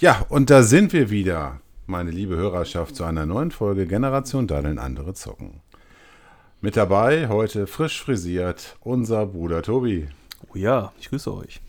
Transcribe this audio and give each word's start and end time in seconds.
Ja, 0.00 0.26
und 0.28 0.50
da 0.50 0.64
sind 0.64 0.92
wir 0.92 1.08
wieder, 1.08 1.60
meine 1.86 2.10
liebe 2.10 2.34
Hörerschaft, 2.34 2.96
zu 2.96 3.04
einer 3.04 3.26
neuen 3.26 3.52
Folge 3.52 3.86
Generation 3.86 4.48
Daddeln, 4.48 4.80
andere 4.80 5.14
zocken. 5.14 5.60
Mit 6.60 6.76
dabei 6.76 7.28
heute 7.28 7.68
frisch 7.68 8.02
frisiert 8.02 8.76
unser 8.80 9.26
Bruder 9.26 9.62
Tobi. 9.62 10.08
Oh 10.48 10.56
ja, 10.56 10.92
ich 10.98 11.10
grüße 11.10 11.32
euch. 11.32 11.60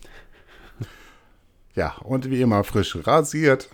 Ja, 1.76 1.94
und 2.02 2.28
wie 2.28 2.40
immer 2.40 2.64
frisch 2.64 2.96
rasiert 3.06 3.68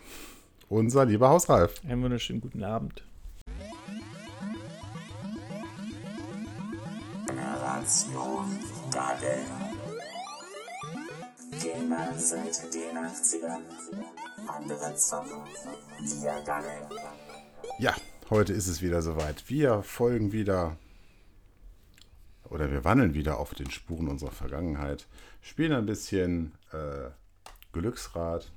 unser 0.69 1.07
lieber 1.07 1.29
Hausreif. 1.29 1.75
Einen 1.89 2.03
wunderschönen 2.03 2.41
guten 2.41 2.63
Abend. 2.63 3.05
Generation 7.27 8.59
Dadel. 8.91 9.62
Gamer 11.63 12.13
seit 12.19 12.75
den 12.75 12.97
80ern. 12.99 13.63
Andere 14.49 14.97
zocken. 14.97 15.45
Wir 16.01 16.43
daddeln. 16.45 16.89
Ja, 17.79 17.95
heute 18.31 18.53
ist 18.53 18.67
es 18.67 18.83
wieder 18.83 19.01
soweit. 19.01 19.49
Wir 19.49 19.85
folgen 19.85 20.33
wieder 20.33 20.77
oder 22.51 22.71
wir 22.71 22.85
wandeln 22.85 23.15
wieder 23.15 23.39
auf 23.39 23.55
den 23.55 23.71
Spuren 23.71 24.09
unserer 24.09 24.33
Vergangenheit, 24.33 25.07
spielen 25.41 25.73
ein 25.73 25.87
bisschen 25.87 26.53
äh, 26.73 27.11
Glücksrad. 27.73 28.51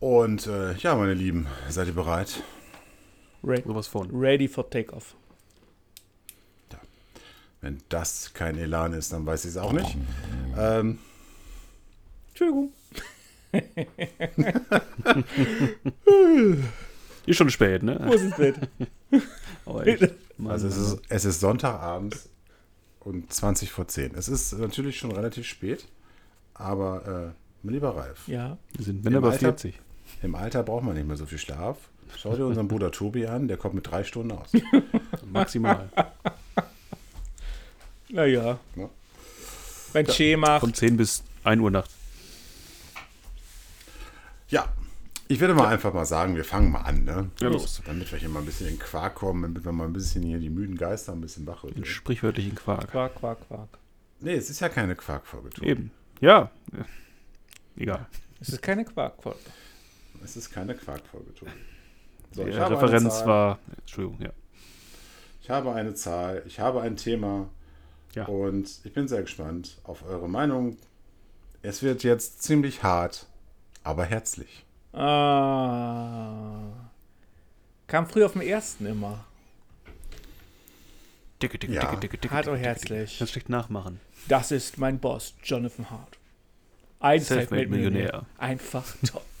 Und 0.00 0.46
äh, 0.46 0.74
ja, 0.76 0.94
meine 0.94 1.14
Lieben, 1.14 1.46
seid 1.68 1.88
ihr 1.88 1.94
bereit? 1.94 2.42
Re 3.44 3.62
Sowas 3.64 3.86
von. 3.86 4.10
ready 4.10 4.48
for 4.48 4.68
takeoff. 4.68 5.14
Wenn 7.60 7.78
das 7.90 8.32
kein 8.32 8.56
Elan 8.56 8.94
ist, 8.94 9.12
dann 9.12 9.26
weiß 9.26 9.44
ich 9.44 9.50
es 9.50 9.56
auch 9.58 9.72
nicht. 9.72 9.94
Ähm, 10.58 10.98
Entschuldigung. 12.28 12.72
Ist 17.26 17.36
schon 17.36 17.50
spät, 17.50 17.82
ne? 17.82 18.00
Wo 18.04 18.12
ist 18.14 18.22
ins 18.22 18.36
Bett? 18.36 18.56
Mann, 20.38 20.52
also 20.52 20.68
es 20.68 20.76
ist, 20.76 20.98
es 21.08 21.24
ist 21.24 21.40
Sonntagabend 21.40 22.16
und 23.00 23.32
20 23.32 23.70
vor 23.70 23.86
10. 23.88 24.14
Es 24.14 24.28
ist 24.28 24.52
natürlich 24.58 24.98
schon 24.98 25.12
relativ 25.12 25.46
spät, 25.46 25.86
aber 26.54 27.32
äh, 27.34 27.38
mein 27.62 27.74
lieber 27.74 27.94
Ralf, 27.96 28.26
Ja. 28.26 28.56
wir 28.72 28.84
sind 28.84 29.04
Männer 29.04 29.18
über 29.18 29.28
Alter- 29.30 29.38
40. 29.58 29.78
im 30.22 30.34
Alter 30.34 30.62
braucht 30.62 30.84
man 30.84 30.94
nicht 30.94 31.06
mehr 31.06 31.16
so 31.16 31.26
viel 31.26 31.38
Schlaf. 31.38 31.76
Schau 32.16 32.34
dir 32.34 32.46
unseren 32.46 32.66
Bruder 32.68 32.90
Tobi 32.90 33.26
an, 33.26 33.46
der 33.48 33.56
kommt 33.58 33.74
mit 33.74 33.88
drei 33.88 34.02
Stunden 34.02 34.32
aus. 34.32 34.50
Maximal. 35.32 35.88
Naja. 38.08 38.58
Ja. 38.76 38.90
Wenn 39.92 40.06
Che 40.06 40.36
macht. 40.36 40.60
Von 40.60 40.74
10 40.74 40.96
bis 40.96 41.22
1 41.44 41.60
Uhr 41.60 41.70
nachts. 41.70 41.94
Ja, 44.48 44.68
ich 45.28 45.38
würde 45.40 45.54
mal 45.54 45.68
einfach 45.68 45.92
mal 45.92 46.04
sagen, 46.06 46.34
wir 46.34 46.44
fangen 46.44 46.72
mal 46.72 46.80
an, 46.80 47.04
ne? 47.04 47.30
Ja, 47.40 47.48
los. 47.48 47.80
Damit 47.86 48.10
wir 48.10 48.18
hier 48.18 48.28
mal 48.28 48.40
ein 48.40 48.46
bisschen 48.46 48.66
in 48.68 48.78
Quark 48.78 49.14
kommen, 49.14 49.42
damit 49.42 49.64
wir 49.64 49.72
mal 49.72 49.84
ein 49.86 49.92
bisschen 49.92 50.22
hier 50.22 50.38
die 50.38 50.50
müden 50.50 50.76
Geister 50.76 51.12
ein 51.12 51.20
bisschen 51.20 51.44
Den 51.44 51.54
wachrütteln. 51.54 51.84
sprichwörtlichen 51.84 52.54
Quark. 52.56 52.90
Quark, 52.90 53.14
Quark, 53.14 53.46
Quark. 53.46 53.78
Nee, 54.20 54.34
es 54.34 54.50
ist 54.50 54.60
ja 54.60 54.68
keine 54.68 54.96
Quarkfolge. 54.96 55.50
Eben. 55.62 55.90
Ja. 56.20 56.50
Ja. 56.72 56.84
Egal. 57.76 58.06
Es 58.40 58.48
ist 58.50 58.60
keine 58.62 58.84
Quark-Folge. 58.84 59.38
Es 60.24 60.36
ist 60.36 60.50
keine 60.50 60.74
Quarkfolge, 60.74 61.32
Tobi. 61.34 61.50
So, 62.32 62.44
Die 62.44 62.50
Referenz 62.50 63.24
war. 63.24 63.58
Entschuldigung, 63.78 64.20
ja. 64.20 64.30
Ich 65.42 65.48
habe 65.50 65.72
eine 65.72 65.94
Zahl, 65.94 66.42
ich 66.46 66.58
habe 66.60 66.80
ein 66.82 66.96
Thema 66.96 67.48
Ja. 68.14 68.26
und 68.26 68.68
ich 68.84 68.92
bin 68.92 69.06
sehr 69.08 69.22
gespannt 69.22 69.78
auf 69.84 70.04
eure 70.04 70.28
Meinung. 70.28 70.76
Es 71.62 71.82
wird 71.82 72.02
jetzt 72.02 72.42
ziemlich 72.42 72.82
hart, 72.82 73.26
aber 73.84 74.04
herzlich. 74.04 74.64
Ah. 74.92 76.62
Kam 77.86 78.08
früher 78.08 78.26
auf 78.26 78.32
dem 78.32 78.40
ersten 78.42 78.86
immer. 78.86 79.24
Dicke, 81.42 81.58
dicke, 81.58 81.72
Ja. 81.72 81.82
dicke, 81.82 82.00
dicke, 82.00 82.18
dicke. 82.18 82.34
Hart 82.34 82.48
und 82.48 82.56
herzlich. 82.56 83.18
Ganz 83.18 83.30
schlecht 83.30 83.48
nachmachen. 83.48 84.00
Das 84.28 84.50
ist 84.50 84.78
mein 84.78 84.98
Boss, 84.98 85.34
Jonathan 85.42 85.90
Hart. 85.90 86.18
Ein 86.98 87.20
Selfmade. 87.20 87.66
Millionär. 87.68 88.26
Einfach 88.38 88.84
top. 89.06 89.24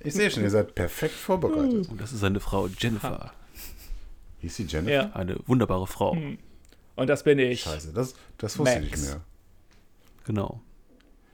Ich 0.00 0.12
sehe 0.14 0.30
schon, 0.30 0.42
ihr 0.42 0.50
seid 0.50 0.74
perfekt 0.74 1.14
vorbereitet. 1.14 1.88
Und 1.88 1.98
das 2.00 2.12
ist 2.12 2.20
seine 2.20 2.38
Frau 2.38 2.68
Jennifer. 2.68 3.32
Hieß 4.40 4.54
sie 4.56 4.64
Jennifer? 4.64 4.92
Ja. 4.92 5.10
Eine 5.14 5.38
wunderbare 5.46 5.86
Frau. 5.86 6.14
Hm. 6.14 6.38
Und 6.96 7.08
das 7.08 7.22
bin 7.22 7.38
ich. 7.38 7.60
Scheiße, 7.62 7.92
das, 7.92 8.14
das 8.38 8.58
wusste 8.58 8.78
ich 8.80 8.90
Max. 8.90 9.00
nicht 9.02 9.10
mehr. 9.10 9.20
Genau. 10.24 10.60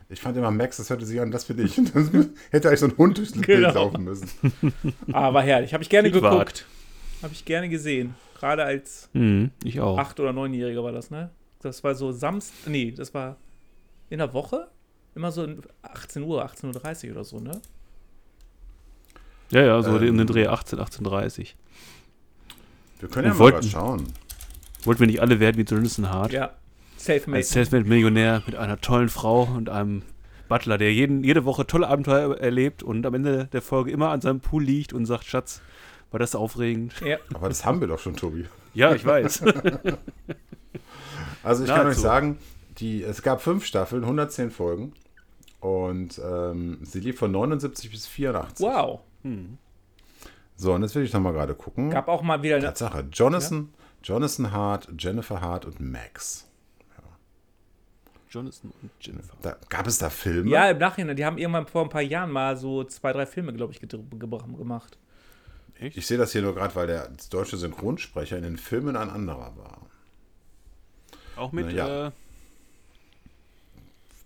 Ich 0.08 0.20
fand 0.20 0.36
immer 0.36 0.50
Max, 0.50 0.76
das 0.76 0.90
hörte 0.90 1.06
sich 1.06 1.20
an, 1.20 1.30
das 1.30 1.46
bin 1.46 1.58
ich. 1.64 1.76
Das 1.94 2.10
hätte 2.50 2.68
eigentlich 2.68 2.80
so 2.80 2.86
ein 2.86 2.96
Hund 2.98 3.16
durchs 3.16 3.32
Bild 3.32 3.46
Genau. 3.46 3.72
laufen 3.72 4.04
müssen. 4.04 4.28
Aber 5.12 5.40
herrlich. 5.42 5.72
Habe 5.72 5.82
ich 5.82 5.88
gerne 5.88 6.10
Viel 6.12 6.20
wart. 6.20 6.32
geguckt. 6.32 6.66
Habe 7.22 7.32
ich 7.32 7.44
gerne 7.44 7.68
gesehen. 7.68 8.14
Gerade 8.38 8.64
als 8.64 9.08
Mhm, 9.12 9.52
ich 9.64 9.80
auch. 9.80 9.96
acht- 9.98 10.18
oder 10.20 10.32
neunjähriger 10.32 10.82
war 10.84 10.92
das, 10.92 11.10
ne? 11.10 11.30
Das 11.60 11.82
war 11.84 11.94
so 11.94 12.10
Samstag. 12.12 12.68
Nee, 12.70 12.90
das 12.90 13.14
war 13.14 13.36
in 14.10 14.18
der 14.18 14.34
Woche. 14.34 14.68
Immer 15.14 15.30
so 15.30 15.44
in 15.44 15.62
18 15.82 16.22
Uhr, 16.24 16.44
18.30 16.44 17.06
Uhr 17.06 17.12
oder 17.12 17.24
so, 17.24 17.38
ne? 17.38 17.60
Ja, 19.50 19.62
ja, 19.62 19.82
so 19.82 19.96
Ähm. 19.98 20.08
in 20.08 20.18
den 20.18 20.26
Dreh 20.26 20.46
18, 20.46 20.78
18.30 20.80 21.52
Wir 23.00 23.08
können 23.08 23.28
ja 23.28 23.34
mal 23.34 23.38
wollten- 23.38 23.68
schauen. 23.68 24.06
Wollten 24.82 25.00
wir 25.00 25.06
nicht 25.06 25.20
alle 25.20 25.40
werden 25.40 25.56
wie 25.58 25.62
Jonathan 25.62 26.10
Hart? 26.10 26.32
Ja. 26.32 26.50
Selfmade. 26.96 27.38
Als 27.38 27.50
Selfmade-Millionär 27.50 28.42
mit 28.46 28.54
einer 28.54 28.80
tollen 28.80 29.08
Frau 29.08 29.42
und 29.44 29.68
einem 29.68 30.02
Butler, 30.48 30.78
der 30.78 30.92
jeden, 30.92 31.24
jede 31.24 31.44
Woche 31.44 31.66
tolle 31.66 31.88
Abenteuer 31.88 32.36
erlebt 32.38 32.82
und 32.82 33.04
am 33.06 33.14
Ende 33.14 33.46
der 33.52 33.62
Folge 33.62 33.90
immer 33.90 34.10
an 34.10 34.20
seinem 34.20 34.40
Pool 34.40 34.62
liegt 34.62 34.92
und 34.92 35.06
sagt, 35.06 35.24
Schatz, 35.24 35.62
war 36.10 36.20
das 36.20 36.34
aufregend? 36.34 36.94
Ja. 37.04 37.16
Aber 37.34 37.48
das 37.48 37.64
haben 37.64 37.80
wir 37.80 37.88
doch 37.88 37.98
schon, 37.98 38.16
Tobi. 38.16 38.46
Ja, 38.74 38.94
ich 38.94 39.04
weiß. 39.04 39.44
Also 41.44 41.64
ich 41.64 41.70
kann 41.70 41.84
Nahezu. 41.84 41.98
euch 41.98 42.02
sagen, 42.02 42.38
die, 42.78 43.02
es 43.02 43.22
gab 43.22 43.42
fünf 43.42 43.64
Staffeln, 43.64 44.02
110 44.02 44.50
Folgen. 44.50 44.92
Und 45.60 46.20
ähm, 46.24 46.78
sie 46.82 47.00
lief 47.00 47.18
von 47.18 47.30
79 47.32 47.90
bis 47.90 48.06
84. 48.06 48.64
Wow. 48.64 49.00
So, 50.56 50.72
und 50.72 50.82
jetzt 50.82 50.94
will 50.94 51.04
ich 51.04 51.12
noch 51.12 51.20
mal 51.20 51.32
gerade 51.32 51.54
gucken. 51.54 51.90
Gab 51.90 52.08
auch 52.08 52.22
mal 52.22 52.42
wieder 52.42 52.56
eine. 52.56 52.66
Tatsache, 52.66 53.06
Jonathan, 53.12 53.70
Jonathan 54.02 54.50
Hart, 54.52 54.88
Jennifer 54.98 55.40
Hart 55.40 55.64
und 55.64 55.80
Max. 55.80 56.48
Jonathan 58.30 58.72
und 58.80 58.90
Jennifer. 59.00 59.36
Da, 59.42 59.56
gab 59.68 59.86
es 59.86 59.98
da 59.98 60.08
Filme? 60.08 60.50
Ja, 60.50 60.70
im 60.70 60.78
Nachhinein. 60.78 61.16
Die 61.16 61.24
haben 61.24 61.36
irgendwann 61.36 61.66
vor 61.66 61.82
ein 61.82 61.90
paar 61.90 62.00
Jahren 62.02 62.30
mal 62.30 62.56
so 62.56 62.82
zwei, 62.84 63.12
drei 63.12 63.26
Filme, 63.26 63.52
glaube 63.52 63.74
ich, 63.74 63.80
gemacht. 63.80 64.96
Ich 65.78 66.06
sehe 66.06 66.16
das 66.16 66.32
hier 66.32 66.40
nur 66.42 66.54
gerade, 66.54 66.74
weil 66.74 66.86
der 66.86 67.10
deutsche 67.30 67.56
Synchronsprecher 67.58 68.36
in 68.38 68.44
den 68.44 68.56
Filmen 68.56 68.96
ein 68.96 69.10
anderer 69.10 69.54
war. 69.56 69.86
Auch 71.36 71.52
mit, 71.52 71.66
Na 71.66 71.72
ja. 71.72 72.06
äh, 72.06 72.10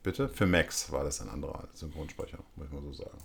Bitte? 0.03 0.29
Für 0.29 0.47
Max 0.47 0.93
war 0.93 1.03
das 1.03 1.21
ein 1.21 1.29
anderer 1.29 1.67
Synchronsprecher, 1.73 2.39
muss 2.55 2.67
ich 2.67 2.73
mal 2.73 2.83
so 2.83 2.93
sagen. 2.93 3.19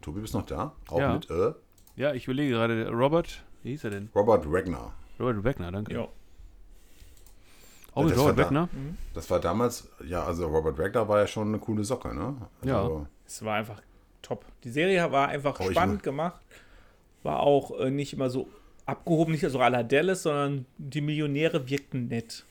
Tobi, 0.00 0.20
bist 0.20 0.32
noch 0.32 0.46
da? 0.46 0.74
Auch 0.88 0.98
Ja. 0.98 1.12
mit 1.14 1.28
äh, 1.30 1.52
ja, 1.96 2.14
ich 2.14 2.24
überlege 2.24 2.54
gerade, 2.54 2.88
Robert, 2.88 3.44
wie 3.62 3.70
hieß 3.70 3.84
er 3.84 3.90
denn? 3.90 4.08
Robert 4.14 4.50
Wagner. 4.50 4.92
Robert 5.18 5.44
Wagner, 5.44 5.72
danke. 5.72 5.94
Ja. 5.94 6.08
Auch 7.94 8.04
mit 8.04 8.12
Das 8.12 8.18
war 8.18 8.24
Robert 8.28 8.38
da- 8.38 8.44
Wagner? 8.44 8.68
Das 9.14 9.30
war 9.30 9.40
damals, 9.40 9.88
ja, 10.06 10.24
also 10.24 10.46
Robert 10.46 10.78
Wagner 10.78 11.08
war 11.08 11.18
ja 11.20 11.26
schon 11.26 11.48
eine 11.48 11.58
coole 11.58 11.84
Socke, 11.84 12.14
ne? 12.14 12.36
Also, 12.62 13.06
Es 13.26 13.44
war 13.44 13.56
einfach 13.56 13.82
top. 14.22 14.44
Die 14.64 14.70
Serie 14.70 15.10
war 15.12 15.28
einfach 15.28 15.58
Oh, 15.60 15.70
spannend 15.70 16.02
gemacht. 16.02 16.40
War 17.22 17.40
auch 17.40 17.78
äh, 17.78 17.90
nicht 17.90 18.14
immer 18.14 18.30
so 18.30 18.48
abgehoben, 18.86 19.32
nicht 19.32 19.46
so 19.48 19.60
à 19.60 19.68
la 19.68 19.82
Dallas, 19.82 20.22
sondern 20.24 20.66
die 20.78 21.00
Millionäre 21.02 21.68
wirkten 21.68 22.08
nett. 22.08 22.44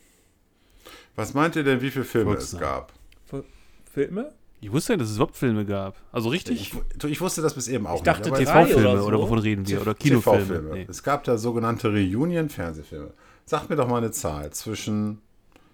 Was 1.15 1.33
meint 1.33 1.55
ihr 1.55 1.63
denn, 1.63 1.81
wie 1.81 1.91
viele 1.91 2.05
Filme 2.05 2.35
es 2.35 2.51
Volksnah. 2.51 2.59
gab? 2.59 2.93
F- 3.31 3.43
Filme? 3.91 4.31
Ich 4.63 4.71
wusste 4.71 4.93
ja, 4.93 4.97
dass 4.97 5.09
es 5.09 5.15
überhaupt 5.15 5.35
Filme 5.35 5.65
gab. 5.65 5.95
Also 6.11 6.29
richtig? 6.29 6.73
Ich, 7.01 7.05
ich 7.09 7.19
wusste 7.21 7.41
das 7.41 7.55
bis 7.55 7.67
eben 7.67 7.87
auch 7.87 7.95
Ich 7.97 8.01
dachte, 8.03 8.31
TV-Filme 8.31 8.91
oder 8.91 9.05
oder, 9.05 9.17
so. 9.17 9.23
wovon 9.23 9.39
reden 9.39 9.67
wir? 9.67 9.81
Oder 9.81 9.95
Kinofilme? 9.95 10.37
TV-Filme. 10.39 10.73
Nee. 10.73 10.85
Es 10.87 11.01
gab 11.01 11.23
da 11.23 11.37
sogenannte 11.37 11.87
Reunion-Fernsehfilme. 11.91 13.11
Sagt 13.45 13.69
mir 13.71 13.75
doch 13.75 13.87
mal 13.87 13.97
eine 13.97 14.11
Zahl 14.11 14.51
zwischen, 14.51 15.19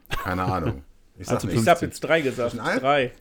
keine 0.10 0.44
Ahnung. 0.46 0.84
Ich 1.18 1.28
sag 1.28 1.36
Also 1.36 1.48
nicht. 1.48 1.56
Ich 1.58 1.64
15. 1.64 1.76
habe 1.76 1.86
jetzt 1.86 2.00
drei 2.00 2.22
gesagt. 2.22 2.58
Drei. 2.58 3.12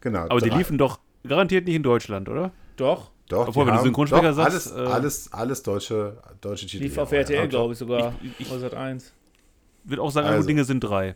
Genau. 0.00 0.20
Aber 0.20 0.40
die 0.40 0.48
drei. 0.48 0.56
liefen 0.58 0.78
doch 0.78 1.00
garantiert 1.26 1.66
nicht 1.66 1.74
in 1.76 1.82
Deutschland, 1.82 2.28
oder? 2.28 2.52
Doch. 2.76 3.10
Doch, 3.28 3.46
Obwohl, 3.48 3.66
wenn 3.66 3.74
du 3.74 3.78
haben- 3.78 3.84
Synchronsprecher 3.84 4.28
doch, 4.30 4.36
sagst, 4.36 4.72
alles, 4.72 4.88
äh, 4.88 4.90
alles, 4.92 5.32
alles 5.32 5.62
deutsche, 5.62 6.16
deutsche 6.40 6.66
Titel. 6.66 6.82
Lief 6.84 6.96
auf 6.98 7.12
RTL, 7.12 7.46
glaube 7.46 7.74
ich 7.74 7.78
sogar. 7.78 8.14
Ich- 8.22 8.40
ich- 8.46 8.50
Oder 8.50 8.76
1. 8.76 9.12
Würde 9.84 10.02
auch 10.02 10.10
sagen, 10.10 10.26
Also. 10.26 10.36
also. 10.38 10.46
Dinge 10.48 10.64
sind 10.64 10.80
drei. 10.80 11.14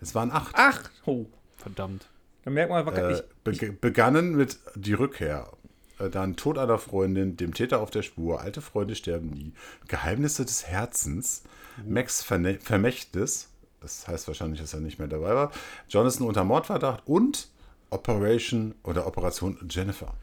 Es 0.00 0.14
waren 0.14 0.30
acht. 0.32 0.52
Ach, 0.54 0.82
oh. 1.06 1.26
Verdammt. 1.56 2.06
Da 2.44 2.50
merkt 2.50 2.70
man 2.70 2.86
einfach, 2.86 2.96
Äh, 2.98 3.12
ich, 3.14 3.22
be 3.60 3.72
begannen 3.72 4.34
mit 4.36 4.58
Die 4.74 4.94
Rückkehr. 4.94 5.50
Äh, 5.98 6.08
Dann 6.10 6.36
Tod 6.36 6.56
einer 6.58 6.78
Freundin, 6.78 7.36
dem 7.36 7.52
Täter 7.54 7.80
auf 7.80 7.90
der 7.90 8.02
Spur, 8.02 8.40
alte 8.40 8.60
Freunde 8.62 8.94
sterben 8.94 9.30
nie, 9.30 9.52
Geheimnisse 9.88 10.44
des 10.44 10.66
Herzens, 10.66 11.42
Max 11.86 12.22
Verne 12.22 12.58
Vermächtnis, 12.60 13.48
Das 13.80 14.06
heißt 14.08 14.26
wahrscheinlich, 14.28 14.60
dass 14.60 14.74
er 14.74 14.80
nicht 14.80 14.98
mehr 14.98 15.08
dabei 15.08 15.34
war. 15.34 15.52
Jonathan 15.88 16.26
unter 16.26 16.44
Mordverdacht 16.44 17.02
und 17.06 17.48
Operation 17.90 18.74
oder 18.84 19.06
Operation 19.06 19.58
Jennifer. 19.68 20.14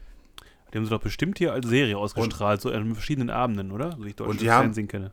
Die 0.72 0.78
haben 0.78 0.84
sie 0.84 0.90
doch 0.90 1.00
bestimmt 1.02 1.38
hier 1.38 1.52
als 1.52 1.66
Serie 1.66 1.96
ausgestrahlt, 1.98 2.60
so 2.60 2.70
an 2.70 2.94
verschiedenen 2.94 3.30
Abenden, 3.30 3.72
oder? 3.72 3.92
So 3.96 4.04
wie 4.04 4.08
ich 4.10 4.16
deutsches 4.16 4.32
Und 4.32 4.40
die 4.40 4.50
haben- 4.50 4.64
Fernsehen 4.66 4.88
kenne. 4.88 5.12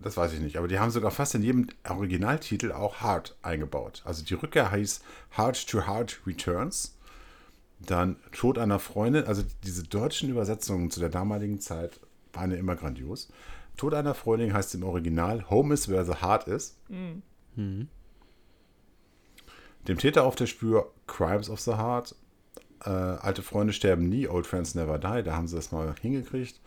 Das 0.00 0.16
weiß 0.16 0.32
ich 0.32 0.40
nicht, 0.40 0.56
aber 0.56 0.68
die 0.68 0.78
haben 0.78 0.92
sogar 0.92 1.10
fast 1.10 1.34
in 1.34 1.42
jedem 1.42 1.66
Originaltitel 1.88 2.70
auch 2.70 3.00
Hard 3.00 3.36
eingebaut. 3.42 4.02
Also 4.04 4.24
die 4.24 4.34
Rückkehr 4.34 4.70
heißt 4.70 5.04
Hard 5.32 5.68
to 5.68 5.86
Hard 5.86 6.20
Returns. 6.26 6.96
Dann 7.80 8.16
Tod 8.32 8.58
einer 8.58 8.78
Freundin, 8.78 9.24
also 9.24 9.42
diese 9.64 9.82
deutschen 9.84 10.28
Übersetzungen 10.30 10.90
zu 10.90 11.00
der 11.00 11.08
damaligen 11.08 11.60
Zeit 11.60 12.00
waren 12.32 12.50
ja 12.50 12.56
immer 12.56 12.76
grandios. 12.76 13.28
Tod 13.76 13.94
einer 13.94 14.14
Freundin 14.14 14.52
heißt 14.52 14.74
im 14.74 14.82
Original 14.82 15.48
Home 15.50 15.74
is 15.74 15.88
where 15.88 16.04
the 16.04 16.20
heart 16.20 16.48
is. 16.48 16.76
Dem 19.86 19.98
Täter 19.98 20.24
auf 20.24 20.34
der 20.36 20.46
Spur 20.46 20.92
Crimes 21.06 21.48
of 21.50 21.60
the 21.60 21.74
Heart. 21.74 22.14
Äh, 22.84 22.90
alte 22.90 23.42
Freunde 23.42 23.72
sterben 23.72 24.08
nie, 24.08 24.28
Old 24.28 24.46
Friends 24.46 24.74
Never 24.74 24.98
Die. 24.98 25.22
Da 25.22 25.34
haben 25.34 25.48
sie 25.48 25.56
das 25.56 25.72
mal 25.72 25.94
hingekriegt. 26.00 26.60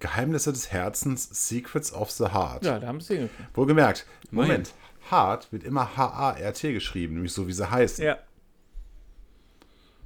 Geheimnisse 0.00 0.52
des 0.52 0.70
Herzens, 0.72 1.28
Secrets 1.48 1.92
of 1.92 2.10
the 2.10 2.26
Heart. 2.28 2.64
Ja, 2.64 2.78
da 2.78 2.86
haben 2.86 3.00
sie 3.00 3.16
hingekriegt. 3.16 3.56
Wohlgemerkt. 3.56 4.06
Moment, 4.30 4.72
Hart 5.10 5.52
wird 5.52 5.64
immer 5.64 5.96
H-A-R-T 5.96 6.72
geschrieben, 6.72 7.14
nämlich 7.14 7.32
so 7.32 7.46
wie 7.48 7.52
sie 7.52 7.70
heißen. 7.70 8.04
Ja, 8.04 8.16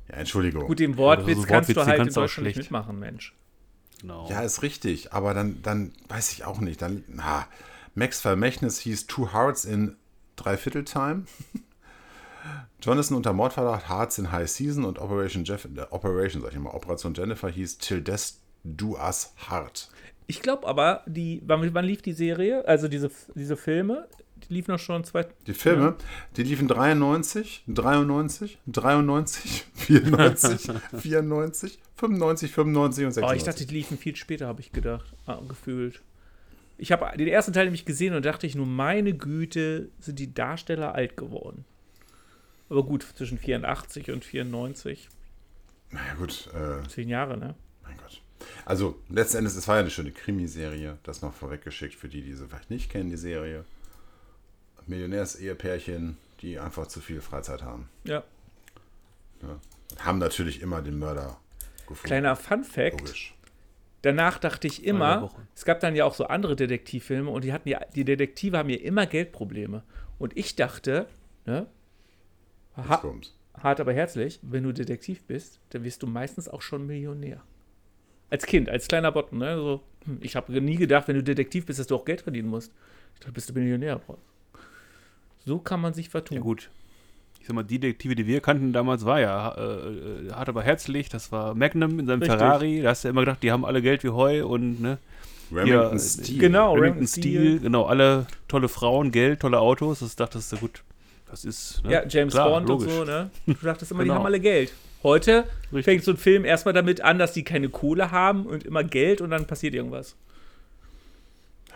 Ja, 0.08 0.14
Entschuldigung. 0.16 0.66
gut, 0.66 0.78
den 0.80 0.96
Wortwitz 0.96 1.38
ist 1.38 1.46
kannst 1.46 1.68
Wortwitz, 1.68 1.74
du 1.74 1.80
halt 1.86 1.98
in 1.98 2.04
kannst 2.04 2.18
auch 2.18 2.22
Deutschland 2.22 2.46
nicht 2.46 2.54
schlecht. 2.54 2.70
mitmachen, 2.70 2.98
Mensch. 2.98 3.34
Genau. 4.00 4.28
Ja, 4.28 4.40
ist 4.40 4.62
richtig, 4.62 5.12
aber 5.12 5.32
dann, 5.34 5.62
dann 5.62 5.92
weiß 6.08 6.32
ich 6.32 6.44
auch 6.44 6.58
nicht. 6.60 6.82
Dann, 6.82 7.04
na, 7.08 7.46
Max 7.94 8.20
Vermächtnis 8.20 8.78
hieß 8.80 9.06
Two 9.06 9.32
Hearts 9.32 9.64
in 9.64 9.96
Dreiviertel 10.36 10.84
Time. 10.84 11.24
Jonathan 12.80 13.16
unter 13.16 13.32
Mordverdacht, 13.32 13.88
Hearts 13.88 14.18
in 14.18 14.32
High 14.32 14.48
Season 14.48 14.84
und 14.84 14.98
Operation 14.98 15.44
Jeff, 15.44 15.64
äh, 15.64 15.82
Operation, 15.90 16.42
sag 16.42 16.52
ich 16.52 16.58
mal, 16.58 16.70
Operation 16.70 17.14
Jennifer 17.14 17.48
hieß 17.48 17.78
Till 17.78 18.00
Death 18.00 18.34
Do 18.64 18.96
Us 18.96 19.34
Hard. 19.48 19.88
Ich 20.26 20.40
glaube 20.40 20.66
aber, 20.66 21.02
die, 21.06 21.42
wann, 21.46 21.74
wann 21.74 21.84
lief 21.84 22.02
die 22.02 22.12
Serie? 22.12 22.66
Also 22.66 22.88
diese, 22.88 23.10
diese 23.34 23.56
Filme, 23.56 24.08
die 24.48 24.54
liefen 24.54 24.72
noch 24.72 24.78
schon 24.78 25.04
zwei. 25.04 25.26
Die 25.46 25.54
Filme, 25.54 25.96
die 26.36 26.42
liefen 26.42 26.68
93, 26.68 27.64
93, 27.68 28.58
93, 28.66 29.66
94, 29.74 30.72
94, 30.94 31.78
95, 31.96 32.52
95 32.52 33.06
und 33.06 33.12
96. 33.12 33.24
Oh, 33.24 33.32
ich 33.32 33.44
dachte, 33.44 33.66
die 33.66 33.74
liefen 33.74 33.98
viel 33.98 34.16
später, 34.16 34.46
habe 34.46 34.60
ich 34.60 34.72
gedacht, 34.72 35.12
ah, 35.26 35.40
gefühlt. 35.46 36.02
Ich 36.78 36.90
habe 36.90 37.16
den 37.16 37.28
ersten 37.28 37.52
Teil 37.52 37.64
nämlich 37.64 37.84
gesehen 37.84 38.14
und 38.14 38.24
dachte 38.24 38.46
ich 38.46 38.54
nur, 38.54 38.66
meine 38.66 39.14
Güte, 39.14 39.90
sind 40.00 40.18
die 40.18 40.34
Darsteller 40.34 40.94
alt 40.94 41.16
geworden. 41.16 41.64
Aber 42.72 42.84
gut, 42.84 43.06
zwischen 43.16 43.36
84 43.36 44.10
und 44.12 44.24
94, 44.24 45.10
naja, 45.90 46.14
gut, 46.14 46.48
äh, 46.54 46.88
zehn 46.88 47.10
Jahre, 47.10 47.36
ne? 47.36 47.54
mein 47.82 47.98
Gott. 47.98 48.22
Also, 48.64 48.98
letzten 49.10 49.36
Endes, 49.36 49.56
es 49.56 49.68
war 49.68 49.74
ja 49.74 49.82
eine 49.82 49.90
schöne 49.90 50.10
Krimiserie. 50.10 50.96
Das 51.02 51.20
noch 51.20 51.34
vorweggeschickt 51.34 51.94
für 51.94 52.08
die, 52.08 52.22
die 52.22 52.32
sie 52.32 52.48
vielleicht 52.48 52.70
nicht 52.70 52.90
kennen, 52.90 53.10
die 53.10 53.18
Serie. 53.18 53.66
Millionärs-Ehepärchen, 54.86 56.16
die 56.40 56.58
einfach 56.58 56.86
zu 56.86 57.00
viel 57.02 57.20
Freizeit 57.20 57.62
haben. 57.62 57.90
Ja. 58.04 58.24
Haben 59.98 60.18
natürlich 60.18 60.62
immer 60.62 60.80
den 60.80 60.98
Mörder 60.98 61.36
gefunden. 61.80 62.06
Kleiner 62.06 62.36
Fun 62.36 62.64
Fact: 62.64 63.00
Logisch. 63.00 63.34
Danach 64.00 64.38
dachte 64.38 64.66
ich 64.66 64.82
immer, 64.82 65.30
es 65.54 65.66
gab 65.66 65.80
dann 65.80 65.94
ja 65.94 66.06
auch 66.06 66.14
so 66.14 66.24
andere 66.24 66.56
Detektivfilme 66.56 67.30
und 67.30 67.44
die 67.44 67.52
hatten 67.52 67.68
ja, 67.68 67.80
die 67.94 68.06
Detektive 68.06 68.56
haben 68.56 68.70
ja 68.70 68.78
immer 68.78 69.04
Geldprobleme. 69.04 69.82
Und 70.18 70.34
ich 70.38 70.56
dachte, 70.56 71.06
ne, 71.44 71.66
Jetzt 72.76 72.88
ha 72.88 72.96
kommt's. 72.96 73.34
hart 73.58 73.80
aber 73.80 73.92
herzlich, 73.92 74.40
wenn 74.42 74.64
du 74.64 74.72
Detektiv 74.72 75.22
bist, 75.24 75.60
dann 75.70 75.84
wirst 75.84 76.02
du 76.02 76.06
meistens 76.06 76.48
auch 76.48 76.62
schon 76.62 76.86
Millionär. 76.86 77.42
Als 78.30 78.46
Kind, 78.46 78.68
als 78.70 78.88
kleiner 78.88 79.12
Botten, 79.12 79.38
ne? 79.38 79.56
So, 79.56 79.80
hm, 80.06 80.18
ich 80.22 80.36
habe 80.36 80.58
nie 80.60 80.76
gedacht, 80.76 81.06
wenn 81.08 81.16
du 81.16 81.22
Detektiv 81.22 81.66
bist, 81.66 81.78
dass 81.78 81.86
du 81.86 81.96
auch 81.96 82.04
Geld 82.04 82.22
verdienen 82.22 82.48
musst. 82.48 82.72
Ich 83.14 83.20
dachte, 83.20 83.32
bist 83.32 83.50
du 83.50 83.52
Millionär. 83.54 83.98
Bro. 83.98 84.16
So 85.44 85.58
kann 85.58 85.80
man 85.80 85.92
sich 85.92 86.08
vertun. 86.08 86.36
Ja, 86.38 86.42
gut. 86.42 86.70
Ich 87.40 87.46
sag 87.48 87.54
mal, 87.56 87.64
die 87.64 87.80
Detektive, 87.80 88.14
die 88.14 88.26
wir 88.26 88.40
kannten 88.40 88.72
damals, 88.72 89.04
war 89.04 89.20
ja 89.20 89.50
äh, 89.56 89.88
äh, 90.28 90.30
hart 90.32 90.48
aber 90.48 90.62
herzlich. 90.62 91.08
Das 91.08 91.32
war 91.32 91.54
Magnum 91.54 91.98
in 91.98 92.06
seinem 92.06 92.22
Richtig. 92.22 92.38
Ferrari. 92.38 92.82
Da 92.82 92.90
hast 92.90 93.04
du 93.04 93.08
immer 93.08 93.22
gedacht, 93.22 93.42
die 93.42 93.50
haben 93.50 93.64
alle 93.64 93.82
Geld 93.82 94.04
wie 94.04 94.10
Heu 94.10 94.46
und 94.46 94.80
ne, 94.80 94.98
Remington 95.50 95.92
Ja, 95.92 95.98
Steel. 95.98 96.38
genau. 96.38 96.74
Remington 96.74 96.82
Remington 96.94 97.06
Steel, 97.08 97.40
Steel. 97.40 97.60
genau, 97.60 97.84
alle 97.84 98.26
tolle 98.48 98.68
Frauen, 98.68 99.10
Geld, 99.10 99.40
tolle 99.40 99.58
Autos. 99.58 99.98
Das 99.98 100.14
dachtest 100.14 100.52
du, 100.52 100.56
gut, 100.58 100.84
das 101.32 101.44
ist. 101.44 101.82
Ne? 101.84 101.92
Ja, 101.92 102.06
James 102.06 102.32
Klar, 102.34 102.48
Bond 102.50 102.68
logisch. 102.68 102.88
und 102.88 102.94
so, 102.94 103.04
ne? 103.04 103.30
Du 103.46 103.54
dachtest 103.54 103.90
immer, 103.90 104.02
die 104.02 104.08
Genau. 104.08 104.20
haben 104.20 104.26
alle 104.26 104.38
Geld. 104.40 104.72
Heute 105.02 105.44
Richtig. 105.72 105.84
fängt 105.84 106.04
so 106.04 106.12
ein 106.12 106.16
Film 106.16 106.44
erstmal 106.44 106.72
damit 106.74 107.00
an, 107.00 107.18
dass 107.18 107.32
die 107.32 107.42
keine 107.42 107.68
Kohle 107.68 108.12
haben 108.12 108.46
und 108.46 108.64
immer 108.64 108.84
Geld 108.84 109.20
und 109.20 109.30
dann 109.30 109.46
passiert 109.46 109.74
irgendwas. 109.74 110.14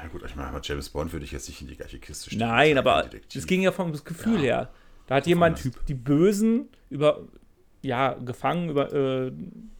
Ja 0.01 0.07
gut, 0.09 0.23
ich 0.27 0.37
meine, 0.37 0.53
mit 0.53 0.67
James 0.69 0.91
Bond 0.91 1.13
würde 1.13 1.25
ich 1.25 1.33
jetzt 1.33 1.49
nicht 1.49 1.61
in 1.63 1.69
die 1.69 1.77
gleiche 1.77 1.99
Kiste 1.99 2.31
stellen. 2.31 2.49
Nein, 2.49 2.79
aber 2.79 3.09
es 3.35 3.47
ging 3.47 3.63
ja 3.63 3.73
vom 3.73 3.93
Gefühl 3.93 4.37
Ja. 4.37 4.41
her. 4.41 4.71
Da 5.07 5.15
hat 5.17 5.27
jemand 5.27 5.71
die 5.89 5.95
Bösen 5.95 6.69
über, 6.91 7.21
ja, 7.83 8.13
gefangen, 8.15 8.69
über, 8.69 8.93
äh, 8.93 9.33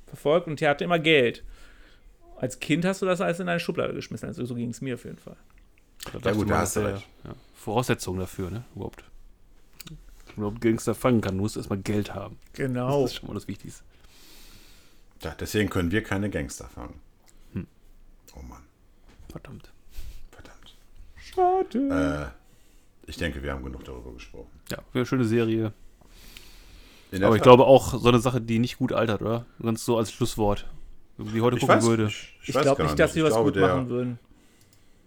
verfolgt 0.07 0.47
und 0.47 0.61
der 0.61 0.71
hatte 0.71 0.85
immer 0.85 0.99
Geld. 0.99 1.43
Als 2.39 2.61
Kind 2.61 2.85
hast 2.85 3.03
du 3.03 3.07
das 3.07 3.21
alles 3.21 3.41
in 3.41 3.49
eine 3.49 3.61
Schublade 3.61 3.93
geschmissen. 3.95 4.27
Also 4.29 4.45
so 4.45 4.55
ging 4.55 4.71
es 4.71 4.81
mir 4.81 4.95
auf 4.95 5.05
jeden 5.05 5.19
Fall. 5.19 5.37
Da 6.13 6.31
Ja, 6.31 6.33
gut, 6.37 6.49
da 6.49 6.55
das 6.55 6.61
hast 6.63 6.77
du 6.77 6.81
recht. 6.81 7.07
Ja, 7.25 7.35
Voraussetzung 7.55 8.19
dafür, 8.19 8.51
ne? 8.51 8.65
Überhaupt. 8.75 9.03
Überhaupt 10.37 10.61
Gangster 10.61 10.95
fangen 10.95 11.21
kann, 11.21 11.37
musst 11.37 11.57
du 11.57 11.61
erstmal 11.61 11.79
Geld 11.79 12.15
haben. 12.15 12.39
Genau. 12.53 13.03
Das 13.03 13.13
ist 13.13 13.17
schon 13.19 13.29
mal 13.29 13.35
das 13.35 13.49
Wichtigste. 13.49 13.83
Ja, 15.23 15.35
deswegen 15.39 15.71
können 15.71 15.91
wir 15.91 16.03
keine 16.03 16.29
Gangster 16.29 16.69
fangen. 16.69 17.01
Hm. 17.55 17.67
Oh 18.37 18.43
Mann, 18.43 18.63
Verdammt. 19.31 19.73
verdammt. 20.31 20.75
Schade. 21.17 22.33
Äh, 23.07 23.11
ich 23.11 23.17
denke, 23.17 23.43
wir 23.43 23.53
haben 23.53 23.65
genug 23.65 23.85
darüber 23.85 24.13
gesprochen. 24.13 24.51
Ja, 24.71 24.79
wäre 24.79 24.87
eine 24.95 25.07
schöne 25.07 25.25
Serie. 25.25 25.73
Aber 27.13 27.31
ich 27.35 27.37
Tat. 27.37 27.43
glaube 27.45 27.65
auch 27.65 27.95
so 27.99 28.09
eine 28.09 28.19
Sache, 28.19 28.41
die 28.41 28.59
nicht 28.59 28.79
gut 28.79 28.93
altert, 28.93 29.23
oder? 29.23 29.47
Ganz 29.63 29.85
so 29.85 29.97
als 29.97 30.13
Schlusswort. 30.13 30.67
Wenn 31.17 31.33
die 31.33 31.41
heute 31.41 31.57
ich 31.57 31.61
gucken 31.63 31.77
weiß, 31.77 31.85
würde. 31.87 32.07
Ich, 32.09 32.37
ich 32.43 32.49
Ich 32.51 32.61
glaube 32.61 32.83
nicht, 32.83 32.99
dass 32.99 33.15
sie 33.15 33.21
Ich 33.21 33.25
was 33.25 33.33
glaube, 33.33 33.53
gut 33.53 33.57
der, 33.57 33.69
machen 33.69 33.89
würden. 33.89 34.19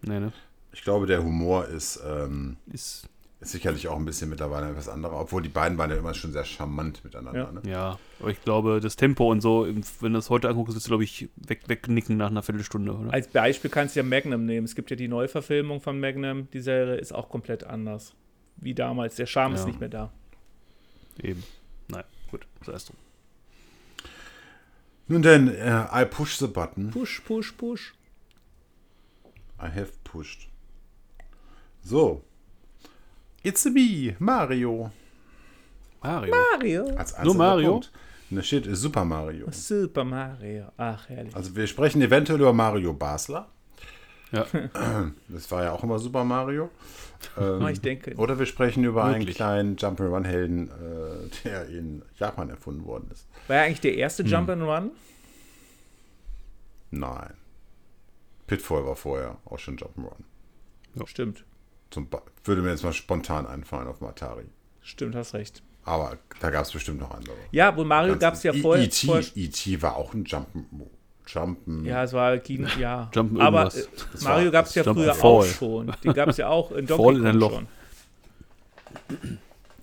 Nee, 0.02 0.20
ne? 0.20 0.31
Ich 0.72 0.81
glaube, 0.81 1.06
der 1.08 1.22
Humor 1.24 1.66
ist, 1.66 2.00
ähm, 2.06 2.58
Ist, 2.72 3.08
ist 3.41 3.51
sicherlich 3.53 3.88
auch 3.88 3.95
ein 3.95 4.03
bisschen 4.03 4.30
mittlerweile 4.30 4.69
etwas 4.69 4.89
anderer, 4.89 5.18
obwohl 5.19 5.41
die 5.41 5.50
beiden 5.50 5.77
waren 5.77 5.89
ja 5.89 5.95
immer 5.95 6.13
schon 6.13 6.33
sehr 6.33 6.44
charmant 6.44 7.03
miteinander. 7.06 7.39
Ja. 7.39 7.51
Ne? 7.51 7.62
ja. 7.65 7.99
Aber 8.19 8.30
ich 8.31 8.42
glaube, 8.44 8.81
das 8.81 8.97
Tempo 8.97 9.31
und 9.31 9.40
so, 9.40 9.66
wenn 9.66 10.11
du 10.14 10.18
das 10.18 10.30
heute 10.30 10.49
anguckst, 10.49 10.75
wirst 10.75 10.87
du, 10.87 10.90
glaube 10.90 11.06
ich, 11.06 11.30
weg, 11.37 11.61
wegnicken 11.68 12.18
nach 12.18 12.31
einer 12.31 12.44
Viertelstunde, 12.44 12.94
oder? 12.94 13.14
Als 13.14 13.30
Beispiel 13.30 13.71
kannst 13.71 13.95
du 13.95 14.02
ja 14.02 14.06
Magnum 14.06 14.45
nehmen. 14.45 14.66
Es 14.66 14.75
gibt 14.75 14.90
ja 14.90 14.97
die 14.97 15.07
Neuverfilmung 15.07 15.80
von 15.80 15.99
Magnum. 16.02 16.49
Die 16.52 16.59
Serie 16.59 16.95
ist 16.95 17.14
auch 17.14 17.30
komplett 17.30 17.64
anders. 17.64 18.14
Wie 18.57 18.73
damals. 18.73 19.16
Der 19.16 19.25
Charme 19.25 19.54
ist 19.54 19.61
Ja. 19.61 19.68
nicht 19.68 19.80
mehr 19.80 19.90
da. 19.90 20.11
Eben. 21.23 21.44
Nein, 21.87 22.04
gut, 22.30 22.45
sei 22.66 22.73
es 22.73 22.85
drum. 22.85 22.97
Nun 25.07 25.21
denn, 25.21 25.47
äh, 25.47 25.85
I 25.94 26.06
push 26.06 26.37
the 26.37 26.47
button. 26.47 26.92
Push, 26.92 27.21
push, 27.21 27.54
push. 27.54 27.94
I 29.61 29.68
have 29.68 29.92
pushed. 30.04 30.49
So. 31.81 32.23
It's 33.44 33.66
a 33.66 33.69
me, 33.69 34.16
Mario. 34.19 34.92
Mario. 36.02 36.34
Mario. 36.54 36.96
Als 36.96 37.18
Nur 37.24 37.36
Mario? 37.36 37.72
Punkt. 37.72 37.92
Und 38.30 38.38
da 38.38 38.44
steht 38.44 38.68
Super 38.72 39.06
Mario. 39.06 39.48
Super 39.52 40.04
Mario. 40.04 40.66
Ach, 40.78 41.10
herrlich. 41.10 41.36
Also 41.36 41.56
wir 41.56 41.66
sprechen 41.68 42.02
eventuell 42.02 42.40
über 42.40 42.54
Mario 42.54 42.94
Basler. 42.94 43.50
Ja. 44.31 44.46
Das 45.30 45.50
war 45.52 45.64
ja 45.64 45.72
auch 45.72 45.84
immer 45.84 45.98
Super 46.00 46.24
Mario. 46.24 46.69
Ähm, 47.38 47.62
Ah, 47.64 47.69
ich 47.72 47.81
denke. 47.81 48.16
Oder 48.16 48.38
wir 48.40 48.46
sprechen 48.46 48.84
über 48.84 49.04
einen 49.06 49.19
Möglich. 49.19 49.36
kleinen 49.36 49.76
Jump'n'Run-Helden, 49.78 50.69
äh, 50.69 51.30
der 51.44 51.68
in 51.68 52.02
Japan 52.18 52.50
erfunden 52.50 52.86
worden 52.86 53.10
ist. 53.12 53.26
War 53.48 53.58
er 53.58 53.64
eigentlich 53.64 53.81
der 53.81 53.96
erste 53.96 54.24
Hm. 54.24 54.30
Jump 54.30 54.50
and 54.50 54.62
Run? 54.64 54.92
Nein. 56.92 57.34
Pitfall 58.48 58.86
war 58.86 58.96
vorher 58.96 59.38
auch 59.46 59.60
schon 59.60 59.78
Jump'n'Run. 59.78 61.06
Stimmt. 61.08 61.44
Zum 61.92 62.08
Ba- 62.10 62.22
Würde 62.44 62.62
mir 62.62 62.69
jetzt 62.69 62.84
mal 62.84 62.94
spontan 62.94 63.46
einfallen 63.48 63.88
auf 63.88 64.00
dem 64.00 64.08
Atari. 64.08 64.46
Stimmt, 64.81 65.16
hast 65.16 65.34
recht. 65.34 65.62
Aber 65.86 66.18
da 66.40 66.50
gab 66.52 66.66
es 66.66 66.72
bestimmt 66.72 67.00
noch 67.00 67.12
andere. 67.12 67.36
Ja, 67.52 67.76
wohl 67.76 67.86
Mario 67.86 68.18
gab 68.18 68.36
es 68.36 68.44
ja 68.44 68.54
E- 68.54 68.62
vorher. 68.62 68.84
E.T. 68.86 69.08
vorher 69.08 69.26
E.T. 69.36 69.81
war 69.81 69.96
auch 69.96 70.14
ein 70.14 70.24
Jumpen. 70.26 70.66
Jumpen. 71.28 71.86
ja, 71.86 72.04
es 72.04 72.14
war 72.14 72.38
Kino, 72.40 72.68
ja. 72.80 73.10
Jump 73.14 73.40
Aber 73.40 73.66
irgendwas. 73.72 74.22
äh, 74.22 74.24
Mario 74.24 74.52
gab 74.52 74.66
es 74.66 74.76
ja 74.76 74.84
früher 74.84 75.14
auch 75.24 75.46
schon. 75.46 75.94
Den 76.04 76.14
gab 76.14 76.30
es 76.30 76.38
ja 76.38 76.48
auch 76.50 76.72
in 76.72 76.86
Donkey 76.88 77.04
Fall 77.04 77.18
in 77.18 77.26
ein 77.28 77.36
Loch. 77.36 77.52
schon. 77.54 77.68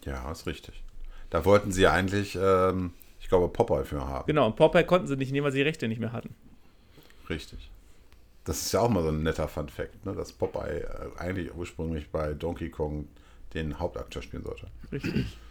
Ja, 0.05 0.31
ist 0.31 0.47
richtig. 0.47 0.83
Da 1.31 1.45
wollten 1.45 1.73
sie 1.73 1.87
eigentlich, 1.87 2.39
ähm, 2.41 2.93
ich 3.21 3.29
glaube, 3.29 3.49
Popeye 3.49 3.85
für 3.85 4.07
haben. 4.07 4.27
Genau, 4.27 4.47
und 4.47 4.57
Popeye 4.57 4.85
konnten 4.85 5.07
sie 5.07 5.17
nicht 5.17 5.33
nehmen, 5.33 5.45
weil 5.45 5.53
sie 5.53 5.59
die 5.59 5.65
Rechte 5.65 5.89
nicht 5.89 6.01
mehr 6.01 6.13
hatten. 6.13 6.35
Richtig. 7.29 7.71
Das 8.47 8.62
ist 8.62 8.73
ja 8.73 8.81
auch 8.81 8.88
mal 8.88 9.03
so 9.03 9.09
ein 9.11 9.23
netter 9.23 9.49
Fun 9.49 9.69
Fact, 9.69 10.07
ne? 10.07 10.15
dass 10.15 10.33
Popeye 10.33 10.81
äh, 10.83 10.87
eigentlich 11.19 11.55
ursprünglich 11.55 12.11
bei 12.11 12.33
Donkey 12.33 12.71
Kong 12.71 13.09
den 13.55 13.79
Hauptakteur 13.79 14.23
spielen 14.23 14.45
sollte. 14.45 14.69
Richtig. 14.91 15.37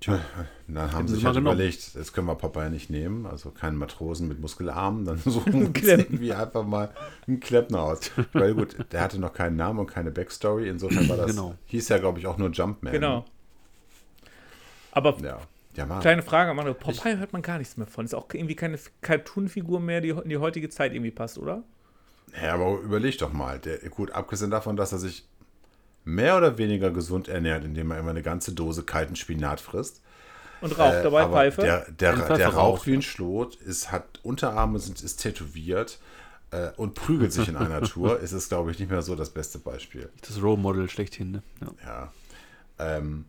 Tja, 0.00 0.20
dann 0.68 0.92
haben 0.92 1.08
sie 1.08 1.14
sich 1.14 1.24
halt 1.24 1.36
überlegt, 1.36 1.94
jetzt 1.94 2.12
können 2.12 2.26
wir 2.26 2.34
Popeye 2.34 2.68
nicht 2.68 2.90
nehmen, 2.90 3.24
also 3.24 3.50
keinen 3.50 3.78
Matrosen 3.78 4.28
mit 4.28 4.38
Muskelarmen, 4.40 5.06
dann 5.06 5.16
suchen 5.18 5.74
wir 5.74 5.98
irgendwie 5.98 6.34
einfach 6.34 6.64
mal 6.64 6.90
einen 7.26 7.40
Klempner 7.40 7.80
aus. 7.80 8.10
Weil 8.34 8.54
gut, 8.54 8.76
der 8.92 9.00
hatte 9.00 9.18
noch 9.18 9.32
keinen 9.32 9.56
Namen 9.56 9.78
und 9.78 9.86
keine 9.86 10.10
Backstory, 10.10 10.68
insofern 10.68 11.08
war 11.08 11.16
das, 11.16 11.30
Genau. 11.30 11.54
hieß 11.66 11.88
ja 11.88 11.96
glaube 11.96 12.18
ich 12.18 12.26
auch 12.26 12.36
nur 12.36 12.50
Jumpman. 12.50 12.92
Genau. 12.92 13.24
Aber 14.92 15.16
Ja, 15.22 15.40
ja 15.74 16.00
kleine 16.00 16.22
Frage, 16.22 16.52
Manu, 16.52 16.74
Popeye 16.74 17.16
hört 17.16 17.32
man 17.32 17.40
gar 17.40 17.56
nichts 17.56 17.78
mehr 17.78 17.86
von. 17.86 18.04
Ist 18.04 18.14
auch 18.14 18.26
irgendwie 18.32 18.54
keine 18.54 18.78
Cartoon-Figur 19.00 19.80
mehr, 19.80 20.02
die 20.02 20.10
in 20.10 20.28
die 20.28 20.36
heutige 20.36 20.68
Zeit 20.68 20.92
irgendwie 20.92 21.10
passt, 21.10 21.38
oder? 21.38 21.62
Ja, 22.42 22.54
aber 22.54 22.80
überleg 22.80 23.18
doch 23.18 23.32
mal. 23.32 23.58
Der, 23.58 23.78
gut, 23.90 24.10
abgesehen 24.10 24.50
davon, 24.50 24.76
dass 24.76 24.92
er 24.92 24.98
sich 24.98 25.26
mehr 26.04 26.36
oder 26.36 26.58
weniger 26.58 26.90
gesund 26.90 27.28
ernährt, 27.28 27.64
indem 27.64 27.90
er 27.90 27.98
immer 27.98 28.10
eine 28.10 28.22
ganze 28.22 28.52
Dose 28.52 28.82
kalten 28.84 29.16
Spinat 29.16 29.60
frisst. 29.60 30.02
Und 30.60 30.78
raucht 30.78 30.94
Äh, 30.94 31.02
dabei 31.02 31.22
aber 31.22 31.32
Pfeife. 31.34 31.62
Der, 31.62 31.90
der, 31.90 32.36
der 32.36 32.48
raucht, 32.48 32.86
wie 32.86 32.94
ein 32.94 33.02
Schlot, 33.02 33.56
ist, 33.56 33.90
hat 33.92 34.20
Unterarme, 34.22 34.78
sind, 34.78 35.02
ist 35.02 35.16
tätowiert 35.16 35.98
äh, 36.50 36.70
und 36.76 36.94
prügelt 36.94 37.32
sich 37.32 37.48
in 37.48 37.56
einer 37.56 37.82
Tour. 37.82 38.20
Ist 38.20 38.32
es, 38.32 38.48
glaube 38.48 38.70
ich, 38.70 38.78
nicht 38.78 38.90
mehr 38.90 39.02
so 39.02 39.16
das 39.16 39.30
beste 39.30 39.58
Beispiel. 39.58 40.08
Das 40.26 40.40
Role 40.40 40.56
Model 40.58 40.88
schlechthin, 40.88 41.32
ne? 41.32 41.42
Ja. 41.60 41.72
Ja. 41.84 42.12
Ähm, 42.78 43.26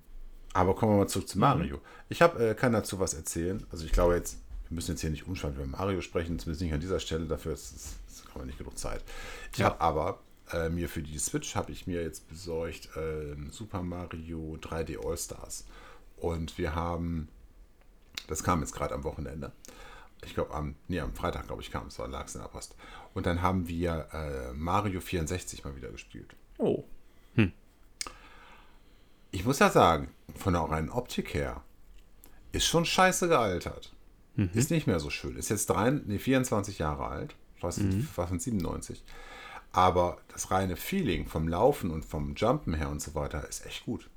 aber 0.54 0.76
kommen 0.76 0.94
wir 0.94 0.98
mal 1.00 1.08
zurück 1.08 1.28
zu 1.28 1.38
Mario. 1.38 1.80
Ich 2.10 2.22
habe 2.22 2.50
äh, 2.50 2.54
kann 2.56 2.74
dazu 2.74 3.00
was 3.00 3.14
erzählen. 3.14 3.66
Also 3.72 3.86
ich 3.86 3.92
glaube 3.92 4.16
jetzt, 4.16 4.38
wir 4.70 4.76
müssen 4.76 4.92
jetzt 4.92 5.02
hier 5.02 5.10
nicht 5.10 5.28
umschalten 5.28 5.58
über 5.62 5.78
Mario 5.78 6.02
sprechen, 6.02 6.40
zumindest 6.40 6.62
nicht 6.62 6.74
an 6.74 6.80
dieser 6.80 7.00
Stelle. 7.00 7.26
Dafür 7.26 7.54
ist 7.54 7.76
es 7.76 7.96
ist, 8.08 8.28
haben 8.30 8.42
wir 8.42 8.46
nicht 8.46 8.58
genug 8.58 8.78
Zeit. 8.78 9.04
Ich 9.54 9.60
Ja. 9.60 9.68
habe 9.68 9.82
aber 9.82 10.20
äh, 10.52 10.70
mir 10.70 10.88
für 10.90 11.02
die 11.02 11.18
Switch 11.20 11.56
habe 11.56 11.72
ich 11.72 11.88
mir 11.88 12.02
jetzt 12.02 12.28
besorgt 12.30 12.90
ähm, 12.96 13.50
Super 13.52 13.82
Mario 13.82 14.58
3D 14.62 14.98
All 15.06 15.18
Stars. 15.18 15.66
Und 16.18 16.58
wir 16.58 16.74
haben, 16.76 17.28
das 18.28 18.44
kam 18.44 18.62
jetzt 18.62 18.74
gerade 18.74 18.94
am 18.96 19.04
Wochenende. 19.04 19.52
Ich 20.26 20.34
glaube, 20.34 20.54
am, 20.54 20.76
nee, 20.88 21.00
am 21.00 21.14
Freitag, 21.14 21.46
glaube 21.48 21.62
ich, 21.62 21.70
kam 21.72 21.88
es, 21.88 21.98
lag 22.00 22.26
es 22.26 22.36
in 22.36 22.42
der 22.42 22.48
Post. 22.48 22.76
Und 23.14 23.26
dann 23.26 23.42
haben 23.42 23.68
wir 23.68 24.08
äh, 24.14 24.54
Mario 24.54 25.00
64 25.00 25.64
mal 25.64 25.76
wieder 25.76 25.90
gespielt. 25.92 26.36
Oh. 26.58 26.84
Ich 29.32 29.46
muss 29.46 29.60
ja 29.60 29.70
sagen, 29.70 30.10
von 30.36 30.54
der 30.54 30.64
reinen 30.64 30.90
Optik 30.90 31.34
her, 31.34 31.62
ist 32.54 32.66
schon 32.66 32.86
scheiße 32.86 33.28
gealtert. 33.28 33.94
Ist 34.54 34.72
nicht 34.72 34.88
mehr 34.88 35.00
so 35.00 35.10
schön. 35.10 35.36
Ist 35.36 35.50
jetzt 35.50 35.68
drei, 35.70 35.90
nee, 35.90 36.20
24 36.20 36.78
Jahre 36.80 37.08
alt. 37.08 37.36
Was, 37.60 37.82
war 38.16 38.28
von 38.28 38.40
97. 38.40 39.04
Aber 39.72 40.18
das 40.32 40.52
reine 40.52 40.76
Feeling 40.76 41.26
vom 41.26 41.48
Laufen 41.48 41.92
und 41.92 42.06
vom 42.06 42.36
Jumpen 42.36 42.74
her 42.76 42.90
und 42.90 43.02
so 43.02 43.16
weiter 43.16 43.48
ist 43.48 43.66
echt 43.66 43.86
gut. 43.86 44.10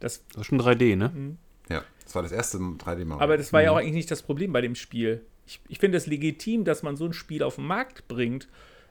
Das, 0.00 0.24
Das 0.28 0.36
war 0.38 0.44
schon 0.44 0.60
3D, 0.60 0.96
ne? 0.96 1.36
Ja, 1.68 1.82
das 2.04 2.14
war 2.14 2.22
das 2.22 2.32
erste 2.32 2.58
3D-Mario. 2.58 3.20
aber 3.20 3.36
das 3.36 3.52
war 3.52 3.62
ja 3.62 3.72
auch 3.72 3.76
eigentlich 3.76 3.94
nicht 3.94 4.10
das 4.10 4.22
Problem 4.22 4.52
bei 4.52 4.60
dem 4.60 4.74
Spiel. 4.74 5.22
Ich, 5.46 5.60
ich 5.68 5.78
finde 5.78 5.98
es 5.98 6.06
legitim, 6.06 6.64
dass 6.64 6.82
man 6.82 6.96
so 6.96 7.04
ein 7.06 7.12
Spiel 7.12 7.42
auf 7.42 7.56
den 7.56 7.66
Markt 7.66 8.06
bringt. 8.08 8.48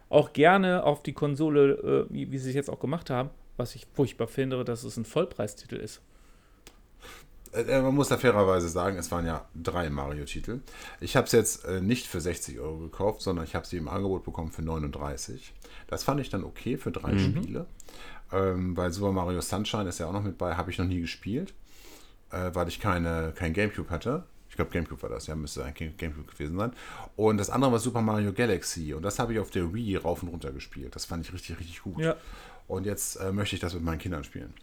Auch 0.09 0.33
gerne 0.33 0.83
auf 0.83 1.01
die 1.01 1.13
Konsole, 1.13 2.07
äh, 2.09 2.13
wie, 2.13 2.31
wie 2.31 2.37
sie 2.37 2.49
es 2.49 2.55
jetzt 2.55 2.69
auch 2.69 2.79
gemacht 2.79 3.09
haben. 3.09 3.29
Was 3.57 3.75
ich 3.75 3.87
furchtbar 3.93 4.27
finde, 4.27 4.63
dass 4.63 4.83
es 4.83 4.97
ein 4.97 5.05
Vollpreistitel 5.05 5.75
ist. 5.75 6.01
Äh, 7.53 7.81
Man 7.81 7.95
muss 7.95 8.09
da 8.09 8.17
fairerweise 8.17 8.67
sagen, 8.69 8.97
es 8.97 9.11
waren 9.11 9.25
ja 9.25 9.45
drei 9.55 9.89
Mario-Titel. 9.89 10.61
Ich 10.99 11.15
habe 11.15 11.25
es 11.27 11.31
jetzt 11.31 11.65
äh, 11.65 11.81
nicht 11.81 12.07
für 12.07 12.21
60 12.21 12.59
Euro 12.59 12.77
gekauft, 12.79 13.21
sondern 13.21 13.45
ich 13.45 13.55
habe 13.55 13.65
sie 13.65 13.77
im 13.77 13.87
Angebot 13.87 14.23
bekommen 14.23 14.51
für 14.51 14.61
39. 14.61 15.53
Das 15.87 16.03
fand 16.03 16.19
ich 16.21 16.29
dann 16.29 16.43
okay 16.43 16.77
für 16.77 16.91
drei 16.91 17.17
Spiele. 17.19 17.65
Ähm, 18.31 18.75
weil 18.75 18.91
Super 18.91 19.11
Mario 19.11 19.41
Sunshine 19.41 19.87
ist 19.89 19.99
ja 19.99 20.07
auch 20.07 20.13
noch 20.13 20.23
mit 20.23 20.37
bei, 20.37 20.55
habe 20.55 20.71
ich 20.71 20.77
noch 20.79 20.87
nie 20.87 21.01
gespielt, 21.01 21.53
äh, 22.31 22.49
weil 22.53 22.67
ich 22.67 22.79
keine, 22.79 23.31
kein 23.35 23.53
Gamecube 23.53 23.89
hatte. 23.91 24.23
Ich 24.49 24.55
glaube, 24.55 24.71
Gamecube 24.71 25.01
war 25.03 25.09
das, 25.09 25.27
ja, 25.27 25.35
müsste 25.35 25.63
ein 25.65 25.73
Game- 25.73 25.97
Gamecube 25.97 26.31
gewesen 26.31 26.57
sein. 26.57 26.71
Und 27.15 27.37
das 27.37 27.49
andere 27.49 27.71
war 27.71 27.79
Super 27.79 28.01
Mario 28.01 28.33
Galaxy. 28.33 28.93
Und 28.93 29.03
das 29.03 29.19
habe 29.19 29.33
ich 29.33 29.39
auf 29.39 29.49
der 29.51 29.73
Wii 29.73 29.97
rauf 29.97 30.23
und 30.23 30.29
runter 30.29 30.51
gespielt. 30.51 30.95
Das 30.95 31.05
fand 31.05 31.25
ich 31.25 31.33
richtig, 31.33 31.59
richtig 31.59 31.81
gut. 31.83 31.99
Ja. 31.99 32.15
Und 32.67 32.85
jetzt 32.85 33.15
äh, 33.17 33.31
möchte 33.31 33.55
ich 33.55 33.61
das 33.61 33.73
mit 33.73 33.83
meinen 33.83 33.99
Kindern 33.99 34.23
spielen. 34.23 34.53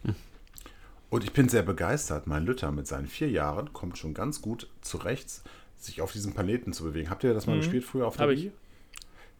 Und 1.11 1.23
ich 1.25 1.33
bin 1.33 1.49
sehr 1.49 1.61
begeistert. 1.61 2.25
Mein 2.25 2.45
Lütter 2.45 2.71
mit 2.71 2.87
seinen 2.87 3.05
vier 3.05 3.29
Jahren 3.29 3.73
kommt 3.73 3.97
schon 3.97 4.13
ganz 4.13 4.41
gut 4.41 4.67
zurecht, 4.81 5.29
sich 5.77 6.01
auf 6.01 6.13
diesem 6.13 6.33
Planeten 6.33 6.71
zu 6.73 6.85
bewegen. 6.85 7.09
Habt 7.09 7.23
ihr 7.25 7.33
das 7.33 7.45
mal 7.47 7.57
gespielt 7.57 7.83
früher 7.83 8.07
auf 8.07 8.15
der. 8.17 8.29
Wii? 8.29 8.51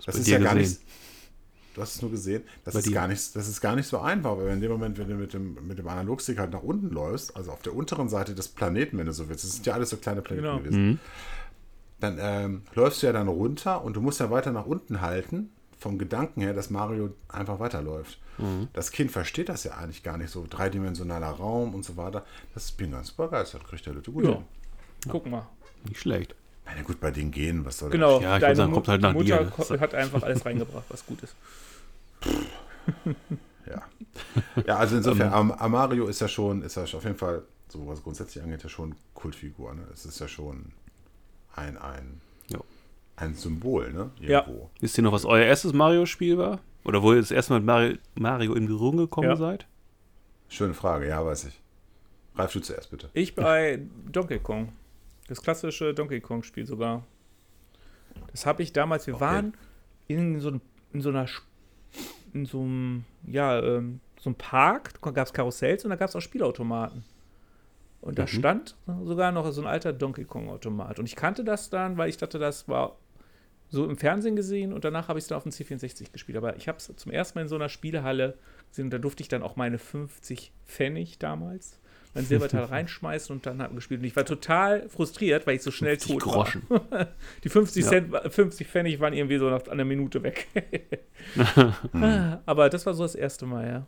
Das 0.06 0.16
ist 0.16 0.28
ja 0.28 0.38
gar 0.38 0.56
gesehen. 0.56 0.78
nicht. 0.80 0.82
Du 1.74 1.82
hast 1.82 1.96
es 1.96 2.02
nur 2.02 2.12
gesehen. 2.12 2.44
Das 2.66 2.74
Bei 2.74 2.80
ist, 2.80 2.90
dir. 2.90 2.94
gar 2.94 3.08
nicht, 3.08 3.34
das 3.36 3.48
ist 3.48 3.62
gar 3.62 3.78
nicht 3.78 3.88
so 3.88 4.00
einfach, 4.00 4.38
weil 4.38 4.50
in 4.50 4.60
dem 4.60 4.70
Moment, 4.72 4.98
wenn 4.98 5.08
du 5.08 5.16
mit 5.16 5.34
dem, 5.34 5.66
mit 5.66 5.80
dem 5.80 5.88
Analogstick 5.88 6.38
halt 6.40 6.52
nach 6.52 6.64
unten 6.64 6.90
läufst, 6.90 7.38
also 7.38 7.52
auf 7.52 7.62
der 7.62 7.74
unteren 7.74 8.10
Seite 8.10 8.36
des 8.36 8.50
Planeten, 8.50 8.98
wenn 8.98 9.06
du 9.06 9.14
so 9.14 9.30
willst, 9.30 9.46
das 9.46 9.54
sind 9.54 9.66
ja 9.66 9.74
alles 9.74 9.90
so 9.92 9.96
kleine 9.96 10.22
Planeten 10.22 10.46
Genau. 10.48 10.60
gewesen, 10.60 11.00
dann 12.02 12.18
ähm, 12.20 12.64
läufst 12.76 13.02
du 13.02 13.08
ja 13.08 13.14
dann 13.14 13.30
runter 13.30 13.82
und 13.86 13.96
du 13.96 14.02
musst 14.02 14.20
ja 14.20 14.30
weiter 14.30 14.52
nach 14.52 14.66
unten 14.66 15.00
halten, 15.00 15.50
vom 15.82 15.98
Gedanken 15.98 16.42
her, 16.42 16.54
dass 16.54 16.70
Mario 16.70 17.10
einfach 17.28 17.60
weiterläuft. 17.60 18.20
Das 18.74 18.92
Kind 18.92 19.12
versteht 19.12 19.50
das 19.50 19.64
ja 19.66 19.74
eigentlich 19.74 20.02
gar 20.04 20.18
nicht 20.18 20.30
so. 20.32 20.46
Dreidimensionaler 20.50 21.28
Raum 21.30 21.76
und 21.76 21.84
so 21.84 21.98
weiter. 21.98 22.24
Das 22.54 22.70
ich 22.70 22.78
bin 22.78 22.92
ganz 22.92 23.12
begeistert, 23.12 23.66
kriegt 23.68 23.86
der 23.86 23.94
Lütte 23.94 24.12
gut 24.12 24.24
Ja. 24.26 24.32
hin. 24.32 24.44
Guck 25.10 25.26
mal. 25.28 25.48
Nicht 25.86 26.00
schlecht. 26.00 26.34
Na 26.66 26.76
ja, 26.76 26.84
gut, 26.84 27.00
bei 27.00 27.12
den 27.12 27.30
Genen, 27.32 27.66
was 27.66 27.80
soll 27.80 27.90
Genau. 27.90 28.20
Ja, 28.22 28.36
ich 28.38 28.42
würd 28.42 28.44
deine 28.44 28.56
sagen, 28.56 28.72
kommt 28.74 28.88
halt 28.88 29.02
nach 29.02 29.14
Mutter 29.14 29.38
dir, 29.40 29.44
ne? 29.46 29.52
ko- 29.52 29.80
hat 29.80 29.94
einfach 29.96 30.24
alles 30.24 30.46
reingebracht, 30.46 30.86
was 30.90 31.06
gut 31.06 31.22
ist. 31.24 31.36
Ja. 33.68 33.82
Ja, 34.66 34.78
also 34.78 34.98
insofern, 34.98 35.32
Am- 35.34 35.52
Am- 35.52 35.72
Mario 35.72 36.08
ist 36.08 36.20
ja 36.22 36.28
schon, 36.28 36.62
ist 36.64 36.76
ja 36.76 36.84
auf 36.84 37.04
jeden 37.04 37.18
Fall, 37.18 37.44
so 37.70 37.86
was 37.88 38.02
grundsätzlich 38.04 38.44
angeht, 38.44 38.64
ja 38.64 38.70
schon 38.70 38.96
Kultfigur. 39.14 39.74
Ne? 39.74 39.84
Es 39.94 40.06
ist 40.06 40.20
ja 40.20 40.28
schon 40.28 40.72
ein, 41.56 41.78
ein. 41.78 42.22
Ein 43.16 43.34
Symbol, 43.36 43.92
ne? 43.94 44.12
Ja. 44.20 44.42
Irgendwo. 44.42 44.70
Wisst 44.80 44.98
ihr 44.98 45.04
noch, 45.04 45.12
was 45.12 45.26
euer 45.26 45.46
erstes 45.46 45.74
Mario-Spiel 45.74 46.38
war? 46.38 46.60
Oder 46.84 47.04
wo 47.04 47.14
ihr 47.14 47.20
das 47.20 47.32
erste 47.32 47.54
Mal 47.54 47.60
mit 47.60 47.66
Mario, 47.68 47.98
Mario 48.16 48.54
in 48.56 48.66
Berührung 48.68 48.98
gekommen 48.98 49.28
Ja. 49.30 49.36
seid? 49.36 49.68
Schöne 50.50 50.74
Frage, 50.74 51.08
ja, 51.08 51.24
weiß 51.26 51.46
ich. 51.46 51.62
Ralf, 52.36 52.54
du 52.54 52.60
zuerst 52.62 52.90
bitte. 52.90 53.10
Ich 53.14 53.36
bei 53.36 53.80
Donkey 54.12 54.40
Kong. 54.40 54.70
Das 55.28 55.42
klassische 55.42 55.94
Donkey 55.94 56.20
Kong-Spiel 56.20 56.66
sogar. 56.66 57.04
Das 58.32 58.46
habe 58.46 58.64
ich 58.64 58.74
damals, 58.74 59.08
wir 59.08 59.16
Okay. 59.16 59.24
waren 59.24 59.54
in 60.08 60.40
so, 60.40 60.60
in 60.94 61.02
so 61.02 61.10
einer, 61.10 61.28
in 62.34 62.46
so 62.46 62.62
einem, 62.62 63.06
ja, 63.28 63.60
ähm, 63.62 64.00
so 64.20 64.30
einem 64.30 64.36
Park, 64.36 64.94
da 65.02 65.12
gab 65.12 65.28
es 65.28 65.34
Karussells 65.34 65.84
und 65.84 65.90
da 65.92 65.96
gab 65.96 66.10
es 66.10 66.16
auch 66.16 66.22
Spielautomaten. 66.22 67.04
Und 68.02 68.18
da 68.18 68.26
stand 68.26 68.76
sogar 69.06 69.32
noch 69.32 69.50
so 69.52 69.62
ein 69.62 69.68
alter 69.68 69.94
Donkey 69.94 70.26
Kong-Automat. 70.26 70.98
Und 71.00 71.06
ich 71.06 71.16
kannte 71.16 71.44
das 71.44 71.70
dann, 71.70 71.98
weil 71.98 72.10
ich 72.10 72.18
dachte, 72.18 72.40
das 72.40 72.68
war 72.68 72.98
so 73.72 73.90
im 73.90 73.98
Fernsehen 73.98 74.36
gesehen 74.36 74.74
und 74.74 74.84
danach 74.84 75.08
habe 75.08 75.18
ich 75.18 75.24
es 75.24 75.30
dann 75.30 75.38
auf 75.38 75.44
dem 75.44 75.52
C64 75.52 76.12
gespielt. 76.12 76.38
Aber 76.38 76.58
ich 76.58 76.68
habe 76.68 76.78
es 76.78 76.92
zum 76.96 77.12
ersten 77.12 77.38
Mal 77.40 77.44
in 77.44 77.48
so 77.48 77.56
einer 77.56 77.70
Spielehalle 77.70 78.38
gesehen 78.70 78.86
und 78.86 78.92
da 78.92 78.98
durfte 78.98 79.24
ich 79.24 79.30
dann 79.30 79.42
auch 79.44 79.56
meine 79.56 79.78
50 79.80 80.52
Pfennig 80.68 81.18
damals, 81.20 81.80
mein 82.14 82.26
Silberteil 82.26 82.64
reinschmeißen 82.66 83.34
und 83.34 83.46
dann 83.46 83.62
habe 83.62 83.74
gespielt. 83.76 84.02
Und 84.02 84.08
ich 84.08 84.16
war 84.18 84.26
total 84.26 84.90
frustriert, 84.90 85.48
weil 85.48 85.56
ich 85.56 85.64
so 85.64 85.72
schnell 85.72 85.98
50 85.98 86.12
tot 86.18 86.22
Groschen. 86.24 86.64
war. 86.68 87.08
Die 87.46 87.50
50, 87.50 87.84
Ja. 87.86 87.90
Cent, 87.90 88.14
50 88.34 88.68
Pfennig 88.68 89.00
waren 89.00 89.14
irgendwie 89.14 89.38
so 89.38 89.50
nach 89.50 89.66
einer 89.68 89.86
Minute 89.86 90.22
weg. 90.22 90.48
Aber 92.46 92.70
das 92.70 92.86
war 92.86 92.94
so 92.94 93.04
das 93.04 93.16
erste 93.16 93.46
Mal, 93.46 93.68
ja. 93.68 93.86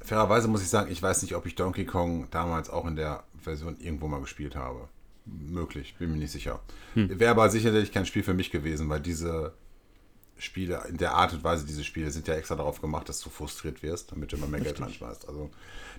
Fairerweise 0.00 0.48
muss 0.48 0.62
ich 0.62 0.68
sagen, 0.68 0.90
ich 0.90 1.00
weiß 1.02 1.22
nicht, 1.22 1.34
ob 1.34 1.46
ich 1.46 1.54
Donkey 1.54 1.86
Kong 1.86 2.26
damals 2.30 2.68
auch 2.68 2.86
in 2.86 2.96
der 2.96 3.22
Version 3.40 3.76
irgendwo 3.78 4.06
mal 4.08 4.20
gespielt 4.20 4.54
habe. 4.56 4.88
Möglich, 5.26 5.96
bin 5.98 6.12
mir 6.12 6.18
nicht 6.18 6.32
sicher. 6.32 6.60
Wäre 6.94 7.30
aber 7.30 7.48
sicherlich 7.48 7.92
kein 7.92 8.04
Spiel 8.04 8.22
für 8.22 8.34
mich 8.34 8.50
gewesen, 8.50 8.88
weil 8.88 9.00
diese 9.00 9.54
Spiele, 10.36 10.82
in 10.88 10.96
der 10.96 11.14
Art 11.14 11.32
und 11.32 11.44
Weise, 11.44 11.64
diese 11.64 11.84
Spiele 11.84 12.10
sind 12.10 12.28
ja 12.28 12.34
extra 12.34 12.56
darauf 12.56 12.80
gemacht, 12.80 13.08
dass 13.08 13.20
du 13.20 13.30
frustriert 13.30 13.82
wirst, 13.82 14.12
damit 14.12 14.32
du 14.32 14.36
immer 14.36 14.48
mehr 14.48 14.60
Geld 14.60 14.80
reinschmeißt. 14.80 15.28
Also 15.28 15.50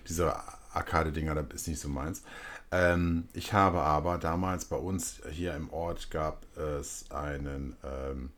diese 0.08 0.34
Arcade-Dinger, 0.72 1.34
das 1.34 1.62
ist 1.62 1.68
nicht 1.68 1.80
so 1.80 1.88
meins. 1.88 2.22
Ähm, 2.70 3.28
ich 3.32 3.52
habe 3.52 3.80
aber 3.80 4.18
damals 4.18 4.66
bei 4.66 4.76
uns 4.76 5.20
hier 5.30 5.54
im 5.54 5.70
Ort 5.70 6.10
gab 6.10 6.44
es 6.56 7.10
einen, 7.10 7.76
ähm, 7.84 8.30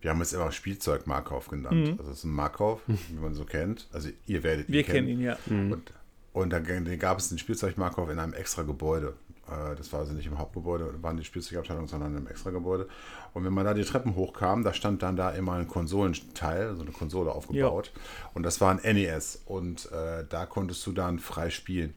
wir 0.00 0.10
haben 0.10 0.20
es 0.20 0.32
immer 0.32 0.52
Spielzeug 0.52 1.06
Markov 1.06 1.48
genannt. 1.48 1.96
Also 1.98 2.10
es 2.10 2.18
ist 2.18 2.24
ein 2.24 2.32
Markov, 2.32 2.82
wie 2.86 3.18
man 3.18 3.34
so 3.34 3.44
kennt. 3.44 3.88
Also 3.92 4.10
ihr 4.26 4.42
werdet 4.42 4.68
Wir 4.68 4.80
ihn 4.80 4.86
kennen 4.86 5.08
ihn, 5.08 5.20
ja. 5.20 5.38
und, 5.46 5.92
und 6.32 6.50
dann 6.50 6.98
gab 6.98 7.18
es 7.18 7.28
den 7.30 7.38
Spielzeugmarkov 7.38 8.10
in 8.10 8.18
einem 8.18 8.34
extra 8.34 8.62
Gebäude. 8.62 9.14
Äh, 9.50 9.74
Das 9.76 9.92
war 9.92 10.00
also 10.00 10.12
nicht 10.12 10.26
im 10.26 10.38
Hauptgebäude, 10.38 11.02
waren 11.02 11.16
die 11.16 11.24
Spielzeugabteilung, 11.24 11.86
sondern 11.86 12.12
in 12.12 12.16
einem 12.18 12.26
extra 12.28 12.50
Gebäude. 12.50 12.88
Und 13.32 13.44
wenn 13.44 13.52
man 13.52 13.64
da 13.64 13.74
die 13.74 13.84
Treppen 13.84 14.14
hochkam, 14.16 14.64
da 14.64 14.72
stand 14.72 15.02
dann 15.02 15.16
da 15.16 15.30
immer 15.30 15.54
ein 15.54 15.68
Konsolenteil, 15.68 16.74
so 16.76 16.82
eine 16.82 16.92
Konsole 16.92 17.32
aufgebaut. 17.32 17.92
Und 18.34 18.42
das 18.42 18.60
war 18.60 18.70
ein 18.70 18.80
NES. 18.94 19.42
Und 19.46 19.90
äh, 19.92 20.24
da 20.28 20.46
konntest 20.46 20.86
du 20.86 20.92
dann 20.92 21.18
frei 21.18 21.50
spielen. 21.50 21.94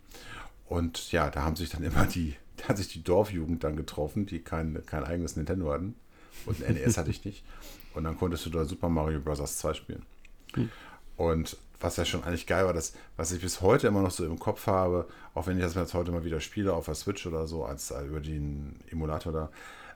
Und 0.67 1.11
ja, 1.11 1.29
da 1.29 1.43
haben 1.43 1.55
sich 1.55 1.69
dann 1.69 1.83
immer 1.83 2.05
die, 2.05 2.35
da 2.57 2.69
hat 2.69 2.77
sich 2.77 2.89
die 2.89 3.03
Dorfjugend 3.03 3.63
dann 3.63 3.75
getroffen, 3.75 4.25
die 4.25 4.39
kein, 4.39 4.83
kein 4.85 5.03
eigenes 5.03 5.35
Nintendo 5.35 5.71
hatten. 5.71 5.95
Und 6.45 6.63
ein 6.63 6.73
NES 6.75 6.97
hatte 6.97 7.09
ich 7.09 7.23
nicht. 7.25 7.43
Und 7.93 8.03
dann 8.03 8.17
konntest 8.17 8.45
du 8.45 8.49
da 8.49 8.65
Super 8.65 8.89
Mario 8.89 9.19
Bros. 9.19 9.57
2 9.57 9.73
spielen. 9.73 10.05
Und 11.15 11.57
was 11.79 11.97
ja 11.97 12.05
schon 12.05 12.23
eigentlich 12.23 12.47
geil 12.47 12.65
war, 12.65 12.73
das, 12.73 12.93
was 13.17 13.31
ich 13.31 13.41
bis 13.41 13.61
heute 13.61 13.87
immer 13.87 14.01
noch 14.01 14.11
so 14.11 14.25
im 14.25 14.39
Kopf 14.39 14.67
habe, 14.67 15.07
auch 15.33 15.47
wenn 15.47 15.57
ich 15.57 15.63
das 15.63 15.75
jetzt 15.75 15.93
heute 15.93 16.11
mal 16.11 16.23
wieder 16.23 16.39
spiele 16.41 16.73
auf 16.73 16.85
der 16.85 16.95
Switch 16.95 17.25
oder 17.27 17.47
so, 17.47 17.65
als 17.65 17.91
äh, 17.91 18.03
über 18.05 18.19
den 18.19 18.79
Emulator 18.91 19.31
da, 19.31 19.49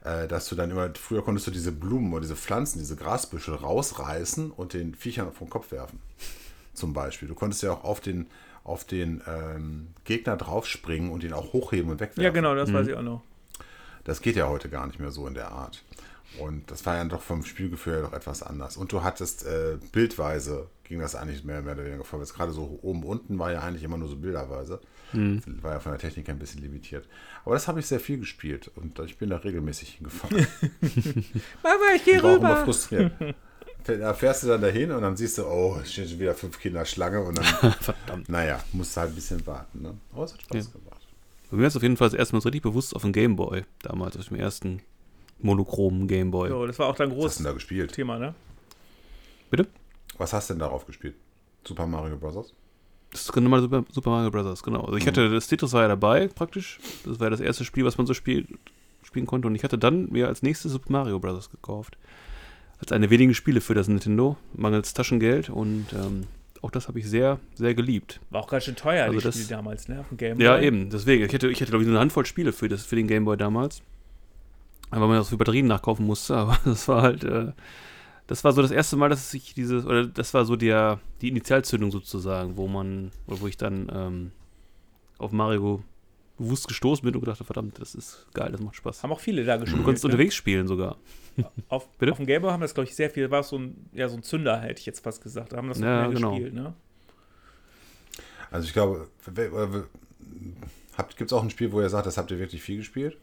äh, 0.04 0.28
dass 0.28 0.48
du 0.50 0.56
dann 0.56 0.70
immer, 0.72 0.90
früher 0.94 1.24
konntest 1.24 1.48
du 1.48 1.52
diese 1.52 1.72
Blumen 1.72 2.12
oder 2.14 2.22
diese 2.22 2.36
Pflanzen, 2.36 2.80
diese 2.80 2.96
Grasbüschel 2.96 3.56
rausreißen 3.56 4.52
und 4.52 4.74
den 4.74 4.94
Viechern 4.96 5.32
vom 5.32 5.50
Kopf 5.50 5.72
werfen. 5.72 6.00
Zum 6.74 6.94
Beispiel. 6.94 7.28
Du 7.28 7.36
konntest 7.36 7.64
ja 7.64 7.72
auch 7.74 7.84
auf 7.84 8.00
den, 8.00 8.28
auf 8.64 8.86
den 8.86 9.22
ähm, 9.28 9.88
Gegner 10.06 10.38
draufspringen 10.38 11.12
und 11.12 11.24
ihn 11.24 11.34
auch 11.34 11.52
hochheben 11.54 11.92
und 11.92 12.00
wegwerfen. 12.00 12.24
Ja, 12.24 12.30
genau, 12.30 12.56
das 12.56 12.70
Mhm. 12.70 12.74
weiß 12.76 12.88
ich 12.88 12.96
auch 12.96 13.02
noch. 13.02 13.22
Das 14.04 14.22
geht 14.22 14.36
ja 14.36 14.48
heute 14.48 14.70
gar 14.70 14.88
nicht 14.88 15.00
mehr 15.00 15.12
so 15.12 15.28
in 15.28 15.34
der 15.34 15.52
Art. 15.52 15.84
Und 16.40 16.72
das 16.72 16.86
war 16.86 16.96
ja 16.96 17.04
doch 17.06 17.22
vom 17.22 17.44
Spielgefühl 17.44 17.94
her 17.96 18.02
doch 18.04 18.14
etwas 18.14 18.42
anders. 18.44 18.78
Und 18.78 18.92
du 18.92 19.04
hattest 19.04 19.46
äh, 19.46 19.78
bildweise, 19.92 20.68
ging 20.84 21.00
das 21.00 21.16
eigentlich 21.16 21.44
mehr, 21.44 21.62
mehr 21.62 21.74
oder 21.74 21.86
weniger 21.86 22.04
vorwärts. 22.04 22.34
Gerade 22.34 22.52
so 22.54 22.80
oben, 22.82 23.04
unten 23.04 23.38
war 23.38 23.52
ja 23.52 23.62
eigentlich 23.62 23.84
immer 23.84 23.98
nur 23.98 24.08
so 24.08 24.16
bilderweise. 24.16 24.80
War 25.14 25.74
ja 25.74 25.80
von 25.82 25.92
der 25.92 26.00
Technik 26.00 26.30
ein 26.30 26.40
bisschen 26.40 26.62
limitiert. 26.62 27.06
Aber 27.44 27.56
das 27.56 27.68
habe 27.68 27.82
ich 27.82 27.86
sehr 27.88 28.00
viel 28.00 28.18
gespielt 28.20 28.72
und 28.76 28.98
ich 29.00 29.18
bin 29.18 29.30
da 29.30 29.36
regelmäßig 29.38 29.96
hingefahren. 29.96 30.38
Mama, 31.64 31.84
ich 31.98 32.06
gehe 32.06 32.20
auch 32.24 32.38
immer 32.38 32.52
rüber. 32.52 32.64
frustriert. 32.64 33.12
Da 33.84 34.14
fährst 34.14 34.44
du 34.44 34.48
dann 34.48 34.62
dahin 34.62 34.92
und 34.92 35.02
dann 35.02 35.18
siehst 35.18 35.38
du, 35.38 35.46
oh, 35.46 35.80
es 35.82 35.92
stehen 35.92 36.08
schon 36.08 36.20
wieder 36.20 36.34
fünf 36.34 36.60
Kinder 36.60 36.86
Schlange 36.86 37.22
und 37.22 37.38
dann, 37.38 37.46
Verdammt. 37.82 38.30
naja, 38.30 38.64
musst 38.72 38.96
du 38.96 39.02
halt 39.02 39.12
ein 39.12 39.16
bisschen 39.16 39.46
warten. 39.46 39.82
Ne? 39.82 39.98
Aber 40.14 40.24
es 40.24 40.34
hat 40.34 40.42
Spaß 40.44 40.72
gemacht. 40.72 41.02
Bei 41.50 41.58
mir 41.58 41.68
ist 41.68 41.76
auf 41.76 41.84
jeden 41.84 41.98
Fall 41.98 42.08
das 42.10 42.18
erste 42.18 42.36
Mal 42.36 42.42
so 42.42 42.48
richtig 42.48 42.62
bewusst 42.62 42.96
auf 42.96 43.02
dem 43.02 43.12
Gameboy. 43.12 43.64
Damals, 43.82 44.16
auf 44.16 44.30
dem 44.30 44.38
ersten 44.38 44.82
monochromen 45.44 46.08
Gameboy. 46.08 46.50
So, 46.50 46.66
das 46.68 46.78
war 46.80 46.88
auch 46.88 46.94
Was 46.94 47.00
hast 47.00 47.10
du 47.12 47.16
großes 47.16 47.38
denn 47.38 47.46
da 47.46 47.52
gespielt? 47.54 47.92
Thema, 47.94 48.20
ne? 48.20 48.34
Bitte? 49.50 49.68
Was 50.18 50.34
hast 50.34 50.50
du 50.50 50.54
denn 50.54 50.60
darauf 50.60 50.86
gespielt? 50.86 51.16
Super 51.66 51.86
Mario 51.88 52.18
Bros. 52.18 52.54
Das 53.12 53.22
ist 53.22 53.36
normal 53.36 53.62
Super, 53.62 53.84
Super 53.92 54.10
Mario 54.10 54.32
Bros. 54.32 54.64
Genau. 54.64 54.82
Also 54.86 54.98
ich 54.98 55.06
hatte 55.08 55.30
das 55.30 55.48
Tetris 55.48 55.74
war 55.74 55.82
ja 55.84 55.88
dabei 55.90 56.28
praktisch. 56.28 56.80
Das 57.06 57.20
war 57.20 57.28
ja 57.28 57.32
das 57.32 57.40
erste 57.42 57.66
Spiel, 57.66 57.86
was 57.86 57.98
man 57.98 58.08
so 58.08 58.14
spiel, 58.14 58.48
spielen 59.04 59.26
konnte. 59.26 59.48
Und 59.48 59.56
ich 59.56 59.64
hatte 59.64 59.78
dann 59.78 60.10
mir 60.12 60.28
als 60.28 60.42
nächstes 60.44 60.72
Super 60.72 60.92
Mario 60.92 61.20
Bros. 61.20 61.50
gekauft. 61.52 61.98
Als 62.80 62.92
eine 62.92 63.10
wenigen 63.10 63.34
Spiele 63.36 63.62
für 63.62 63.76
das 63.76 63.88
Nintendo, 63.88 64.38
mangels 64.54 64.94
Taschengeld. 64.94 65.50
Und 65.50 65.88
ähm, 65.94 66.24
auch 66.64 66.72
das 66.72 66.88
habe 66.88 66.98
ich 67.00 67.08
sehr, 67.08 67.40
sehr 67.56 67.76
geliebt. 67.76 68.20
War 68.32 68.42
auch 68.42 68.48
ganz 68.48 68.64
schön 68.64 68.76
teuer, 68.76 69.06
Also 69.06 69.18
die 69.20 69.24
das- 69.24 69.36
Spiele 69.36 69.50
damals, 69.50 69.88
ne? 69.88 70.00
Auf 70.00 70.08
dem 70.10 70.18
Game 70.18 70.40
Ja, 70.40 70.56
Boy. 70.58 70.66
eben. 70.66 70.90
Deswegen. 70.90 71.26
Ich 71.26 71.34
hätte, 71.34 71.50
ich 71.50 71.60
hätte 71.60 71.72
glaube 71.72 71.84
ich, 71.84 71.88
so 71.88 71.92
eine 71.92 72.00
Handvoll 72.00 72.26
Spiele 72.26 72.54
für, 72.54 72.70
das, 72.70 72.84
für 72.86 72.96
den 72.96 73.08
Gameboy 73.08 73.38
damals. 73.38 73.82
Weil 74.92 75.08
man 75.08 75.18
das 75.18 75.30
für 75.30 75.38
Batterien 75.38 75.68
nachkaufen 75.68 76.06
musste. 76.06 76.36
Aber 76.38 76.60
das 76.66 76.88
war 76.88 77.02
halt. 77.02 77.24
Äh, 77.24 77.54
das 78.28 78.44
war 78.46 78.54
so 78.54 78.62
das 78.62 78.72
erste 78.72 78.96
Mal, 78.96 79.10
dass 79.10 79.34
ich 79.34 79.54
dieses. 79.54 79.86
Oder 79.86 80.06
das 80.06 80.34
war 80.34 80.46
so 80.46 80.56
der, 80.56 81.00
die 81.22 81.30
Initialzündung 81.30 81.92
sozusagen, 81.92 82.58
wo 82.58 82.68
man. 82.68 83.12
Oder 83.28 83.42
wo 83.42 83.48
ich 83.48 83.58
dann 83.58 83.92
ähm, 83.94 84.32
auf 85.18 85.32
Mario 85.32 85.84
bewusst 86.38 86.68
gestoßen 86.68 87.06
bin 87.06 87.14
und 87.14 87.22
gedacht 87.22 87.40
habe, 87.40 87.46
verdammt, 87.46 87.80
das 87.80 87.94
ist 87.94 88.26
geil, 88.34 88.52
das 88.52 88.62
macht 88.62 88.76
Spaß. 88.76 89.04
Haben 89.04 89.12
auch 89.12 89.20
viele 89.20 89.44
da 89.46 89.58
gespielt. 89.58 89.82
Du 89.82 89.84
konntest 89.84 90.04
ne? 90.04 90.08
unterwegs 90.08 90.34
spielen 90.34 90.68
sogar. 90.68 90.98
Auf, 91.68 91.88
Bitte? 92.00 92.14
auf 92.14 92.18
dem 92.18 92.26
Game 92.26 92.42
Boy 92.42 92.52
haben 92.52 92.62
das, 92.62 92.74
glaube 92.74 92.90
ich, 92.90 92.96
sehr 92.96 93.10
viel. 93.10 93.30
War 93.30 93.44
so 93.44 93.58
ein, 93.58 93.90
ja, 93.94 94.08
so 94.10 94.18
ein 94.18 94.24
Zünder, 94.24 94.60
hätte 94.60 94.80
ich 94.80 94.86
jetzt 94.86 95.04
fast 95.04 95.22
gesagt. 95.22 95.54
Da 95.54 95.58
haben 95.58 95.68
das 95.68 95.78
noch 95.80 95.88
Ja, 95.88 96.08
mehr 96.08 96.16
genau. 96.16 96.32
gespielt, 96.32 96.54
ne? 96.54 96.74
Also 98.50 98.66
ich 98.66 98.74
glaube, 98.74 99.08
gibt 101.16 101.32
es 101.32 101.34
auch 101.34 101.44
ein 101.44 101.50
Spiel, 101.50 101.72
wo 101.72 101.80
ihr 101.80 101.90
sagt, 101.90 102.06
das 102.06 102.18
habt 102.18 102.32
ihr 102.32 102.40
wirklich 102.40 102.62
viel 102.62 102.78
gespielt 102.78 103.18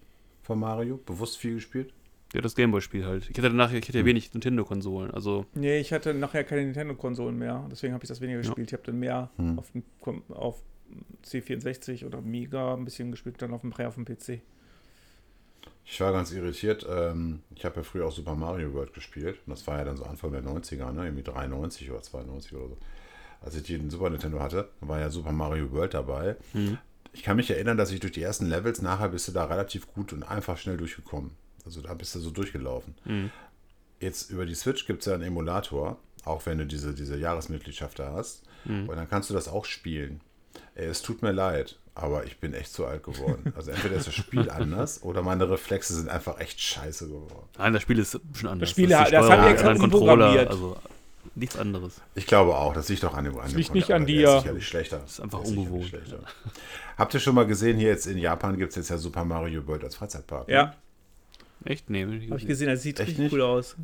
von 0.48 0.58
Mario? 0.58 0.96
Bewusst 1.04 1.36
viel 1.36 1.54
gespielt? 1.56 1.92
Ja, 2.34 2.40
das 2.40 2.54
Gameboy-Spiel 2.56 3.04
halt. 3.06 3.24
Ich 3.30 3.36
hatte 3.38 3.48
danach, 3.50 3.70
ich 3.72 3.86
hatte 3.86 3.98
ja 3.98 4.04
wenig 4.04 4.32
Nintendo-Konsolen. 4.34 5.10
Also, 5.12 5.44
Nee, 5.54 5.78
ich 5.78 5.92
hatte 5.92 6.12
nachher 6.14 6.42
keine 6.44 6.64
Nintendo-Konsolen 6.64 7.38
mehr. 7.38 7.66
Deswegen 7.70 7.92
habe 7.94 8.04
ich 8.04 8.08
das 8.08 8.20
weniger 8.22 8.38
Ja. 8.38 8.42
gespielt. 8.46 8.68
Ich 8.68 8.72
habe 8.72 8.82
dann 8.84 8.98
mehr 8.98 9.30
Hm. 9.36 9.58
auf, 9.58 9.70
dem, 9.72 9.82
Kom- 10.02 10.22
auf 10.32 10.62
C64 11.24 12.04
oder 12.06 12.20
Mega 12.22 12.74
ein 12.74 12.84
bisschen 12.84 13.10
gespielt, 13.10 13.40
dann 13.40 13.52
auf 13.52 13.60
dem, 13.60 13.72
auf 13.72 13.94
dem 13.94 14.04
PC. 14.06 14.40
Ich 15.84 16.00
war 16.00 16.12
ganz 16.12 16.32
irritiert. 16.32 16.86
Ähm, 16.88 17.40
ich 17.54 17.64
habe 17.64 17.76
ja 17.76 17.82
früher 17.82 18.06
auch 18.06 18.12
Super 18.12 18.34
Mario 18.34 18.72
World 18.74 18.92
gespielt. 18.94 19.38
Und 19.46 19.50
das 19.50 19.66
war 19.66 19.78
ja 19.78 19.84
dann 19.84 19.96
so 19.96 20.04
Anfang 20.04 20.32
der 20.32 20.42
90er, 20.42 20.92
ne? 20.92 21.04
irgendwie 21.04 21.22
93 21.22 21.90
oder 21.90 22.02
92 22.02 22.54
oder 22.54 22.68
so. 22.68 22.76
Als 23.40 23.54
ich 23.56 23.62
den 23.62 23.88
Super 23.88 24.10
Nintendo 24.10 24.40
hatte, 24.40 24.68
war 24.80 24.98
ja 25.00 25.08
Super 25.10 25.32
Mario 25.32 25.70
World 25.72 25.94
dabei. 25.94 26.36
Mhm. 26.54 26.78
Ich 27.12 27.22
kann 27.22 27.36
mich 27.36 27.50
erinnern, 27.50 27.76
dass 27.76 27.90
ich 27.90 28.00
durch 28.00 28.12
die 28.12 28.22
ersten 28.22 28.46
Levels 28.46 28.80
nachher 28.82 29.08
bist 29.08 29.26
du 29.28 29.32
da 29.32 29.44
relativ 29.44 29.86
gut 29.92 30.12
und 30.12 30.22
einfach 30.22 30.56
schnell 30.58 30.76
durchgekommen. 30.76 31.32
Also 31.64 31.80
da 31.82 31.94
bist 31.94 32.14
du 32.14 32.20
so 32.20 32.30
durchgelaufen. 32.30 32.94
Mhm. 33.04 33.30
Jetzt 34.00 34.30
über 34.30 34.46
die 34.46 34.54
Switch 34.54 34.86
gibt 34.86 35.00
es 35.00 35.06
ja 35.06 35.14
einen 35.14 35.24
Emulator, 35.24 35.98
auch 36.24 36.46
wenn 36.46 36.58
du 36.58 36.66
diese, 36.66 36.94
diese 36.94 37.16
Jahresmitgliedschaft 37.18 37.98
da 37.98 38.12
hast. 38.12 38.42
Mhm. 38.64 38.88
Und 38.88 38.96
dann 38.96 39.08
kannst 39.08 39.30
du 39.30 39.34
das 39.34 39.48
auch 39.48 39.64
spielen. 39.64 40.20
Ey, 40.74 40.86
Es 40.86 41.02
tut 41.02 41.22
mir 41.22 41.32
leid, 41.32 41.78
aber 41.94 42.24
ich 42.24 42.38
bin 42.38 42.54
echt 42.54 42.72
zu 42.72 42.86
alt 42.86 43.02
geworden. 43.02 43.52
Also 43.56 43.72
entweder 43.72 43.96
ist 43.96 44.06
das 44.06 44.14
Spiel 44.14 44.48
anders 44.50 45.02
oder 45.02 45.22
meine 45.22 45.50
Reflexe 45.50 45.94
sind 45.94 46.08
einfach 46.08 46.38
echt 46.38 46.60
scheiße 46.60 47.08
geworden. 47.08 47.48
nein, 47.58 47.72
das 47.72 47.82
Spiel 47.82 47.98
ist 47.98 48.12
schon 48.34 48.48
anders. 48.48 48.68
Das 48.68 48.70
Spiel 48.70 48.84
ist 48.84 48.90
die 48.90 48.94
hat- 48.96 49.12
das 49.12 49.24
Steuerung, 49.26 49.30
haben 49.32 49.40
anderen 49.40 49.52
extra 49.54 49.74
Controller, 49.74 50.12
umprogrammiert. 50.12 50.48
also 50.50 50.76
nichts 51.34 51.56
anderes. 51.56 52.00
Ich 52.14 52.26
glaube 52.26 52.56
auch, 52.56 52.72
das 52.74 52.88
liegt 52.88 53.02
doch 53.02 53.14
an 53.14 53.24
dem 53.24 53.38
an 53.38 53.48
dem 53.48 53.56
liegt 53.56 53.74
nicht 53.74 53.92
an 53.92 54.06
dir. 54.06 54.28
Ist 54.36 54.42
sicherlich 54.42 54.66
schlechter. 54.68 54.98
Das 54.98 55.12
ist 55.12 55.20
einfach 55.20 55.40
ungewohnt. 55.40 55.86
Schlechter. 55.86 56.18
Habt 56.96 57.14
ihr 57.14 57.20
schon 57.20 57.34
mal 57.34 57.46
gesehen, 57.46 57.76
hier 57.78 57.88
jetzt 57.88 58.06
in 58.06 58.18
Japan 58.18 58.56
gibt 58.58 58.70
es 58.70 58.76
jetzt 58.76 58.90
ja 58.90 58.98
Super 58.98 59.24
Mario 59.24 59.66
World 59.66 59.84
als 59.84 59.94
Freizeitpark? 59.96 60.48
ne? 60.48 60.54
Ja, 60.54 60.74
Echt? 61.64 61.90
Nee, 61.90 62.04
hab 62.04 62.12
ich 62.12 62.30
habe 62.30 62.40
ich 62.40 62.46
gesehen. 62.46 62.68
das 62.68 62.82
sieht 62.82 62.98
Echt 63.00 63.08
richtig 63.10 63.24
nicht? 63.24 63.32
cool 63.32 63.42
aus. 63.42 63.76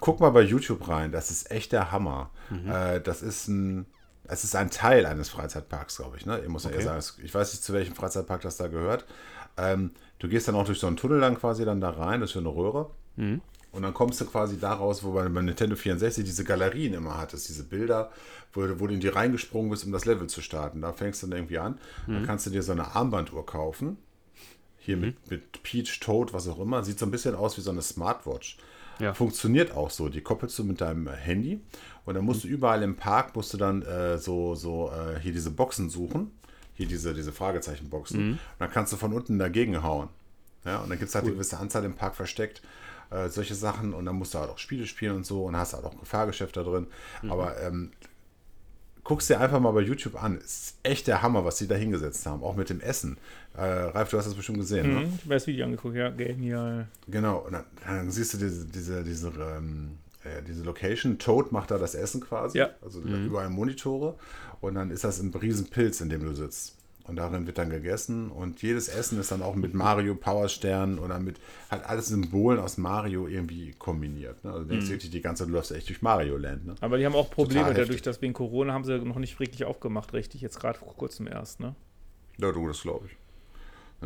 Guck 0.00 0.18
mal 0.20 0.30
bei 0.30 0.42
YouTube 0.42 0.88
rein, 0.88 1.12
das 1.12 1.30
ist 1.30 1.50
echt 1.50 1.72
der 1.72 1.92
Hammer. 1.92 2.30
Mhm. 2.50 2.70
Äh, 2.70 3.00
das 3.00 3.22
ist 3.22 3.48
ein, 3.48 3.86
es 4.24 4.44
ist 4.44 4.56
ein 4.56 4.70
Teil 4.70 5.06
eines 5.06 5.28
Freizeitparks, 5.28 5.96
glaube 5.98 6.16
ich. 6.16 6.26
Ne? 6.26 6.40
Ich 6.40 6.48
muss 6.48 6.64
ja 6.64 6.70
Okay. 6.70 6.78
eher 6.82 7.00
sagen, 7.00 7.22
ich 7.24 7.32
weiß 7.34 7.52
nicht, 7.52 7.62
zu 7.62 7.72
welchem 7.72 7.94
Freizeitpark 7.94 8.40
das 8.40 8.56
da 8.56 8.66
gehört. 8.68 9.04
Ähm, 9.56 9.92
du 10.18 10.28
gehst 10.28 10.48
dann 10.48 10.54
auch 10.56 10.64
durch 10.64 10.78
so 10.80 10.86
einen 10.86 10.96
Tunnel 10.96 11.20
dann 11.20 11.38
quasi 11.38 11.64
dann 11.64 11.80
da 11.80 11.90
rein, 11.90 12.20
das 12.20 12.30
ist 12.30 12.32
für 12.32 12.38
eine 12.40 12.48
Röhre. 12.48 12.90
Mhm. 13.16 13.40
Und 13.72 13.82
dann 13.82 13.94
kommst 13.94 14.20
du 14.20 14.26
quasi 14.26 14.58
daraus, 14.60 15.02
wo 15.02 15.12
man 15.12 15.32
bei 15.32 15.40
Nintendo 15.42 15.76
64 15.76 16.24
diese 16.24 16.44
Galerien 16.44 16.92
immer 16.92 17.16
hattest, 17.18 17.48
diese 17.48 17.64
Bilder, 17.64 18.10
wo, 18.52 18.60
du- 18.66 18.78
wo 18.80 18.86
du 18.86 18.92
in 18.94 19.00
die 19.00 19.08
reingesprungen 19.08 19.70
bist, 19.70 19.84
um 19.86 19.92
das 19.92 20.04
Level 20.04 20.26
zu 20.28 20.42
starten. 20.42 20.82
Da 20.82 20.92
fängst 20.92 21.22
du 21.22 21.26
dann 21.28 21.38
irgendwie 21.38 21.58
an. 21.58 21.78
Mhm. 22.06 22.12
Dann 22.14 22.26
kannst 22.26 22.44
du 22.46 22.50
dir 22.50 22.62
so 22.62 22.72
eine 22.72 22.94
Armbanduhr 22.94 23.46
kaufen. 23.46 23.96
Hier 24.78 24.96
mit, 24.96 25.30
mit 25.30 25.62
Peach, 25.62 26.00
Toad, 26.00 26.32
was 26.34 26.48
auch 26.48 26.58
immer. 26.60 26.82
Sieht 26.84 26.98
so 26.98 27.06
ein 27.06 27.10
bisschen 27.10 27.34
aus 27.34 27.56
wie 27.56 27.60
so 27.62 27.70
eine 27.70 27.82
Smartwatch. 27.82 28.58
Ja. 28.98 29.14
Funktioniert 29.14 29.72
auch 29.72 29.90
so. 29.90 30.08
Die 30.08 30.20
koppelst 30.20 30.58
du 30.58 30.64
mit 30.64 30.80
deinem 30.80 31.08
Handy 31.08 31.60
und 32.04 32.14
dann 32.14 32.24
musst 32.24 32.44
du 32.44 32.48
überall 32.48 32.82
im 32.82 32.96
Park, 32.96 33.34
musst 33.34 33.54
du 33.54 33.58
dann 33.58 33.82
äh, 33.82 34.18
so, 34.18 34.54
so 34.54 34.90
äh, 34.92 35.18
hier 35.20 35.32
diese 35.32 35.50
Boxen 35.50 35.88
suchen. 35.88 36.30
Hier 36.74 36.86
diese, 36.86 37.14
diese 37.14 37.32
Fragezeichenboxen. 37.32 38.32
Und 38.32 38.38
dann 38.58 38.70
kannst 38.70 38.92
du 38.92 38.96
von 38.96 39.12
unten 39.12 39.38
dagegen 39.38 39.82
hauen. 39.82 40.08
Ja, 40.64 40.78
und 40.78 40.90
dann 40.90 40.98
gibt 40.98 41.08
es 41.08 41.14
halt 41.14 41.24
eine 41.24 41.34
gewisse 41.34 41.58
Anzahl 41.58 41.84
im 41.84 41.94
Park 41.94 42.14
versteckt. 42.14 42.60
Äh, 43.12 43.28
solche 43.28 43.54
Sachen. 43.54 43.94
Und 43.94 44.06
dann 44.06 44.16
musst 44.16 44.34
du 44.34 44.38
halt 44.38 44.50
auch 44.50 44.58
Spiele 44.58 44.86
spielen 44.86 45.16
und 45.16 45.26
so. 45.26 45.44
Und 45.44 45.56
hast 45.56 45.74
halt 45.74 45.84
auch 45.84 45.92
ein 45.92 46.04
Fahrgeschäft 46.04 46.56
da 46.56 46.62
drin. 46.62 46.86
Aber 47.28 47.60
ähm, 47.60 47.90
guckst 49.04 49.28
dir 49.28 49.40
einfach 49.40 49.60
mal 49.60 49.72
bei 49.72 49.80
YouTube 49.80 50.22
an. 50.22 50.38
Ist 50.38 50.76
echt 50.82 51.06
der 51.06 51.22
Hammer, 51.22 51.44
was 51.44 51.58
sie 51.58 51.68
da 51.68 51.74
hingesetzt 51.74 52.24
haben. 52.26 52.42
Auch 52.42 52.56
mit 52.56 52.70
dem 52.70 52.80
Essen. 52.80 53.18
Äh, 53.56 53.62
Ralf, 53.62 54.10
du 54.10 54.18
hast 54.18 54.26
das 54.26 54.34
bestimmt 54.34 54.58
gesehen, 54.58 54.94
ne? 54.94 55.00
Mhm. 55.00 55.12
Ich 55.16 55.24
habe 55.24 55.34
das 55.34 55.46
Video 55.46 55.64
angeguckt, 55.66 55.96
ja, 55.96 56.08
genial. 56.10 56.88
Genau, 57.08 57.38
und 57.38 57.52
dann, 57.52 57.64
dann 57.84 58.10
siehst 58.10 58.34
du 58.34 58.38
diese, 58.38 58.64
diese, 58.64 59.04
diese, 59.04 59.28
ähm, 59.28 59.98
äh, 60.24 60.42
diese 60.46 60.62
Location. 60.62 61.18
Toad 61.18 61.52
macht 61.52 61.70
da 61.70 61.78
das 61.78 61.94
Essen 61.94 62.20
quasi. 62.20 62.58
Ja. 62.58 62.70
Also 62.80 63.00
überall 63.00 63.50
Monitore. 63.50 64.16
Und 64.60 64.76
dann 64.76 64.90
ist 64.90 65.04
das 65.04 65.20
ein 65.20 65.34
Riesenpilz, 65.34 66.00
in 66.00 66.08
dem 66.08 66.24
du 66.24 66.34
sitzt. 66.34 66.76
Und 67.08 67.16
darin 67.16 67.46
wird 67.48 67.58
dann 67.58 67.68
gegessen. 67.70 68.30
Und 68.30 68.62
jedes 68.62 68.88
Essen 68.88 69.18
ist 69.18 69.32
dann 69.32 69.42
auch 69.42 69.56
mit 69.56 69.74
Mario 69.74 70.14
Powerstern 70.14 70.98
oder 71.00 71.18
mit 71.18 71.40
halt 71.70 71.84
alles 71.84 72.06
Symbolen 72.06 72.60
aus 72.60 72.78
Mario 72.78 73.26
irgendwie 73.26 73.72
kombiniert. 73.72 74.44
Ne? 74.44 74.52
Also 74.52 74.62
du 74.64 74.68
denkst 74.70 74.88
wirklich 74.88 75.10
die 75.10 75.20
ganze 75.20 75.42
Zeit, 75.42 75.48
du 75.50 75.54
läufst 75.54 75.72
echt 75.72 75.88
durch 75.88 76.00
Mario 76.02 76.36
Land. 76.36 76.64
Ne? 76.66 76.74
Aber 76.80 76.98
die 76.98 77.04
haben 77.04 77.14
auch 77.16 77.28
Probleme 77.30 77.62
Total 77.62 77.74
dadurch, 77.74 77.88
heftig. 77.88 78.02
dass 78.02 78.22
wegen 78.22 78.32
Corona 78.34 78.72
haben 78.72 78.84
sie 78.84 78.98
noch 79.00 79.18
nicht 79.18 79.38
wirklich 79.40 79.64
aufgemacht, 79.64 80.12
richtig. 80.12 80.40
Jetzt 80.42 80.60
gerade 80.60 80.78
vor 80.78 80.94
kurzem 80.96 81.26
erst, 81.26 81.58
ne? 81.58 81.74
Ja, 82.38 82.52
du, 82.52 82.68
das 82.68 82.82
glaube 82.82 83.06
ich. 83.06 83.16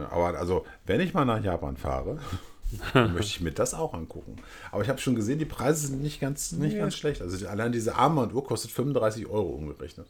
Ja, 0.01 0.11
aber 0.11 0.39
also, 0.39 0.65
wenn 0.87 1.01
ich 1.01 1.13
mal 1.15 1.25
nach 1.27 1.43
Japan 1.43 1.77
fahre, 1.77 2.19
möchte 2.95 3.21
ich 3.21 3.41
mir 3.43 3.53
das 3.53 3.75
auch 3.75 3.93
angucken. 3.95 4.37
Aber 4.73 4.83
ich 4.83 4.89
habe 4.89 4.99
schon 5.01 5.15
gesehen, 5.15 5.39
die 5.39 5.45
Preise 5.45 5.87
sind 5.89 6.03
nicht 6.03 6.21
ganz, 6.21 6.53
nicht 6.53 6.73
Nee. 6.75 6.79
ganz 6.81 6.97
schlecht. 6.97 7.21
Also 7.23 7.47
allein 7.47 7.73
diese 7.73 7.95
Armbanduhr 7.95 8.45
kostet 8.45 8.71
35 8.73 9.27
Euro 9.27 9.51
umgerechnet. 9.51 10.07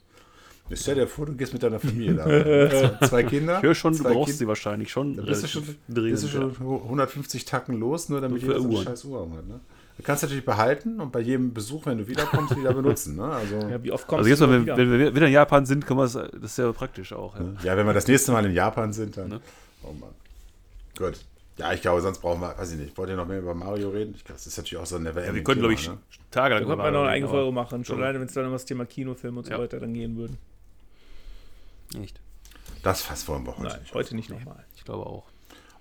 Ich 0.69 0.81
stell 0.81 0.95
dir 0.95 1.07
vor, 1.07 1.25
du 1.25 1.33
gehst 1.33 1.53
mit 1.53 1.63
deiner 1.63 1.79
Familie 1.79 2.13
da. 2.15 2.25
zwei, 2.25 3.07
zwei 3.07 3.23
Kinder. 3.23 3.57
Ich 3.57 3.63
höre 3.63 3.75
schon, 3.75 3.95
du 3.95 4.03
brauchst 4.03 4.25
Kind- 4.25 4.37
sie 4.39 4.47
wahrscheinlich 4.47 4.91
schon. 4.91 5.15
Da 5.15 5.23
bist 5.23 5.43
du 5.43 5.47
schon, 5.47 5.63
bist 5.87 6.23
du 6.23 6.27
schon 6.27 6.51
150 6.59 7.45
Tacken 7.45 7.79
los, 7.79 8.09
nur 8.09 8.19
damit 8.21 8.41
jeder 8.41 8.59
so 8.59 8.67
eine 8.67 8.77
scheiß 8.83 9.05
Uhr 9.05 9.21
hat. 9.21 9.47
Ne? 9.47 9.59
Du 9.97 10.03
kannst 10.03 10.21
natürlich 10.23 10.45
behalten 10.45 10.99
und 11.01 11.11
bei 11.11 11.21
jedem 11.21 11.53
Besuch, 11.53 11.85
wenn 11.87 11.97
du 11.97 12.07
wiederkommst, 12.07 12.55
wieder 12.55 12.73
benutzen. 12.73 13.15
Ne? 13.15 13.23
Also, 13.23 13.55
Ja, 13.55 13.81
wie 13.81 13.91
oft 13.91 14.05
kommst 14.07 14.19
Also 14.19 14.29
jetzt, 14.29 14.41
du 14.41 14.47
mal, 14.47 14.61
wieder? 14.61 14.77
wenn, 14.77 14.91
wenn 14.91 14.99
wir 14.99 15.15
wieder 15.15 15.25
in 15.27 15.33
Japan 15.33 15.65
sind, 15.65 15.87
können 15.87 15.99
wir 15.99 16.03
das, 16.03 16.13
das 16.13 16.31
ist 16.43 16.57
ja 16.57 16.71
praktisch 16.71 17.13
auch. 17.13 17.35
Ja. 17.35 17.45
ja, 17.63 17.77
wenn 17.77 17.85
wir 17.87 17.93
das 17.93 18.07
nächste 18.07 18.31
Mal 18.31 18.45
in 18.45 18.51
Japan 18.53 18.93
sind, 18.93 19.17
dann. 19.17 19.29
Ne? 19.29 19.41
Oh 19.83 19.93
Mann. 19.93 20.11
Gut. 20.97 21.17
Ja, 21.57 21.73
ich 21.73 21.81
glaube, 21.81 22.01
sonst 22.01 22.19
brauchen 22.19 22.41
wir, 22.41 22.55
weiß 22.55 22.73
ich 22.73 22.77
nicht, 22.77 22.95
wollt 22.99 23.09
ihr 23.09 23.15
noch 23.15 23.27
mehr 23.27 23.39
über 23.39 23.55
Mario 23.55 23.89
reden? 23.89 24.13
Ich 24.15 24.23
glaube, 24.23 24.37
das 24.37 24.45
ist 24.45 24.57
natürlich 24.57 24.77
auch 24.77 24.85
so 24.85 24.97
ein 24.97 25.03
never 25.03 25.25
Ja, 25.25 25.33
wir 25.33 25.43
können, 25.43 25.61
glaube 25.61 25.73
ich, 25.73 25.87
ne? 25.89 25.97
Tage 26.29 26.53
Da 26.53 26.59
könnte 26.59 26.75
man 26.75 26.93
noch 26.93 27.01
eine 27.01 27.09
eigene 27.09 27.29
Folge 27.31 27.51
machen. 27.51 27.83
schon 27.83 27.97
alleine, 27.97 28.19
wenn 28.19 28.27
es 28.27 28.33
dann 28.33 28.45
um 28.45 28.51
das 28.51 28.65
Thema 28.65 28.85
Kinofilm 28.85 29.37
und 29.37 29.45
so 29.47 29.51
Ja. 29.53 29.57
weiter 29.59 29.79
dann 29.79 29.95
gehen 29.95 30.15
würden. 30.17 30.37
Nicht. 31.93 32.19
Das 32.83 33.01
Fass 33.01 33.27
wollen 33.27 33.45
wir 33.45 33.57
heute 33.57 33.69
Nein, 33.69 33.79
nicht. 33.81 33.93
heute 33.93 34.15
nicht 34.15 34.29
nochmal. 34.29 34.65
Ich 34.75 34.83
glaube 34.83 35.05
auch. 35.05 35.25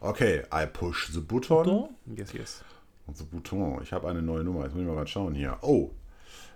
Okay, 0.00 0.42
I 0.52 0.66
push 0.66 1.08
the 1.12 1.20
button. 1.20 1.88
Yes, 2.06 2.32
yes. 2.32 2.64
The 3.12 3.24
button. 3.24 3.80
Ich 3.82 3.92
habe 3.92 4.08
eine 4.08 4.22
neue 4.22 4.44
Nummer. 4.44 4.64
Jetzt 4.64 4.72
muss 4.74 4.82
ich 4.82 4.88
mal 4.88 4.94
gerade 4.94 5.08
schauen 5.10 5.34
hier. 5.34 5.58
Oh, 5.62 5.90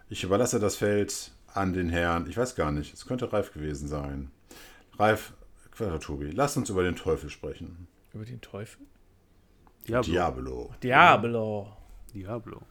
ich 0.08 0.24
überlasse 0.24 0.58
das 0.60 0.76
Feld 0.76 1.32
an 1.54 1.72
den 1.72 1.88
Herrn. 1.88 2.28
Ich 2.28 2.36
weiß 2.36 2.54
gar 2.54 2.70
nicht. 2.72 2.92
Es 2.94 3.06
könnte 3.06 3.32
Ralf 3.32 3.52
gewesen 3.52 3.88
sein. 3.88 4.30
Ralf, 4.98 5.32
Tobi, 6.00 6.30
lass 6.30 6.56
uns 6.56 6.68
über 6.68 6.82
den 6.82 6.96
Teufel 6.96 7.30
sprechen. 7.30 7.88
Über 8.12 8.24
den 8.24 8.40
Teufel? 8.40 8.86
Diablo. 9.86 10.12
Diablo. 10.12 10.74
Diablo. 10.82 11.76
Diablo. 12.12 12.62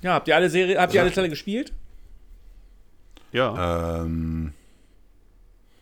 Ja, 0.00 0.14
habt 0.14 0.28
ihr 0.28 0.36
alle 0.36 0.48
Serie, 0.48 0.80
habt 0.80 0.94
ihr 0.94 1.02
alle 1.02 1.12
Teile 1.12 1.28
gespielt? 1.28 1.72
Ja. 3.32 4.02
Ähm, 4.02 4.54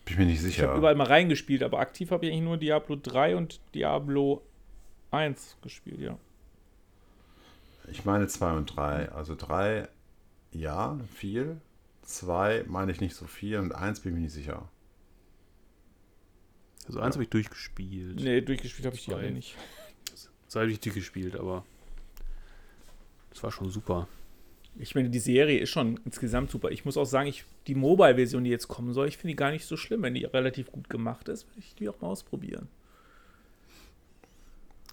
bin 0.07 0.13
ich 0.13 0.19
mir 0.19 0.25
nicht 0.25 0.37
Ich 0.39 0.59
habe 0.59 0.69
sicher. 0.69 0.75
überall 0.75 0.95
mal 0.95 1.07
reingespielt, 1.07 1.63
aber 1.63 1.79
aktiv 1.79 2.11
habe 2.11 2.25
ich 2.25 2.31
eigentlich 2.31 2.43
nur 2.43 2.57
Diablo 2.57 2.95
3 2.95 3.35
und 3.35 3.59
Diablo 3.75 4.41
1 5.11 5.57
gespielt, 5.61 5.99
ja. 5.99 6.17
Ich 7.89 8.05
meine 8.05 8.27
2 8.27 8.53
und 8.53 8.65
3. 8.75 9.09
Also 9.11 9.35
3, 9.35 9.87
ja, 10.51 10.97
viel. 11.13 11.59
2 12.03 12.63
meine 12.67 12.91
ich 12.93 13.01
nicht 13.01 13.15
so 13.15 13.25
viel 13.25 13.57
und 13.59 13.73
1 13.73 13.99
bin 13.99 14.13
ich 14.13 14.15
mir 14.15 14.21
nicht 14.23 14.33
sicher. 14.33 14.69
Also 16.87 17.01
eins 17.01 17.15
habe 17.15 17.23
ich 17.23 17.29
durchgespielt. 17.29 18.15
Nee, 18.21 18.39
durchgespielt 18.39 18.85
habe 18.85 18.95
ich 18.95 19.03
die 19.03 19.13
alle 19.13 19.29
nicht. 19.31 19.57
Zwei 20.47 20.61
habe 20.61 20.71
ich 20.71 20.79
durchgespielt, 20.79 21.35
aber 21.35 21.65
das 23.29 23.43
war 23.43 23.51
schon 23.51 23.69
super. 23.69 24.07
Ich 24.79 24.95
meine, 24.95 25.09
die 25.09 25.19
Serie 25.19 25.59
ist 25.59 25.69
schon 25.69 25.99
insgesamt 26.05 26.51
super. 26.51 26.69
Ich 26.71 26.85
muss 26.85 26.97
auch 26.97 27.05
sagen, 27.05 27.27
ich, 27.27 27.45
die 27.65 27.75
Mobile-Version, 27.75 28.43
die 28.43 28.49
jetzt 28.49 28.67
kommen 28.67 28.93
soll, 28.93 29.07
ich 29.07 29.17
finde 29.17 29.33
die 29.33 29.35
gar 29.35 29.51
nicht 29.51 29.65
so 29.65 29.77
schlimm. 29.77 30.03
Wenn 30.03 30.13
die 30.13 30.25
relativ 30.25 30.71
gut 30.71 30.89
gemacht 30.89 31.29
ist, 31.29 31.47
will 31.47 31.59
ich 31.59 31.75
die 31.75 31.89
auch 31.89 31.99
mal 32.01 32.07
ausprobieren. 32.07 32.67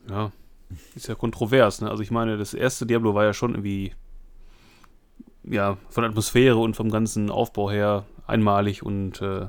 Ja, 0.09 0.33
ist 0.95 1.09
ja 1.09 1.15
kontrovers, 1.15 1.81
ne? 1.81 1.91
Also 1.91 2.03
ich 2.03 2.11
meine, 2.11 2.37
das 2.37 2.55
erste 2.55 2.87
Diablo 2.87 3.15
war 3.15 3.25
ja 3.25 3.33
schon 3.33 3.53
irgendwie, 3.53 3.93
ja, 5.45 5.79
von 5.89 6.05
Atmosphäre 6.05 6.57
und 6.57 6.77
vom 6.77 6.91
ganzen 6.91 7.31
Aufbau 7.31 7.71
her 7.71 8.05
einmalig 8.27 8.83
und 8.83 9.21
äh, 9.21 9.49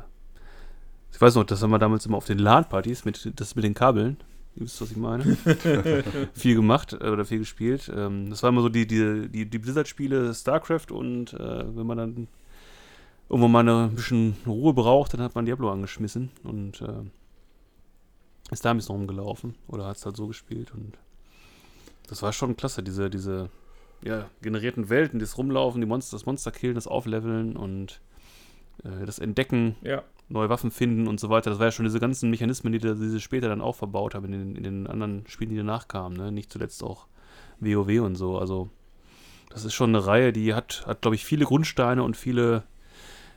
ich 1.12 1.22
weiß 1.22 1.36
noch, 1.36 1.46
das 1.46 1.64
haben 1.64 1.72
wir 1.72 1.80
damals 1.80 2.06
immer 2.06 2.18
auf 2.18 2.26
den 2.26 2.40
LAN-Partys 2.40 3.06
mit, 3.06 3.40
das 3.40 3.56
mit 3.56 3.64
den 3.64 3.74
Kabeln, 3.74 4.18
ihr 4.56 4.62
wisst, 4.64 4.82
was 4.82 4.92
ich 4.92 4.98
meine, 4.98 5.24
viel 6.34 6.56
gemacht 6.56 6.94
äh, 6.94 7.10
oder 7.10 7.26
viel 7.26 7.40
gespielt. 7.40 7.92
Ähm, 7.94 8.30
das 8.30 8.44
war 8.44 8.50
immer 8.50 8.62
so 8.62 8.70
die, 8.70 8.88
die, 8.88 9.30
die, 9.30 9.46
die 9.46 9.60
Blizzard-Spiele 9.60 10.34
StarCraft 10.34 10.92
und 10.92 11.34
äh, 11.34 11.76
wenn 11.76 11.86
man 11.86 11.98
dann 11.98 12.28
irgendwo 13.30 13.48
mal 13.48 13.60
eine, 13.60 13.86
ein 13.86 13.96
bisschen 13.96 14.38
Ruhe 14.46 14.74
braucht, 14.74 15.14
dann 15.14 15.22
hat 15.22 15.36
man 15.36 15.46
Diablo 15.46 15.72
angeschmissen 15.72 16.30
und 16.44 16.82
äh, 16.82 17.04
ist 18.52 18.64
da 18.64 18.72
ein 18.72 18.78
bisschen 18.78 18.96
rumgelaufen 18.96 19.56
oder 19.68 19.88
hat 19.88 19.98
es 19.98 20.06
halt 20.06 20.16
so 20.16 20.28
gespielt 20.28 20.72
und 20.74 20.98
das 22.08 22.22
war 22.22 22.32
schon 22.32 22.56
klasse, 22.56 22.84
diese, 22.84 23.10
diese 23.10 23.50
ja, 24.04 24.30
generierten 24.42 24.90
Welten, 24.90 25.20
das 25.20 25.38
Rumlaufen, 25.38 25.82
die 25.82 25.88
Monster, 25.88 26.16
das 26.16 26.28
Monster 26.28 26.52
killen, 26.52 26.76
das 26.76 26.88
Aufleveln 26.88 27.56
und 27.56 28.00
äh, 28.84 29.06
das 29.06 29.20
Entdecken, 29.20 29.76
Ja. 29.82 30.04
neue 30.30 30.50
Waffen 30.50 30.72
finden 30.72 31.08
und 31.08 31.20
so 31.20 31.30
weiter. 31.30 31.50
Das 31.52 31.60
war 31.60 31.68
ja 31.68 31.72
schon 31.72 31.86
diese 31.86 32.00
ganzen 32.00 32.30
Mechanismen, 32.30 32.74
die, 32.74 32.80
die 32.80 32.96
sie 32.96 33.22
später 33.22 33.48
dann 33.50 33.62
auch 33.62 33.76
verbaut 33.76 34.16
haben 34.16 34.26
in 34.26 34.32
den, 34.32 34.56
in 34.56 34.64
den 34.64 34.88
anderen 34.88 35.24
Spielen, 35.28 35.52
die 35.52 35.58
danach 35.58 35.88
kamen, 35.88 36.16
ne? 36.18 36.32
Nicht 36.32 36.52
zuletzt 36.52 36.84
auch 36.84 37.08
WoW 37.60 38.02
und 38.02 38.16
so. 38.16 38.38
Also, 38.38 38.70
das 39.50 39.66
ist 39.66 39.74
schon 39.74 39.96
eine 39.96 40.06
Reihe, 40.06 40.34
die 40.34 40.54
hat, 40.54 40.84
hat 40.88 41.02
glaube 41.02 41.16
ich, 41.16 41.24
viele 41.24 41.46
Grundsteine 41.46 42.04
und 42.04 42.18
viele, 42.18 42.64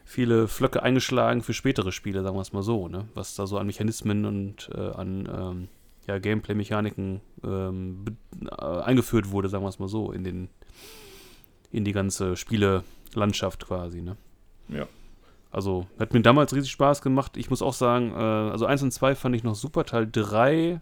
viele 0.05 0.48
Flöcke 0.48 0.83
eingeschlagen 0.83 1.42
für 1.42 1.53
spätere 1.53 1.92
Spiele, 1.92 2.22
sagen 2.22 2.37
wir 2.37 2.40
es 2.42 2.53
mal 2.53 2.62
so, 2.62 2.88
ne? 2.88 3.07
Was 3.14 3.35
da 3.35 3.46
so 3.46 3.59
an 3.59 3.66
Mechanismen 3.66 4.24
und 4.24 4.70
äh, 4.74 4.81
an 4.92 5.29
ähm, 5.33 5.68
ja, 6.07 6.18
Gameplay-Mechaniken 6.18 7.20
ähm, 7.44 8.05
äh, 8.51 8.55
eingeführt 8.64 9.31
wurde, 9.31 9.51
sagen 9.51 9.62
wir 9.62 9.68
es 9.68 9.79
mal 9.79 9.88
so, 9.88 10.11
in 10.11 10.24
den 10.24 10.48
in 11.70 11.85
die 11.85 11.92
ganze 11.92 12.35
Spielelandschaft 12.35 13.66
quasi, 13.66 14.01
ne? 14.01 14.16
Ja. 14.68 14.87
Also, 15.59 15.88
hat 15.99 16.14
mir 16.14 16.23
damals 16.23 16.55
riesig 16.55 16.71
Spaß 16.71 17.03
gemacht. 17.03 17.37
Ich 17.37 17.51
muss 17.51 17.62
auch 17.62 17.73
sagen, 17.73 18.12
äh, 18.12 18.14
also 18.14 18.64
1 18.64 18.81
und 18.85 18.92
2 18.92 19.16
fand 19.16 19.35
ich 19.35 19.42
noch 19.42 19.57
super. 19.57 19.85
Teil 19.85 20.09
3 20.09 20.81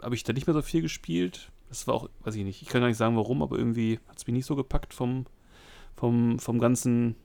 habe 0.00 0.14
ich 0.14 0.22
da 0.22 0.32
nicht 0.32 0.46
mehr 0.46 0.54
so 0.54 0.62
viel 0.62 0.82
gespielt. 0.82 1.50
Das 1.68 1.88
war 1.88 1.94
auch, 1.94 2.08
weiß 2.22 2.36
ich 2.36 2.44
nicht, 2.44 2.62
ich 2.62 2.68
kann 2.68 2.80
gar 2.80 2.86
nicht 2.86 2.96
sagen 2.96 3.16
warum, 3.16 3.42
aber 3.42 3.58
irgendwie 3.58 3.98
hat 4.06 4.18
es 4.18 4.24
mich 4.28 4.34
nicht 4.34 4.46
so 4.46 4.54
gepackt 4.54 4.94
vom, 4.94 5.26
vom, 5.96 6.38
vom 6.38 6.60
ganzen 6.60 7.16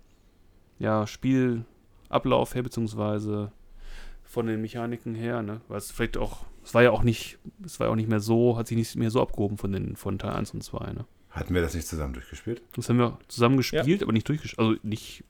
ja, 0.79 1.05
Spielablauf 1.05 2.55
her, 2.55 2.63
beziehungsweise 2.63 3.51
von 4.23 4.47
den 4.47 4.59
Mechaniken 4.59 5.13
her, 5.13 5.43
ne? 5.43 5.61
Weil 5.67 5.77
es 5.77 5.91
vielleicht 5.91 6.17
auch, 6.17 6.47
es 6.63 6.73
war 6.73 6.81
ja 6.81 6.89
auch 6.89 7.03
nicht, 7.03 7.37
es 7.63 7.79
war 7.79 7.85
ja 7.85 7.91
auch 7.91 7.97
nicht 7.97 8.09
mehr 8.09 8.19
so, 8.19 8.57
hat 8.57 8.65
sich 8.65 8.77
nicht 8.77 8.95
mehr 8.95 9.11
so 9.11 9.21
abgehoben 9.21 9.59
von 9.59 9.71
den, 9.71 9.95
von 9.95 10.17
Teil 10.17 10.31
1 10.31 10.55
und 10.55 10.63
2, 10.63 10.93
ne? 10.93 11.05
Hatten 11.29 11.53
wir 11.53 11.61
das 11.61 11.75
nicht 11.75 11.87
zusammen 11.87 12.13
durchgespielt? 12.13 12.63
Das 12.73 12.89
haben 12.89 12.97
wir 12.97 13.19
zusammen 13.27 13.57
gespielt, 13.57 14.01
aber 14.01 14.11
nicht 14.11 14.27
durchgespielt, 14.27 14.59
also 14.59 14.79
nicht, 14.81 15.23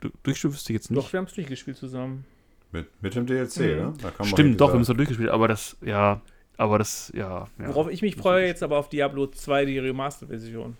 durchgespielt 0.00 0.54
wüsste 0.54 0.72
ich 0.72 0.74
jetzt 0.78 0.90
nicht. 0.90 0.98
Doch, 1.02 1.12
wir 1.12 1.18
haben 1.18 1.26
es 1.26 1.34
durchgespielt 1.34 1.76
zusammen. 1.76 2.24
Mit, 2.72 2.86
mit 3.02 3.14
dem 3.14 3.26
DLC, 3.26 3.56
Mhm. 3.60 3.64
ne? 3.66 3.92
Da 4.02 4.10
kann 4.10 4.16
man 4.20 4.26
Stimmt, 4.28 4.60
doch, 4.60 4.68
wir 4.68 4.74
haben 4.74 4.80
es 4.82 4.88
durchgespielt, 4.88 5.30
aber 5.30 5.48
das, 5.48 5.76
ja, 5.80 6.20
aber 6.56 6.78
das, 6.78 7.10
ja. 7.14 7.46
ja. 7.58 7.68
Worauf 7.68 7.88
ich 7.90 8.02
mich 8.02 8.16
freue 8.16 8.46
jetzt 8.46 8.62
aber 8.62 8.76
auf 8.78 8.88
Diablo 8.88 9.26
2, 9.26 9.64
die 9.64 9.78
Remastered-Version. 9.78 10.76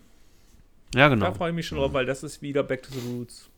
Ja, 0.95 1.09
Da 1.09 1.15
genau. 1.15 1.33
freue 1.35 1.51
ich 1.51 1.55
mich 1.57 1.67
schon 1.67 1.79
drauf, 1.79 1.93
weil 1.93 2.07
das 2.07 2.23
ist 2.23 2.43
wieder 2.43 2.63
Back 2.63 2.83
to 2.83 2.91
the 2.93 3.01
Roots. 3.09 3.51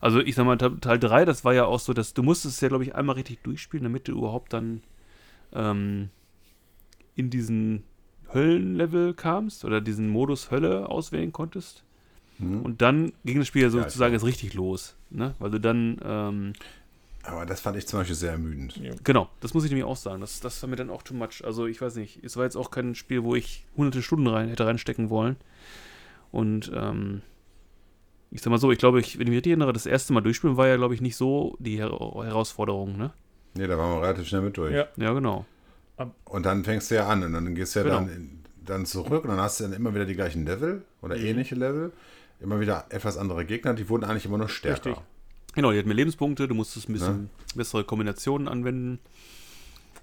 Also 0.00 0.20
ich 0.20 0.34
sag 0.34 0.44
mal, 0.44 0.56
Te- 0.58 0.78
Teil 0.80 0.98
3, 0.98 1.24
das 1.24 1.44
war 1.44 1.54
ja 1.54 1.64
auch 1.64 1.80
so, 1.80 1.92
dass 1.92 2.14
du 2.14 2.22
musstest 2.22 2.56
es 2.56 2.60
ja, 2.60 2.68
glaube 2.68 2.84
ich, 2.84 2.94
einmal 2.94 3.14
richtig 3.16 3.42
durchspielen, 3.42 3.84
damit 3.84 4.06
du 4.08 4.12
überhaupt 4.12 4.52
dann 4.52 4.82
ähm, 5.52 6.10
in 7.14 7.30
diesen 7.30 7.84
Höllenlevel 8.34 9.14
kamst 9.14 9.64
oder 9.64 9.80
diesen 9.80 10.08
Modus 10.08 10.50
Hölle 10.50 10.88
auswählen 10.88 11.32
konntest. 11.32 11.84
Hm? 12.38 12.62
Und 12.62 12.82
dann 12.82 13.12
ging 13.24 13.38
das 13.38 13.48
Spiel 13.48 13.62
ja 13.62 13.70
sozusagen 13.70 14.12
jetzt 14.14 14.24
richtig 14.24 14.54
los. 14.54 14.94
Ne? 15.10 15.34
Weil 15.38 15.50
du 15.50 15.58
dann, 15.60 15.98
ähm, 16.04 16.52
Aber 17.24 17.44
das 17.46 17.60
fand 17.60 17.76
ich 17.76 17.86
zum 17.86 17.98
Beispiel 18.00 18.14
sehr 18.16 18.32
ermüdend. 18.32 18.76
Ja. 18.76 18.92
genau, 19.04 19.28
das 19.40 19.54
muss 19.54 19.64
ich 19.64 19.70
nämlich 19.70 19.84
auch 19.84 19.96
sagen. 19.96 20.20
Das, 20.20 20.40
das 20.40 20.62
war 20.62 20.68
mir 20.70 20.76
dann 20.76 20.90
auch 20.90 21.02
too 21.02 21.14
much. 21.14 21.42
Also 21.44 21.66
ich 21.66 21.80
weiß 21.80 21.96
nicht, 21.96 22.22
es 22.24 22.36
war 22.36 22.44
jetzt 22.44 22.56
auch 22.56 22.70
kein 22.70 22.94
Spiel, 22.94 23.24
wo 23.24 23.34
ich 23.34 23.64
hunderte 23.76 24.02
Stunden 24.02 24.26
rein 24.28 24.48
hätte 24.48 24.66
reinstecken 24.66 25.10
wollen. 25.10 25.36
Und 26.30 26.70
ähm, 26.74 27.22
ich 28.30 28.42
sag 28.42 28.50
mal 28.50 28.58
so, 28.58 28.70
ich 28.70 28.78
glaube, 28.78 29.00
ich, 29.00 29.14
wenn 29.18 29.22
ich 29.26 29.30
mich 29.30 29.36
richtig 29.38 29.50
erinnere, 29.52 29.72
das 29.72 29.86
erste 29.86 30.12
Mal 30.12 30.20
durchspielen 30.20 30.56
war 30.56 30.68
ja, 30.68 30.76
glaube 30.76 30.94
ich, 30.94 31.00
nicht 31.00 31.16
so 31.16 31.56
die 31.58 31.76
Her 31.76 31.88
Herausforderung, 31.90 32.96
ne? 32.96 33.12
Nee, 33.54 33.66
da 33.66 33.78
waren 33.78 33.96
wir 33.98 34.02
relativ 34.02 34.28
schnell 34.28 34.42
mit 34.42 34.56
durch. 34.56 34.74
Ja. 34.74 34.86
Ja, 34.96 35.12
genau. 35.14 35.46
Und 36.26 36.46
dann 36.46 36.62
fängst 36.64 36.90
du 36.90 36.94
ja 36.96 37.08
an 37.08 37.24
und 37.24 37.32
dann 37.32 37.54
gehst 37.54 37.74
du 37.74 37.80
ja 37.80 37.84
Genau. 37.84 37.96
dann, 37.96 38.08
in, 38.10 38.38
dann 38.64 38.86
zurück 38.86 39.24
und 39.24 39.30
dann 39.30 39.40
hast 39.40 39.58
du 39.58 39.64
dann 39.64 39.72
immer 39.72 39.94
wieder 39.94 40.04
die 40.04 40.14
gleichen 40.14 40.44
Level 40.44 40.82
oder 41.02 41.16
Mhm. 41.16 41.24
ähnliche 41.24 41.54
Level. 41.54 41.92
Immer 42.40 42.60
wieder 42.60 42.86
etwas 42.90 43.16
andere 43.16 43.44
Gegner, 43.44 43.74
die 43.74 43.88
wurden 43.88 44.04
eigentlich 44.04 44.26
immer 44.26 44.38
nur 44.38 44.48
stärker. 44.48 44.90
Richtig. 44.90 45.04
Genau, 45.54 45.72
die 45.72 45.78
hatten 45.78 45.88
mehr 45.88 45.96
Lebenspunkte, 45.96 46.46
du 46.46 46.54
musstest 46.54 46.88
ein 46.88 46.92
bisschen 46.92 47.30
bessere 47.54 47.82
Kombinationen 47.84 48.46
anwenden. 48.48 49.00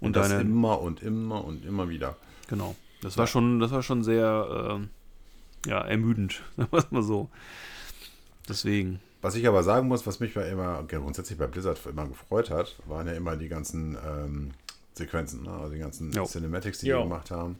Und, 0.02 0.08
Und 0.08 0.16
das 0.18 0.30
deine, 0.30 0.42
immer 0.42 0.82
und 0.82 1.02
immer 1.02 1.46
und 1.46 1.66
immer 1.66 1.88
wieder. 1.90 2.18
genau. 2.48 2.76
Das 3.02 3.18
war 3.18 3.28
schon, 3.28 3.60
das 3.60 3.72
war 3.72 3.84
schon 3.84 4.04
sehr 4.04 4.72
ähm, 4.72 4.90
ja, 5.68 5.80
ermüdend, 5.82 6.42
sagen 6.58 6.70
wir 6.72 6.80
es 6.80 6.92
mal 6.92 7.04
so. 7.04 7.30
Deswegen. 8.50 9.00
Was 9.22 9.36
ich 9.36 9.48
aber 9.48 9.64
sagen 9.64 9.88
muss, 9.88 10.06
was 10.06 10.20
mich 10.20 10.34
bei 10.34 10.50
immer, 10.50 10.84
grundsätzlich 10.84 11.38
bei 11.38 11.48
Blizzard 11.48 11.80
immer 11.86 12.08
gefreut 12.08 12.50
hat, 12.50 12.76
waren 12.86 13.08
ja 13.08 13.14
immer 13.14 13.36
die 13.38 13.48
ganzen 13.48 13.98
ähm, 14.06 14.52
Sequenzen, 14.94 15.44
ne? 15.44 15.52
also 15.52 15.74
die 15.74 15.80
ganzen 15.80 16.12
Jo. 16.12 16.26
Cinematics, 16.26 16.80
die 16.80 16.88
Jo. 16.88 16.98
die 16.98 17.04
gemacht 17.04 17.32
haben. 17.32 17.58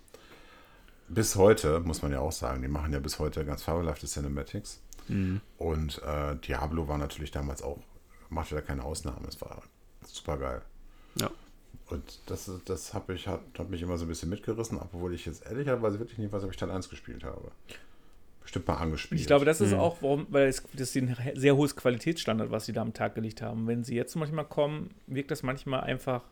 Bis 1.08 1.36
heute, 1.36 1.80
muss 1.82 2.02
man 2.02 2.12
ja 2.12 2.20
auch 2.20 2.32
sagen, 2.32 2.62
die 2.62 2.68
machen 2.68 2.92
ja 2.92 3.00
bis 3.00 3.20
heute 3.20 3.46
ganz 3.46 3.64
fabelhafte 3.64 4.08
Cinematics. 4.08 4.82
Mhm. 5.08 5.42
Und 5.58 6.02
äh, 6.04 6.36
Diablo 6.38 6.88
war 6.88 6.98
natürlich 6.98 7.32
damals 7.32 7.62
auch, 7.62 7.80
machte 8.30 8.56
da 8.56 8.62
keine 8.62 8.84
Ausnahme. 8.84 9.28
Es 9.28 9.40
war 9.42 9.62
super 10.06 10.38
geil. 10.38 10.62
Ja. 11.20 11.30
Und 11.90 12.20
das, 12.26 12.50
das 12.66 12.94
habe 12.96 13.14
ich, 13.14 13.28
hat, 13.28 13.42
hat 13.60 13.70
mich 13.70 13.82
immer 13.84 13.98
so 13.98 14.06
ein 14.06 14.08
bisschen 14.08 14.30
mitgerissen, 14.30 14.80
obwohl 14.80 15.14
ich 15.14 15.26
jetzt 15.28 15.46
ehrlicherweise 15.46 16.00
wirklich 16.00 16.18
nicht 16.18 16.32
weiß, 16.32 16.44
ob 16.44 16.50
ich 16.52 16.58
Teil 16.58 16.72
1 16.72 16.90
gespielt 16.90 17.24
habe. 17.24 17.52
Bestimmt 18.42 18.68
mal 18.68 18.76
angespielt. 18.78 19.22
Ich 19.22 19.28
glaube, 19.28 19.46
das 19.46 19.62
ist 19.62 19.72
Mhm. 19.74 19.80
auch, 19.80 19.98
warum, 20.02 20.26
weil 20.30 20.48
es, 20.48 20.64
das 20.74 20.96
ist 20.96 20.96
ein 20.96 21.16
sehr 21.36 21.56
hohes 21.56 21.76
Qualitätsstandard, 21.76 22.50
was 22.50 22.66
sie 22.66 22.74
da 22.74 22.82
am 22.82 22.94
Tag 22.94 23.14
gelegt 23.16 23.42
haben. 23.44 23.68
Wenn 23.68 23.84
sie 23.84 23.96
jetzt 23.96 24.16
manchmal 24.16 24.46
kommen, 24.46 24.92
wirkt 25.08 25.30
das 25.32 25.44
manchmal 25.44 25.82
einfach 25.82 26.24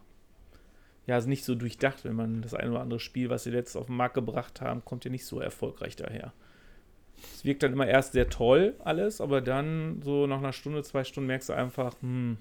ja 1.07 1.15
also 1.15 1.27
nicht 1.29 1.43
so 1.45 1.55
durchdacht, 1.55 2.05
wenn 2.05 2.15
man 2.15 2.41
das 2.41 2.53
ein 2.53 2.69
oder 2.69 2.81
andere 2.81 2.99
Spiel, 2.99 3.29
was 3.29 3.43
sie 3.43 3.51
jetzt 3.51 3.75
auf 3.75 3.87
den 3.87 3.97
Markt 3.97 4.15
gebracht 4.15 4.61
haben, 4.61 4.83
kommt 4.85 5.05
ja 5.05 5.11
nicht 5.11 5.25
so 5.25 5.39
erfolgreich 5.39 5.95
daher. 5.95 6.33
Es 7.33 7.45
wirkt 7.45 7.63
dann 7.63 7.73
immer 7.73 7.87
erst 7.87 8.13
sehr 8.13 8.29
toll 8.29 8.75
alles, 8.79 9.21
aber 9.21 9.41
dann 9.41 10.01
so 10.03 10.27
nach 10.27 10.39
einer 10.39 10.53
Stunde, 10.53 10.83
zwei 10.83 11.03
Stunden 11.03 11.27
merkst 11.27 11.49
du 11.49 11.53
einfach, 11.53 11.95
hm, 12.01 12.37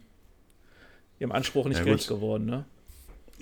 ihrem 1.19 1.33
Anspruch 1.33 1.67
nicht 1.67 1.79
Ja, 1.79 1.85
gerecht 1.85 2.09
geworden, 2.09 2.47
ne? 2.47 2.65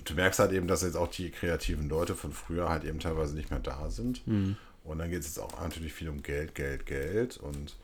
du 0.05 0.13
merkst 0.13 0.39
halt 0.39 0.51
eben, 0.51 0.67
dass 0.67 0.81
jetzt 0.81 0.95
auch 0.95 1.07
die 1.07 1.29
kreativen 1.29 1.89
Leute 1.89 2.15
von 2.15 2.31
früher 2.31 2.69
halt 2.69 2.83
eben 2.83 2.99
teilweise 2.99 3.35
nicht 3.35 3.51
mehr 3.51 3.59
da 3.59 3.89
sind. 3.89 4.25
Mhm. 4.27 4.55
Und 4.83 4.99
dann 4.99 5.09
geht 5.09 5.21
es 5.21 5.27
jetzt 5.27 5.39
auch 5.39 5.61
natürlich 5.61 5.93
viel 5.93 6.09
um 6.09 6.23
Geld, 6.23 6.55
Geld, 6.55 6.85
Geld. 6.85 7.37
Und 7.37 7.75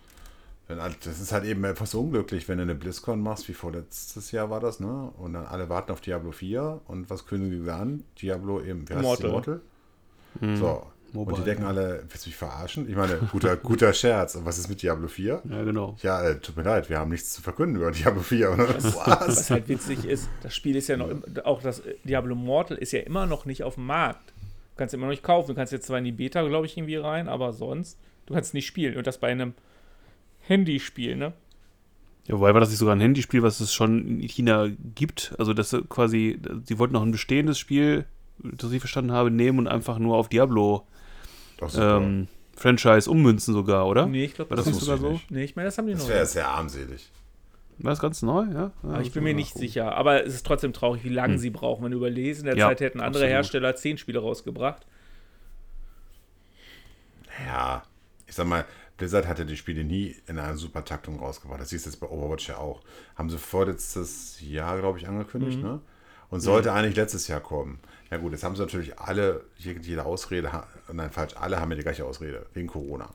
das 0.68 1.20
ist 1.20 1.32
halt 1.32 1.46
eben 1.46 1.64
etwas 1.64 1.94
unglücklich, 1.96 2.50
wenn 2.50 2.58
du 2.58 2.64
eine 2.64 2.76
BlizzCon 2.76 3.22
machst, 3.22 3.48
wie 3.48 3.54
vorletztes 3.54 4.32
Jahr 4.32 4.50
war 4.50 4.60
das, 4.60 4.80
ne? 4.80 5.12
Und 5.18 5.34
dann 5.34 5.46
alle 5.46 5.70
warten 5.70 5.92
auf 5.92 6.02
Diablo 6.02 6.32
4 6.32 6.82
und 6.88 7.10
was 7.10 7.26
kündigen 7.26 7.64
sie 7.64 7.74
an? 7.74 8.04
Diablo 8.22 8.62
eben, 8.62 8.88
wie 8.90 8.94
heißt 8.94 9.02
Immortal. 9.02 9.26
es, 9.26 9.32
Immortal? 9.32 9.62
Mhm. 10.42 10.58
So. 10.58 10.84
Mobile, 11.14 11.36
und 11.36 11.42
die 11.42 11.46
denken 11.46 11.64
ja. 11.64 11.70
alle, 11.70 12.04
willst 12.10 12.26
du 12.26 12.30
mich 12.30 12.36
verarschen? 12.36 12.90
Ich 12.90 12.96
meine, 12.96 13.18
guter, 13.32 13.56
guter 13.64 13.94
Scherz. 13.94 14.36
Und 14.36 14.46
was 14.46 14.58
ist 14.58 14.70
mit 14.70 14.82
Diablo 14.82 15.08
4? 15.08 15.42
Ja, 15.50 15.64
genau. 15.64 15.96
Ja, 16.02 16.22
äh, 16.22 16.40
tut 16.40 16.58
mir 16.58 16.64
leid, 16.64 16.90
wir 16.90 17.00
haben 17.00 17.12
nichts 17.12 17.34
zu 17.34 17.42
verkünden 17.42 17.78
über 17.78 17.92
Diablo 17.92 18.22
4. 18.22 18.52
Oder? 18.52 18.76
Was 18.76 18.96
Was? 19.06 19.50
halt 19.50 19.70
witzig 19.70 20.06
ist, 20.06 20.30
das 20.44 20.54
Spiel 20.54 20.76
ist 20.76 20.90
ja 20.90 20.98
noch, 20.98 21.10
auch 21.46 21.62
das 21.62 21.80
äh, 21.80 21.96
Diablo 22.04 22.36
Mortal 22.36 22.78
ist 22.78 22.92
ja 22.92 23.00
immer 23.00 23.26
noch 23.26 23.46
nicht 23.46 23.64
auf 23.64 23.76
dem 23.76 23.86
Markt. 23.86 24.30
Du 24.30 24.80
kannst 24.80 24.94
immer 24.94 25.06
noch 25.06 25.12
nicht 25.12 25.24
kaufen. 25.24 25.48
Du 25.48 25.56
kannst 25.56 25.72
jetzt 25.72 25.88
zwar 25.88 25.98
in 25.98 26.04
die 26.04 26.12
Beta, 26.12 26.46
glaube 26.46 26.66
ich, 26.66 26.78
irgendwie 26.78 26.98
rein, 26.98 27.30
aber 27.30 27.54
sonst, 27.54 27.98
du 28.26 28.34
kannst 28.34 28.54
nicht 28.54 28.68
spielen. 28.68 28.98
Und 28.98 29.08
das 29.08 29.18
bei 29.18 29.30
einem 29.30 29.54
Handyspiel, 30.48 31.16
ne? 31.16 31.34
Ja, 32.26 32.36
wobei 32.36 32.54
war 32.54 32.60
das 32.60 32.70
nicht 32.70 32.80
sogar 32.80 32.96
ein 32.96 33.00
Handyspiel, 33.00 33.42
was 33.44 33.60
es 33.62 33.74
schon 33.74 34.20
in 34.20 34.28
China 34.28 34.68
gibt? 34.96 35.34
Also, 35.38 35.54
dass 35.54 35.70
sie 35.70 35.82
quasi, 35.84 36.40
sie 36.66 36.78
wollten 36.78 36.94
noch 36.94 37.04
ein 37.04 37.12
bestehendes 37.12 37.58
Spiel, 37.58 38.06
das 38.40 38.72
ich 38.72 38.80
verstanden 38.80 39.12
habe, 39.12 39.32
nehmen 39.32 39.60
und 39.60 39.68
einfach 39.68 39.98
nur 39.98 40.18
auf 40.18 40.28
Diablo 40.30 40.86
ähm, 41.76 42.28
Franchise 42.56 43.10
ummünzen 43.10 43.54
sogar, 43.54 43.88
oder? 43.88 44.06
Nee, 44.08 44.26
ich 44.26 44.34
glaube, 44.34 44.56
das, 44.56 44.66
das 44.66 44.74
das 44.74 44.74
nicht 44.76 44.84
sogar 44.86 44.98
so? 44.98 45.08
ich 45.08 45.14
nicht. 45.14 45.32
Nee, 45.32 45.44
ich 45.46 45.56
meine, 45.56 45.68
das 45.68 45.78
haben 45.78 45.88
die 45.88 45.94
das 45.94 46.02
noch. 46.04 46.10
wäre 46.10 46.22
nicht. 46.22 46.32
sehr 46.32 46.48
armselig. 46.50 47.12
War 47.80 47.92
das 47.92 48.00
ganz 48.00 48.22
neu, 48.24 48.42
ja? 48.52 48.54
ja 48.54 48.72
Aber 48.84 49.00
ich 49.02 49.08
das 49.08 49.14
bin 49.14 49.24
mir 49.24 49.34
nicht 49.36 49.50
nachgucken. 49.50 49.68
sicher. 49.68 49.96
Aber 49.96 50.26
es 50.26 50.34
ist 50.34 50.46
trotzdem 50.46 50.74
traurig, 50.74 51.04
wie 51.04 51.10
lange 51.10 51.34
Hm. 51.34 51.40
sie 51.40 51.52
brauchen. 51.52 51.84
Wenn 51.86 51.92
du 51.92 51.98
überlesen, 51.98 52.42
in 52.42 52.46
der 52.48 52.58
Ja, 52.58 52.68
Zeit 52.70 52.80
hätten 52.82 53.00
andere 53.00 53.24
absolut. 53.24 53.30
Hersteller 53.34 53.76
zehn 53.76 53.98
Spiele 54.00 54.20
rausgebracht. 54.20 54.86
Ja, 57.46 57.84
ich 58.26 58.36
sag 58.36 58.48
mal, 58.48 58.66
Blizzard 58.98 59.28
hatte 59.28 59.46
die 59.46 59.56
Spiele 59.58 59.84
nie 59.84 60.16
in 60.28 60.40
einer 60.40 60.58
super 60.58 60.84
Taktung 60.84 61.20
rausgebracht. 61.20 61.62
Das 61.62 61.70
siehst 61.70 61.86
du 61.86 61.90
jetzt 61.92 62.00
bei 62.00 62.08
Overwatch 62.08 62.50
ja 62.50 62.58
auch. 62.58 62.82
Haben 63.16 63.30
sie 63.30 63.38
vorletztes 63.38 64.42
Jahr, 64.42 64.80
glaube 64.80 64.98
ich, 65.00 65.08
angekündigt, 65.08 65.62
ne? 65.62 65.80
Und 66.30 66.42
sollte 66.42 66.74
eigentlich 66.74 66.96
letztes 66.96 67.28
Jahr 67.28 67.40
kommen. 67.40 67.80
Ja 68.12 68.18
gut, 68.18 68.32
jetzt 68.34 68.44
haben 68.44 68.56
sie 68.56 68.62
natürlich 68.62 69.00
alle, 69.00 69.46
jede 69.58 70.04
Ausrede, 70.06 70.52
nein, 70.92 71.12
falsch, 71.12 71.36
alle 71.38 71.60
haben 71.60 71.70
ja 71.72 71.78
die 71.78 71.84
gleiche 71.84 72.06
Ausrede, 72.06 72.46
wegen 72.54 72.68
Corona. 72.68 73.10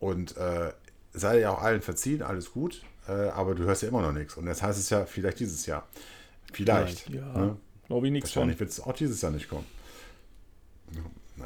Und 0.00 0.36
äh, 0.36 0.72
sei 1.12 1.40
ja 1.40 1.50
auch 1.50 1.62
allen 1.62 1.80
verziehen, 1.80 2.22
alles 2.22 2.52
gut, 2.52 2.82
äh, 3.06 3.12
aber 3.12 3.54
du 3.54 3.64
hörst 3.64 3.82
ja 3.82 3.88
immer 3.88 4.02
noch 4.02 4.12
nichts. 4.12 4.36
Und 4.36 4.46
jetzt 4.46 4.62
heißt 4.62 4.78
es 4.78 4.90
ja 4.90 5.06
vielleicht 5.06 5.40
dieses 5.40 5.64
Jahr. 5.66 5.86
Vielleicht. 6.52 7.08
Ja, 7.10 7.24
Ne? 7.38 7.56
glaube 7.86 8.06
ich 8.06 8.12
nichts 8.12 8.30
von. 8.32 8.40
Wahrscheinlich 8.40 8.60
wird 8.60 8.70
es 8.70 8.80
auch 8.80 8.92
dieses 8.92 9.22
Jahr 9.22 9.32
nicht 9.32 9.48
kommen. 9.48 9.64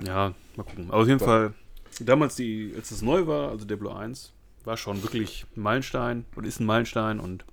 Ja, 0.05 0.35
mal 0.57 0.62
gucken. 0.65 0.88
Aber 0.91 1.03
auf 1.03 1.07
jeden 1.09 1.21
Fall, 1.21 1.53
damals, 2.01 2.37
die, 2.37 2.73
als 2.77 2.91
es 2.91 3.03
neu 3.03 3.27
war, 3.27 3.51
also 3.51 3.65
Diablo 3.65 3.93
1, 3.93 4.33
war 4.65 4.77
schon 4.77 5.03
wirklich 5.03 5.47
ein 5.57 5.63
Meilenstein 5.63 6.25
und 6.37 6.47
ist 6.47 6.61
ein 6.61 6.67
Meilenstein 6.67 7.21
und 7.21 7.45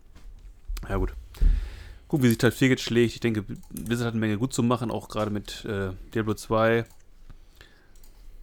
ja 0.87 0.97
gut. 0.97 1.13
Gucken, 2.07 2.23
wie 2.23 2.29
sich 2.29 2.37
Teil 2.37 2.51
4 2.51 2.69
jetzt 2.69 2.83
schlägt. 2.83 3.13
Ich 3.13 3.19
denke, 3.19 3.43
Blizzard 3.69 4.07
hat 4.07 4.13
eine 4.13 4.19
Menge 4.19 4.37
gut 4.37 4.53
zu 4.53 4.63
machen, 4.63 4.89
auch 4.89 5.09
gerade 5.09 5.31
mit 5.31 5.65
äh, 5.65 5.91
Diablo 6.13 6.33
2, 6.33 6.85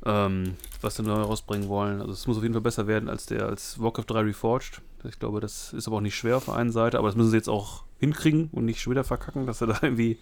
ähm, 0.04 0.54
was 0.80 0.96
sie 0.96 1.02
neu 1.02 1.14
rausbringen 1.14 1.68
wollen. 1.68 2.00
Also 2.00 2.12
es 2.12 2.26
muss 2.26 2.36
auf 2.36 2.42
jeden 2.42 2.54
Fall 2.54 2.62
besser 2.62 2.86
werden 2.86 3.08
als 3.08 3.26
der 3.26 3.46
als 3.46 3.80
Warcraft 3.80 4.04
3 4.06 4.20
Reforged. 4.20 4.82
Ich 5.04 5.18
glaube, 5.18 5.40
das 5.40 5.72
ist 5.72 5.88
aber 5.88 5.96
auch 5.96 6.00
nicht 6.02 6.16
schwer 6.16 6.36
auf 6.36 6.46
der 6.46 6.54
einen 6.54 6.70
Seite, 6.70 6.98
aber 6.98 7.08
das 7.08 7.16
müssen 7.16 7.30
sie 7.30 7.36
jetzt 7.36 7.48
auch 7.48 7.84
hinkriegen 7.98 8.50
und 8.52 8.64
nicht 8.64 8.80
schon 8.80 8.92
wieder 8.92 9.04
verkacken, 9.04 9.46
dass 9.46 9.58
sie 9.58 9.66
da 9.66 9.78
irgendwie 9.82 10.18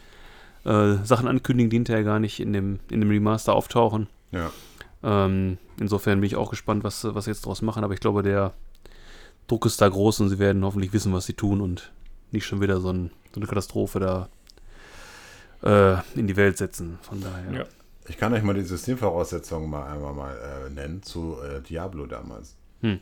äh, 0.64 0.94
Sachen 1.04 1.28
ankündigen, 1.28 1.70
die 1.70 1.76
hinterher 1.76 2.04
gar 2.04 2.20
nicht 2.20 2.40
in 2.40 2.52
dem, 2.52 2.80
in 2.90 3.00
dem 3.00 3.10
Remaster 3.10 3.54
auftauchen. 3.54 4.08
Ja. 4.32 4.50
Ähm, 5.04 5.58
insofern 5.78 6.20
bin 6.20 6.26
ich 6.26 6.36
auch 6.36 6.50
gespannt, 6.50 6.82
was, 6.82 7.04
was 7.04 7.26
sie 7.26 7.30
jetzt 7.30 7.44
draus 7.44 7.60
machen, 7.62 7.84
aber 7.84 7.92
ich 7.94 8.00
glaube, 8.00 8.22
der 8.22 8.54
Druck 9.46 9.66
ist 9.66 9.80
da 9.80 9.88
groß 9.88 10.20
und 10.20 10.30
sie 10.30 10.38
werden 10.38 10.64
hoffentlich 10.64 10.92
wissen, 10.94 11.12
was 11.12 11.26
sie 11.26 11.34
tun 11.34 11.60
und 11.60 11.92
nicht 12.30 12.46
schon 12.46 12.60
wieder 12.62 12.80
so, 12.80 12.90
ein, 12.90 13.10
so 13.34 13.40
eine 13.40 13.46
Katastrophe 13.46 14.00
da 14.00 14.28
äh, 15.62 16.18
in 16.18 16.26
die 16.26 16.36
Welt 16.36 16.56
setzen. 16.56 16.98
Von 17.02 17.20
daher. 17.20 17.52
Ja. 17.52 17.64
Ich 18.06 18.18
kann 18.18 18.34
euch 18.34 18.42
mal 18.42 18.54
die 18.54 18.62
Systemvoraussetzungen 18.62 19.68
mal 19.70 19.90
einmal 19.90 20.12
mal 20.12 20.36
äh, 20.36 20.70
nennen 20.70 21.02
zu 21.02 21.36
äh, 21.42 21.62
Diablo 21.62 22.06
damals. 22.06 22.54
Hm. 22.82 23.00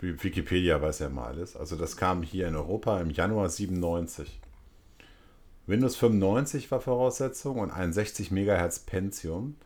Wie- 0.00 0.22
Wikipedia 0.22 0.80
weiß 0.82 0.98
ja 0.98 1.08
mal 1.08 1.26
alles. 1.28 1.56
Also 1.56 1.76
das 1.76 1.96
kam 1.96 2.22
hier 2.22 2.48
in 2.48 2.56
Europa 2.56 3.00
im 3.00 3.10
Januar 3.10 3.48
97. 3.48 4.40
Windows 5.66 5.96
95 5.96 6.70
war 6.70 6.80
Voraussetzung 6.80 7.58
und 7.58 7.70
ein 7.70 7.92
60 7.94 8.30
Megahertz 8.30 8.80
Pentium 8.80 9.56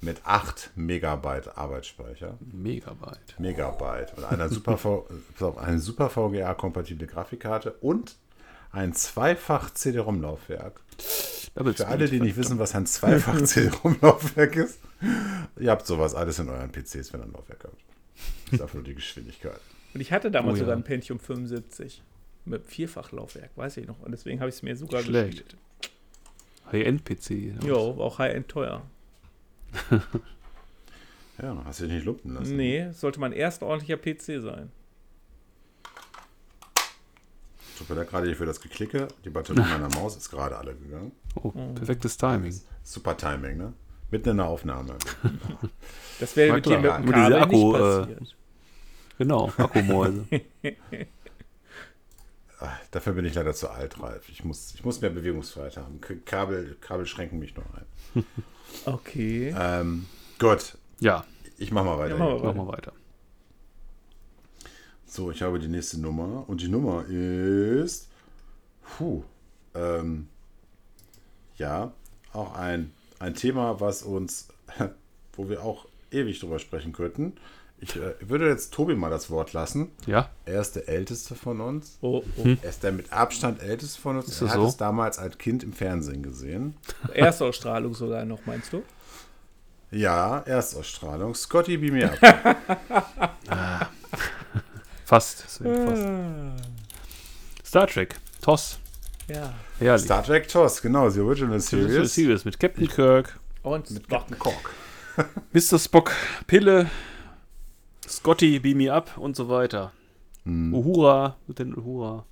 mit 0.00 0.20
8 0.24 0.72
Megabyte 0.76 1.56
Arbeitsspeicher. 1.56 2.38
Megabyte. 2.52 3.38
Megabyte 3.38 4.14
und 4.16 4.24
einer 4.24 4.48
Super, 4.48 4.78
eine 5.58 5.78
Super 5.78 6.10
VGA-kompatible 6.10 7.06
Grafikkarte 7.06 7.72
und 7.80 8.16
ein 8.72 8.92
zweifach 8.92 9.70
CD-ROM-Laufwerk. 9.72 10.80
Für 11.74 11.86
alle, 11.86 12.08
die 12.08 12.20
nicht 12.20 12.36
wissen, 12.36 12.58
was 12.58 12.74
ein 12.74 12.84
zweifach 12.86 13.40
CD-ROM-Laufwerk 13.44 14.56
ist, 14.56 14.78
ihr 15.58 15.70
habt 15.70 15.86
sowas 15.86 16.14
alles 16.14 16.38
in 16.38 16.48
euren 16.50 16.70
PCs, 16.70 17.12
wenn 17.12 17.20
ihr 17.20 17.24
ein 17.26 17.32
Laufwerk 17.32 17.64
habt. 17.64 17.80
Das 18.46 18.52
ist 18.54 18.60
einfach 18.62 18.74
nur 18.74 18.84
die 18.84 18.94
Geschwindigkeit. 18.94 19.60
Und 19.94 20.00
ich 20.02 20.12
hatte 20.12 20.30
damals 20.30 20.54
Oh 20.54 20.56
ja. 20.56 20.64
sogar 20.64 20.76
ein 20.76 20.84
Pentium 20.84 21.18
75 21.18 22.02
mit 22.44 22.66
Vierfachlaufwerk, 22.66 23.50
weiß 23.56 23.78
ich 23.78 23.86
noch. 23.86 23.98
Und 24.00 24.12
deswegen 24.12 24.40
habe 24.40 24.50
ich 24.50 24.56
es 24.56 24.62
mir 24.62 24.76
sogar 24.76 25.00
Schlecht. 25.02 25.30
gespielt. 25.48 25.56
High-End-PC. 26.72 27.64
Jo, 27.64 27.96
war 27.96 28.06
auch 28.06 28.18
High-End 28.18 28.48
teuer. 28.48 28.82
Ja, 31.42 31.54
hast 31.66 31.80
du 31.80 31.84
dich 31.84 31.92
nicht 31.96 32.06
lumpen 32.06 32.32
lassen. 32.32 32.56
Nee, 32.56 32.90
sollte 32.92 33.20
mein 33.20 33.32
erster 33.32 33.66
ordentlicher 33.66 33.98
PC 33.98 34.42
sein. 34.42 34.72
Tut 37.76 37.90
mir 37.90 37.96
leid, 37.96 38.08
gerade 38.08 38.26
hier 38.26 38.36
für 38.36 38.46
das 38.46 38.58
Geklicke. 38.58 39.08
Die 39.22 39.28
Batterie 39.28 39.60
meiner 39.70 39.90
Maus 39.94 40.16
ist 40.16 40.30
gerade 40.30 40.56
alle 40.56 40.74
gegangen. 40.74 41.12
Oh, 41.34 41.50
perfektes 41.50 42.16
Timing. 42.16 42.58
Super 42.82 43.14
Timing, 43.18 43.58
ne? 43.58 43.72
Mitten 44.10 44.30
in 44.30 44.36
der 44.38 44.46
Aufnahme. 44.46 44.96
Das 46.18 46.34
wäre 46.36 46.54
mit 46.54 46.64
dem 46.64 46.80
mit 46.80 46.82
klar. 46.84 46.98
dem 47.00 47.04
Nur 47.04 47.12
Kabel 47.14 47.34
Akku, 47.42 47.72
nicht 47.72 47.76
äh, 47.76 47.98
passiert. 48.00 48.36
Genau, 49.18 49.52
Akkumäuse. 49.58 50.24
Dafür 52.90 53.12
bin 53.12 53.26
ich 53.26 53.34
leider 53.34 53.52
zu 53.52 53.68
alt, 53.68 54.00
Ralf. 54.02 54.26
Ich 54.30 54.42
muss, 54.42 54.74
ich 54.74 54.82
muss 54.82 55.02
mehr 55.02 55.10
Bewegungsfreiheit 55.10 55.76
haben. 55.76 56.00
K- 56.00 56.14
Kabel, 56.24 56.78
Kabel 56.80 57.04
schränken 57.04 57.38
mich 57.38 57.54
noch 57.54 57.66
ein. 57.74 58.24
Okay. 58.84 59.54
Ähm, 59.58 60.06
gut, 60.38 60.76
ja, 61.00 61.24
ich 61.58 61.70
mach 61.70 61.84
mal 61.84 61.98
weiter. 61.98 62.16
Ja, 62.18 62.24
mach 62.24 62.40
hier. 62.40 62.52
mal. 62.54 62.68
weiter. 62.68 62.92
So, 65.06 65.30
ich 65.30 65.42
habe 65.42 65.58
die 65.58 65.68
nächste 65.68 66.00
Nummer 66.00 66.44
und 66.48 66.60
die 66.60 66.68
Nummer 66.68 67.06
ist. 67.06 68.08
Puh. 68.98 69.22
Ähm, 69.74 70.28
ja, 71.56 71.92
auch 72.32 72.54
ein, 72.54 72.92
ein 73.18 73.34
Thema, 73.34 73.80
was 73.80 74.02
uns, 74.02 74.48
wo 75.32 75.48
wir 75.48 75.62
auch 75.62 75.86
ewig 76.10 76.38
drüber 76.38 76.58
sprechen 76.58 76.92
könnten. 76.92 77.34
Ich 77.78 77.94
äh, 77.96 78.14
würde 78.20 78.48
jetzt 78.48 78.72
Tobi 78.72 78.94
mal 78.94 79.10
das 79.10 79.30
Wort 79.30 79.52
lassen. 79.52 79.90
Ja, 80.06 80.30
Er 80.46 80.60
ist 80.62 80.76
der 80.76 80.88
Älteste 80.88 81.34
von 81.34 81.60
uns. 81.60 81.98
Oh, 82.00 82.22
oh. 82.36 82.48
Er 82.62 82.70
ist 82.70 82.82
der 82.82 82.92
mit 82.92 83.12
Abstand 83.12 83.62
Älteste 83.62 84.00
von 84.00 84.16
uns. 84.16 84.28
Ist 84.28 84.40
er 84.40 84.46
das 84.46 84.54
hat 84.54 84.60
so? 84.62 84.68
es 84.68 84.76
damals 84.78 85.18
als 85.18 85.36
Kind 85.38 85.62
im 85.62 85.72
Fernsehen 85.74 86.22
gesehen. 86.22 86.76
Erstausstrahlung 87.12 87.94
sogar 87.94 88.24
noch, 88.24 88.40
meinst 88.46 88.72
du? 88.72 88.82
Ja, 89.90 90.38
Erstausstrahlung. 90.40 91.34
Scotty, 91.34 91.76
beam 91.76 91.94
me 91.94 92.10
up. 92.10 92.18
fast. 95.04 95.48
Sven, 95.48 95.86
fast. 95.86 96.66
Star 97.64 97.86
Trek, 97.86 98.16
TOS. 98.40 98.78
Ja. 99.28 99.52
Herrlich. 99.78 100.04
Star 100.04 100.22
Trek 100.24 100.48
TOS, 100.48 100.80
genau, 100.82 101.10
die 101.10 101.20
Original 101.20 101.60
Series. 101.60 101.88
Series. 101.92 102.14
Series 102.14 102.44
mit 102.44 102.58
Captain 102.58 102.88
Kirk, 102.88 103.38
Und 103.62 103.90
Mit 103.90 104.04
Spock. 104.04 104.18
Captain 104.18 104.38
Cork. 104.38 104.70
Mr. 105.52 105.78
Spock, 105.78 106.12
Pille, 106.46 106.90
Scotty, 108.08 108.58
Beam 108.60 108.78
Me 108.78 108.92
Up 108.92 109.16
und 109.18 109.36
so 109.36 109.48
weiter. 109.48 109.92
Hm. 110.44 110.72
Uhura, 110.74 111.36
Lieutenant 111.46 111.76
Uhura. 111.78 112.24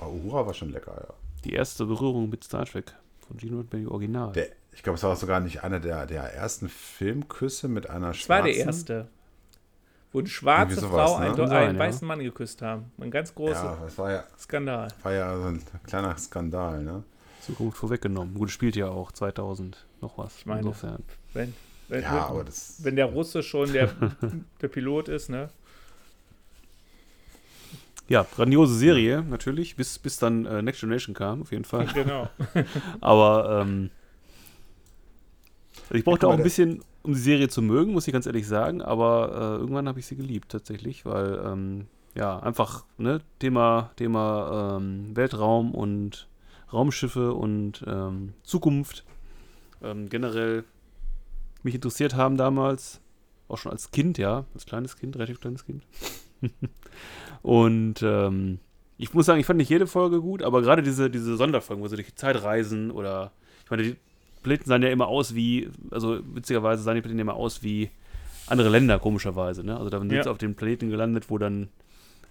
Oh, 0.00 0.06
Uhura 0.06 0.46
war 0.46 0.54
schon 0.54 0.70
lecker, 0.70 0.94
ja. 1.08 1.14
Die 1.44 1.52
erste 1.52 1.86
Berührung 1.86 2.28
mit 2.28 2.44
Star 2.44 2.66
Trek 2.66 2.92
von 3.26 3.36
Gene 3.38 3.56
Roddenberry 3.56 3.86
Original. 3.86 4.32
Der, 4.32 4.48
ich 4.72 4.82
glaube, 4.82 4.96
es 4.96 5.02
war 5.02 5.16
sogar 5.16 5.40
nicht 5.40 5.62
einer 5.64 5.80
der, 5.80 6.06
der 6.06 6.22
ersten 6.34 6.68
Filmküsse 6.68 7.68
mit 7.68 7.88
einer 7.88 8.08
Das 8.08 8.28
war 8.28 8.38
schwarzen. 8.38 8.44
der 8.44 8.56
erste. 8.66 9.08
Wo 10.12 10.18
eine 10.20 10.28
schwarze 10.28 10.80
sowas, 10.80 11.10
Frau 11.10 11.18
ne? 11.18 11.26
einen, 11.26 11.36
Kann 11.36 11.50
einen 11.50 11.74
ja. 11.76 11.80
weißen 11.84 12.06
Mann 12.06 12.18
geküsst 12.20 12.62
haben. 12.62 12.92
Ein 12.98 13.10
ganz 13.10 13.34
großer 13.34 13.64
Ja, 13.64 13.78
das 13.82 13.98
war 13.98 14.12
ja, 14.12 14.24
Skandal. 14.38 14.88
war 15.02 15.12
ja 15.12 15.36
so 15.36 15.44
ein 15.44 15.62
kleiner 15.86 16.16
Skandal, 16.16 16.82
ne? 16.82 17.02
So 17.40 17.52
gut 17.54 17.74
vorweggenommen. 17.74 18.34
Gut, 18.34 18.50
spielt 18.50 18.76
ja 18.76 18.88
auch 18.88 19.12
2000 19.12 19.86
noch 20.00 20.18
was. 20.18 20.36
Ich 20.38 20.46
meine, 20.46 20.60
Insofern. 20.60 21.02
Wenn, 21.32 21.54
wenn, 21.88 22.02
Ja, 22.02 22.14
wenn, 22.14 22.22
aber 22.22 22.44
das. 22.44 22.76
wenn 22.82 22.96
der 22.96 23.06
Russe 23.06 23.42
schon 23.42 23.72
der, 23.72 23.90
der 24.60 24.68
Pilot 24.68 25.08
ist, 25.08 25.28
ne? 25.30 25.48
Ja, 28.08 28.24
grandiose 28.36 28.74
Serie, 28.76 29.22
natürlich, 29.28 29.74
bis, 29.74 29.98
bis 29.98 30.16
dann 30.18 30.46
äh, 30.46 30.62
Next 30.62 30.80
Generation 30.80 31.14
kam, 31.14 31.42
auf 31.42 31.50
jeden 31.50 31.64
Fall. 31.64 31.86
Genau. 31.92 32.28
Aber 33.00 33.62
ähm, 33.62 33.90
ich 35.90 36.04
brauchte 36.04 36.28
auch 36.28 36.32
ein 36.34 36.42
bisschen, 36.42 36.82
um 37.02 37.14
die 37.14 37.20
Serie 37.20 37.48
zu 37.48 37.62
mögen, 37.62 37.92
muss 37.92 38.06
ich 38.06 38.12
ganz 38.12 38.26
ehrlich 38.26 38.46
sagen. 38.46 38.80
Aber 38.80 39.30
äh, 39.32 39.60
irgendwann 39.60 39.88
habe 39.88 39.98
ich 39.98 40.06
sie 40.06 40.14
geliebt, 40.16 40.52
tatsächlich, 40.52 41.04
weil, 41.04 41.40
ähm, 41.44 41.86
ja, 42.14 42.38
einfach, 42.38 42.84
ne, 42.96 43.20
Thema, 43.40 43.90
Thema 43.96 44.76
ähm, 44.78 45.16
Weltraum 45.16 45.74
und 45.74 46.28
Raumschiffe 46.72 47.32
und 47.34 47.84
ähm, 47.88 48.34
Zukunft 48.44 49.04
ähm, 49.82 50.08
generell 50.08 50.64
mich 51.66 51.74
interessiert 51.74 52.14
haben 52.14 52.36
damals. 52.36 53.00
Auch 53.48 53.58
schon 53.58 53.70
als 53.70 53.90
Kind, 53.92 54.18
ja, 54.18 54.44
als 54.54 54.66
kleines 54.66 54.96
Kind, 54.96 55.14
relativ 55.16 55.40
kleines 55.40 55.64
Kind. 55.64 55.84
und 57.42 58.02
ähm, 58.02 58.58
ich 58.98 59.12
muss 59.14 59.26
sagen, 59.26 59.40
ich 59.40 59.46
fand 59.46 59.58
nicht 59.58 59.70
jede 59.70 59.86
Folge 59.86 60.20
gut, 60.20 60.42
aber 60.42 60.62
gerade 60.62 60.82
diese, 60.82 61.10
diese 61.10 61.36
Sonderfolgen, 61.36 61.82
wo 61.82 61.88
sie 61.88 61.96
durch 61.96 62.08
die 62.08 62.14
Zeit 62.14 62.42
reisen 62.42 62.90
oder 62.90 63.32
ich 63.64 63.70
meine, 63.70 63.82
die 63.82 63.96
Planeten 64.42 64.64
sahen 64.68 64.82
ja 64.82 64.88
immer 64.90 65.06
aus 65.08 65.34
wie, 65.34 65.68
also 65.90 66.18
witzigerweise 66.34 66.82
sahen 66.82 66.94
die 66.96 67.02
Planeten 67.02 67.20
immer 67.20 67.34
aus 67.34 67.62
wie 67.62 67.90
andere 68.48 68.68
Länder, 68.68 68.98
komischerweise. 68.98 69.64
Ne? 69.64 69.76
Also 69.76 69.90
da 69.90 69.98
sind 69.98 70.12
Ja. 70.12 70.22
sie 70.22 70.30
auf 70.30 70.38
den 70.38 70.54
Planeten 70.54 70.88
gelandet, 70.88 71.30
wo 71.30 71.36
dann, 71.38 71.68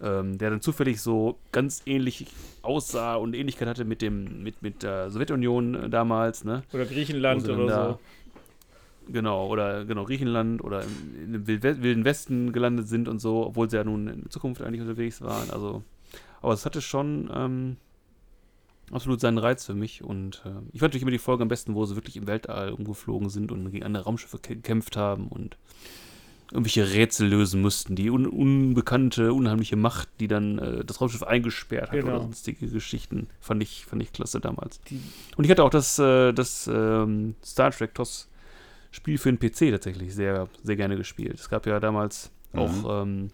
ähm, 0.01 0.37
der 0.37 0.49
dann 0.49 0.61
zufällig 0.61 1.01
so 1.01 1.37
ganz 1.51 1.81
ähnlich 1.85 2.27
aussah 2.61 3.15
und 3.15 3.35
Ähnlichkeit 3.35 3.67
hatte 3.67 3.85
mit 3.85 4.01
dem, 4.01 4.41
mit, 4.43 4.61
mit 4.61 4.83
der 4.83 5.11
Sowjetunion 5.11 5.75
äh, 5.75 5.89
damals, 5.89 6.43
ne? 6.45 6.63
Oder 6.73 6.85
Griechenland 6.85 7.43
oder 7.47 7.65
da- 7.67 7.89
so. 7.91 7.99
Genau, 9.07 9.47
oder 9.47 9.85
genau, 9.85 10.03
Griechenland 10.05 10.63
oder 10.63 10.83
im, 10.83 11.45
Wild- 11.47 11.63
Wilden 11.83 12.05
Westen 12.05 12.51
gelandet 12.53 12.87
sind 12.87 13.07
und 13.07 13.19
so, 13.19 13.45
obwohl 13.45 13.69
sie 13.69 13.77
ja 13.77 13.83
nun 13.83 14.07
in 14.07 14.29
Zukunft 14.29 14.61
eigentlich 14.61 14.81
unterwegs 14.81 15.21
waren. 15.21 15.49
Also, 15.51 15.83
aber 16.41 16.53
es 16.53 16.65
hatte 16.65 16.81
schon 16.81 17.29
ähm, 17.33 17.77
absolut 18.91 19.19
seinen 19.19 19.37
Reiz 19.37 19.65
für 19.65 19.73
mich. 19.75 20.03
Und 20.03 20.41
äh, 20.45 20.49
ich 20.73 20.79
fand 20.79 20.89
natürlich 20.93 21.03
immer 21.03 21.11
die 21.11 21.17
Folge 21.19 21.43
am 21.43 21.49
besten, 21.49 21.75
wo 21.75 21.85
sie 21.85 21.95
wirklich 21.95 22.17
im 22.17 22.27
Weltall 22.27 22.71
umgeflogen 22.71 23.29
sind 23.29 23.51
und 23.51 23.71
gegen 23.71 23.83
andere 23.85 24.03
Raumschiffe 24.05 24.37
kä- 24.37 24.49
gekämpft 24.55 24.97
haben 24.97 25.27
und 25.27 25.57
irgendwelche 26.51 26.91
Rätsel 26.93 27.27
lösen 27.27 27.61
mussten. 27.61 27.95
Die 27.95 28.09
un 28.11 28.27
unbekannte, 28.27 29.33
unheimliche 29.33 29.75
Macht, 29.75 30.09
die 30.19 30.27
dann 30.27 30.59
äh, 30.59 30.85
das 30.85 31.01
Raumschiff 31.01 31.23
eingesperrt 31.23 31.89
hat 31.91 31.99
Genau. 31.99 32.07
oder 32.13 32.21
sonstige 32.21 32.67
Geschichten. 32.67 33.27
Fand 33.39 33.61
ich, 33.63 33.85
fand 33.85 34.01
ich 34.01 34.13
klasse 34.13 34.39
damals. 34.39 34.79
Die, 34.81 34.99
Und 35.37 35.43
ich 35.43 35.51
hatte 35.51 35.63
auch 35.63 35.69
das, 35.71 35.97
äh, 35.99 36.33
das 36.33 36.67
ähm, 36.71 37.35
Star 37.43 37.71
Trek 37.71 37.93
TOS 37.95 38.29
Spiel 38.95 39.17
für 39.17 39.31
den 39.31 39.39
PC 39.39 39.71
tatsächlich 39.71 40.15
sehr, 40.15 40.47
sehr 40.63 40.75
gerne 40.75 40.95
gespielt. 40.97 41.35
Es 41.35 41.49
gab 41.49 41.65
ja 41.67 41.79
damals 41.79 42.31
Mhm. 42.53 42.59
auch, 42.59 43.01
ähm, 43.03 43.29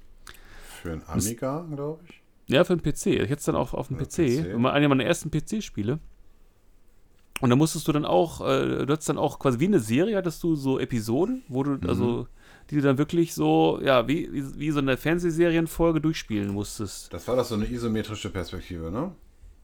Für 0.81 0.93
ein 0.93 1.03
Amiga, 1.07 1.65
glaube 1.73 2.01
ich. 2.09 2.21
ja, 2.47 2.63
für 2.63 2.75
den 2.75 2.81
PC. 2.81 3.07
Ich 3.07 3.21
hatte 3.23 3.33
es 3.35 3.43
dann 3.45 3.55
auch 3.55 3.73
auf 3.73 3.87
dem 3.89 3.97
PC. 3.97 4.41
PC. 4.43 4.65
Einer 4.65 4.87
meiner 4.89 5.05
ersten 5.05 5.29
PC-Spiele. 5.29 5.99
Und 7.39 7.49
da 7.49 7.55
musstest 7.55 7.87
du 7.87 7.91
dann 7.91 8.05
auch, 8.05 8.41
äh, 8.41 8.85
du 8.85 8.93
hattest 8.93 9.09
dann 9.09 9.17
auch 9.17 9.39
quasi 9.39 9.59
wie 9.59 9.65
eine 9.65 9.79
Serie, 9.79 10.15
hattest 10.17 10.43
du 10.43 10.55
so 10.55 10.79
Episoden, 10.79 11.43
wo 11.47 11.63
du, 11.63 11.71
Mhm. 11.71 11.79
also, 11.87 12.27
die 12.69 12.75
du 12.75 12.81
dann 12.81 12.97
wirklich 12.99 13.33
so, 13.33 13.79
ja, 13.83 14.07
wie, 14.07 14.31
wie, 14.31 14.59
wie 14.59 14.71
so 14.71 14.79
eine 14.79 14.95
Fernsehserienfolge 14.97 16.01
durchspielen 16.01 16.49
musstest. 16.51 17.11
Das 17.13 17.27
war 17.27 17.35
doch 17.35 17.45
so 17.45 17.55
eine 17.55 17.65
isometrische 17.65 18.29
Perspektive, 18.29 18.91
ne? 18.91 19.11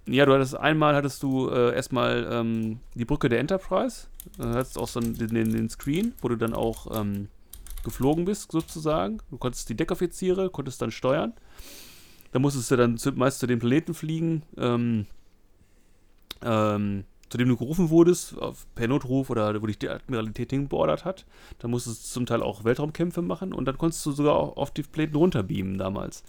Ja, 0.07 0.25
du 0.25 0.33
hattest 0.33 0.55
einmal 0.55 0.95
hattest 0.95 1.21
du 1.21 1.49
äh, 1.49 1.75
erstmal 1.75 2.27
ähm, 2.31 2.79
die 2.95 3.03
Brücke 3.03 3.27
der 3.27 3.39
Enterprise. 3.39 4.07
Äh, 4.39 4.43
hattest 4.43 4.77
auch 4.77 4.87
so 4.87 5.01
einen, 5.01 5.17
den, 5.17 5.51
den, 5.51 5.69
Screen, 5.69 6.13
wo 6.21 6.29
du 6.29 6.37
dann 6.37 6.53
auch 6.53 6.87
ähm, 6.97 7.27
geflogen 7.83 8.23
bist, 8.23 8.53
sozusagen. 8.53 9.19
Du 9.29 9.37
konntest 9.37 9.67
die 9.67 9.75
Deckoffiziere, 9.75 10.49
konntest 10.49 10.81
dann 10.81 10.91
steuern. 10.91 11.33
Da 12.31 12.39
musstest 12.39 12.71
du 12.71 12.77
dann 12.77 12.97
zu, 12.97 13.11
meist 13.11 13.39
zu 13.39 13.47
den 13.47 13.59
Planeten 13.59 13.93
fliegen, 13.93 14.43
ähm, 14.57 15.07
ähm, 16.41 17.03
zu 17.29 17.37
dem 17.37 17.49
du 17.49 17.57
gerufen 17.57 17.89
wurdest, 17.89 18.37
auf, 18.37 18.65
per 18.75 18.87
Notruf 18.87 19.29
oder 19.29 19.61
wo 19.61 19.65
dich 19.67 19.77
die 19.77 19.89
Admiralität 19.89 20.51
hingeordert 20.51 21.03
hat. 21.03 21.25
Da 21.59 21.67
musstest 21.67 22.05
du 22.05 22.13
zum 22.13 22.25
Teil 22.25 22.41
auch 22.41 22.63
Weltraumkämpfe 22.63 23.21
machen 23.21 23.53
und 23.53 23.65
dann 23.65 23.77
konntest 23.77 24.05
du 24.05 24.11
sogar 24.11 24.35
auch 24.35 24.55
auf 24.55 24.71
die 24.71 24.83
Planeten 24.83 25.17
runterbeamen 25.17 25.77
damals. 25.77 26.23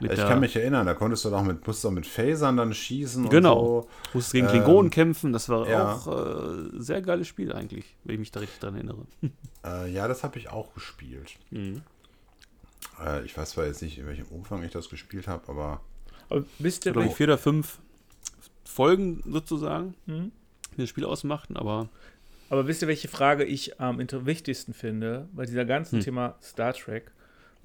Mit 0.00 0.12
Ich 0.12 0.18
der- 0.18 0.28
kann 0.28 0.40
mich 0.40 0.54
erinnern, 0.56 0.84
da 0.86 0.94
konntest 0.94 1.24
du 1.24 1.30
doch 1.30 1.42
mit, 1.42 1.66
musst 1.66 1.82
du 1.84 1.88
auch 1.88 1.92
mit 1.92 2.06
Phasern 2.06 2.56
dann 2.56 2.74
schießen 2.74 3.28
Genau. 3.28 3.58
und 3.58 3.82
so. 3.84 3.88
Musstest 4.14 4.32
gegen 4.34 4.46
Ähm, 4.46 4.52
Klingonen 4.52 4.90
kämpfen, 4.90 5.32
das 5.32 5.48
war 5.48 5.68
ja. 5.68 5.92
auch 5.94 6.06
äh, 6.06 6.68
sehr 6.78 7.00
geiles 7.02 7.26
Spiel 7.28 7.52
eigentlich, 7.52 7.94
wenn 8.04 8.14
ich 8.14 8.18
mich 8.20 8.30
da 8.30 8.40
richtig 8.40 8.60
dran 8.60 8.74
erinnere. 8.74 9.06
Äh, 9.64 9.90
ja, 9.90 10.06
das 10.06 10.22
habe 10.22 10.38
ich 10.38 10.48
auch 10.50 10.72
gespielt. 10.74 11.32
Mhm. 11.50 11.82
Äh, 13.04 13.24
ich 13.24 13.36
weiß 13.36 13.50
zwar 13.50 13.66
jetzt 13.66 13.82
nicht, 13.82 13.98
in 13.98 14.06
welchem 14.06 14.26
Umfang 14.26 14.62
ich 14.62 14.70
das 14.70 14.88
gespielt 14.88 15.26
habe, 15.26 15.42
aber 15.48 15.80
aber 16.28 16.44
wisst 16.60 16.86
ihr, 16.86 16.96
ich, 16.96 17.14
vier 17.14 17.26
oder 17.26 17.38
fünf 17.38 17.78
Folgen 18.64 19.22
sozusagen, 19.26 19.94
Hm? 20.06 20.30
die 20.76 20.82
das 20.82 20.88
Spiel 20.90 21.04
ausmachten, 21.04 21.56
aber 21.56 21.88
aber 22.48 22.68
wisst 22.68 22.82
ihr, 22.82 22.86
welche 22.88 23.08
Frage 23.08 23.42
ich 23.44 23.80
am 23.80 23.98
wichtigsten 23.98 24.72
finde 24.72 25.28
bei 25.32 25.46
dieser 25.46 25.64
ganzen 25.64 25.96
Hm. 25.96 26.04
Thema 26.04 26.34
Star 26.40 26.72
Trek? 26.74 27.10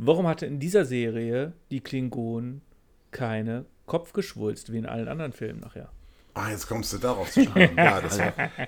Warum 0.04 0.26
hatte 0.28 0.48
in 0.48 0.60
dieser 0.60 0.84
Serie 0.84 1.54
die 1.70 1.80
Klingonen 1.80 2.64
keine 3.12 3.66
Kopfgeschwulst 3.86 4.74
wie 4.74 4.80
in 4.80 4.88
allen 4.88 5.08
anderen 5.08 5.32
Filmen 5.32 5.60
nachher? 5.60 5.90
Ah, 6.34 6.50
jetzt 6.50 6.68
kommst 6.68 6.92
du 6.94 6.98
darauf 6.98 7.30
zu 7.30 7.44
sprechen. 7.44 7.78
ja, 7.78 8.02
das, 8.02 8.18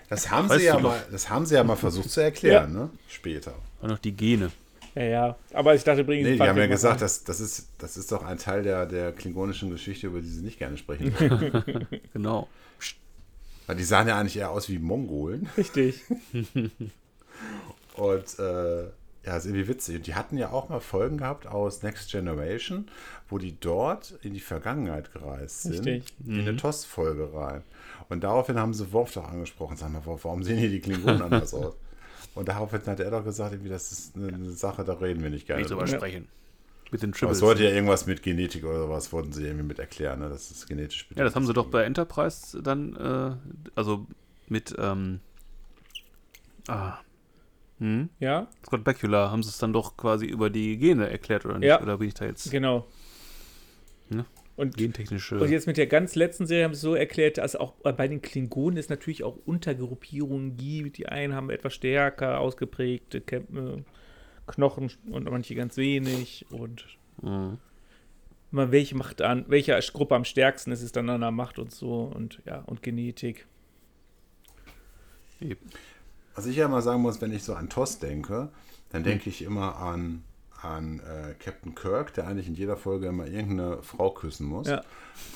das, 0.10 0.30
haben 0.30 0.48
Weißt 0.48 0.60
sie 0.60 0.68
ja 0.68 0.74
doch. 0.76 0.84
mal, 0.84 1.04
das 1.12 1.32
haben 1.32 1.48
sie 1.48 1.56
ja 1.56 1.64
mal 1.64 1.76
versucht 1.76 2.12
zu 2.12 2.22
erklären, 2.22 2.72
ne? 2.72 2.92
Später. 3.08 3.56
auch 3.82 3.88
noch 3.88 3.98
die 3.98 4.12
Gene. 4.12 4.52
Ja, 4.94 5.04
ja. 5.04 5.36
Aber 5.54 5.74
ich 5.74 5.84
dachte, 5.84 6.04
bringen 6.04 6.24
Nee, 6.24 6.36
die 6.36 6.42
haben 6.42 6.56
ja 6.56 6.68
gesagt, 6.68 7.02
das, 7.02 7.24
das, 7.24 7.40
ist, 7.40 7.70
das 7.80 7.98
ist 7.98 8.12
doch 8.12 8.22
ein 8.22 8.38
Teil 8.38 8.62
der, 8.62 8.86
der 8.86 9.12
klingonischen 9.12 9.72
Geschichte, 9.72 10.06
über 10.06 10.22
die 10.22 10.28
sie 10.28 10.44
nicht 10.44 10.60
gerne 10.60 10.78
sprechen. 10.78 11.16
Genau. 12.14 12.48
Weil 13.66 13.78
die 13.78 13.86
sahen 13.86 14.08
ja 14.08 14.20
eigentlich 14.20 14.38
eher 14.38 14.52
aus 14.52 14.70
wie 14.70 14.78
Mongolen. 14.78 15.50
Richtig. 15.58 16.04
Und 17.96 18.40
äh, 18.40 18.84
ja, 19.26 19.38
ist 19.38 19.46
irgendwie 19.46 19.68
witzig. 19.68 19.96
Und 19.98 20.08
die 20.08 20.16
hatten 20.16 20.38
ja 20.38 20.52
auch 20.52 20.70
mal 20.70 20.82
Folgen 20.82 21.18
gehabt 21.18 21.48
aus 21.48 21.82
Next 21.82 22.12
Generation, 22.12 22.88
wo 23.30 23.38
die 23.38 23.58
dort 23.60 24.16
in 24.22 24.34
die 24.34 24.42
Vergangenheit 24.42 25.14
gereist 25.14 25.64
sind. 25.64 25.86
Richtig. 25.86 26.04
In 26.26 26.42
eine 26.42 26.56
TOS-Folge 26.58 27.34
rein. 27.34 27.64
Und 28.10 28.24
daraufhin 28.24 28.60
haben 28.60 28.74
sie 28.74 28.92
Worf 28.92 29.14
doch 29.14 29.28
angesprochen. 29.28 29.78
Sag 29.78 29.92
mal, 29.92 30.06
Worf, 30.06 30.26
warum 30.26 30.44
sehen 30.44 30.58
hier 30.58 30.70
die 30.70 30.82
Klingonen 30.82 31.22
anders 31.22 31.54
aus? 31.54 31.76
Und 32.36 32.48
daraufhin 32.50 32.82
hat 32.86 33.00
er 33.00 33.12
doch 33.12 33.24
gesagt, 33.24 33.54
irgendwie, 33.54 33.70
das 33.70 33.92
ist 33.92 34.16
eine, 34.16 34.28
eine 34.28 34.52
Sache, 34.52 34.84
da 34.84 34.94
reden 34.94 35.24
wir 35.24 35.30
nicht 35.30 35.48
gerne 35.48 35.62
Nicht 35.62 35.72
drüber 35.72 35.88
sprechen. 35.88 36.28
Mit 36.92 37.02
den 37.02 37.10
Aber 37.10 37.18
Tribbles. 37.18 37.38
es 37.38 37.40
sollte 37.40 37.64
ja 37.64 37.70
irgendwas 37.72 38.06
mit 38.06 38.22
Genetik 38.22 38.66
oder 38.66 38.82
sowas, 38.82 39.12
wollten 39.14 39.32
sie 39.32 39.46
irgendwie 39.46 39.66
mit 39.66 39.80
erklären, 39.80 40.20
ne? 40.20 40.30
Das 40.30 40.52
ist 40.52 40.68
genetisch 40.68 41.08
ja, 41.16 41.24
das 41.24 41.36
haben 41.36 41.48
sie 41.48 41.54
doch 41.54 41.68
bei 41.68 41.84
Enterprise 41.84 42.62
dann, 42.62 42.96
äh, 42.96 43.32
also 43.74 44.06
mit, 44.48 44.76
ähm, 44.78 45.20
ah, 46.68 46.98
hm? 47.84 48.10
Ja, 48.20 48.48
Scott 48.66 48.86
Bakula 48.86 49.30
haben 49.30 49.44
sie 49.44 49.50
es 49.50 49.58
dann 49.58 49.74
doch 49.74 49.98
quasi 49.98 50.26
über 50.26 50.50
die 50.50 50.78
Gene 50.78 51.10
erklärt, 51.10 51.46
oder 51.46 51.60
nicht? 51.60 51.68
Ja. 51.68 51.82
Oder 51.82 51.98
bin 51.98 52.08
ich 52.08 52.14
da 52.14 52.26
jetzt 52.26 52.50
genau. 52.50 52.88
Ja. 54.10 54.26
Und, 54.56 54.78
gentechnische... 54.78 55.40
und 55.40 55.50
jetzt 55.50 55.68
mit 55.68 55.78
der 55.78 55.88
ganz 55.88 56.16
letzten 56.16 56.46
Serie 56.46 56.64
haben 56.64 56.74
sie 56.74 56.78
es 56.78 56.82
so 56.82 56.96
erklärt, 56.96 57.40
dass 57.40 57.56
auch 57.56 57.74
bei 57.74 58.08
den 58.08 58.22
Klingonen 58.22 58.78
es 58.78 58.88
natürlich 58.88 59.24
auch 59.24 59.36
Untergruppierungen 59.46 60.56
gibt. 60.56 60.98
Die 60.98 61.08
einen 61.08 61.34
haben 61.34 61.50
etwas 61.50 61.74
stärker 61.74 62.40
ausgeprägte 62.40 63.20
Kämp 63.20 63.54
äh, 63.58 63.84
Knochen 64.46 64.92
und 65.10 65.30
manche 65.30 65.56
ganz 65.56 65.76
wenig. 65.76 66.46
Und 66.52 66.86
Mhm. 67.22 67.58
mal 68.52 68.72
welche 68.72 68.96
macht 68.96 69.22
an, 69.22 69.46
welche 69.48 69.78
Gruppe 69.92 70.16
am 70.16 70.24
stärksten 70.26 70.72
ist, 70.72 70.82
ist 70.84 70.96
dann 70.96 71.10
an 71.10 71.22
der 71.22 71.32
Macht 71.32 71.60
und 71.60 71.72
so 71.72 72.04
und 72.04 72.42
ja, 72.46 72.60
und 72.62 72.82
Genetik. 72.82 73.48
Eben. 75.42 75.60
Was 76.36 76.46
ich 76.46 76.56
ja 76.56 76.68
mal 76.68 76.82
sagen 76.82 77.02
muss, 77.02 77.22
wenn 77.22 77.34
ich 77.34 77.44
so 77.44 77.54
an 77.54 77.70
TOS 77.70 78.00
denke, 78.00 78.50
dann 78.90 79.04
denke 79.04 79.30
ich 79.30 79.42
immer 79.42 79.78
an, 79.78 80.24
an 80.62 81.00
äh, 81.00 81.34
Captain 81.40 81.76
Kirk, 81.76 82.14
der 82.14 82.28
eigentlich 82.28 82.48
in 82.48 82.56
jeder 82.56 82.78
Folge 82.78 83.08
immer 83.08 83.28
irgendeine 83.28 83.82
Frau 83.84 84.12
küssen 84.12 84.48
muss. 84.48 84.68
Ja. 84.68 84.84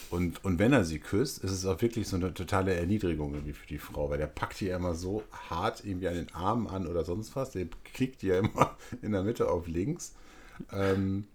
Und, 0.10 0.44
und 0.46 0.58
wenn 0.58 0.74
er 0.74 0.86
sie 0.86 1.00
küsst, 1.00 1.44
ist 1.44 1.52
es 1.52 1.66
auch 1.66 1.82
wirklich 1.82 2.08
so 2.08 2.16
eine 2.16 2.34
totale 2.34 2.74
Erniedrigung 2.74 3.34
irgendwie 3.34 3.54
für 3.54 3.68
die 3.68 3.78
Frau, 3.78 4.10
weil 4.10 4.18
der 4.18 4.28
packt 4.28 4.60
die 4.60 4.68
ja 4.68 4.78
immer 4.78 4.96
so 4.96 5.24
hart 5.50 5.84
irgendwie 5.84 6.08
an 6.08 6.16
den 6.16 6.34
Armen 6.34 6.68
an 6.68 6.88
oder 6.88 7.04
sonst 7.04 7.36
was. 7.36 7.52
Der 7.52 7.68
klickt 7.94 8.22
die 8.22 8.28
ja 8.28 8.40
immer 8.40 8.78
in 9.02 9.12
der 9.12 9.24
Mitte 9.24 9.50
auf 9.50 9.68
links. 9.68 10.14
Ähm, 10.72 11.26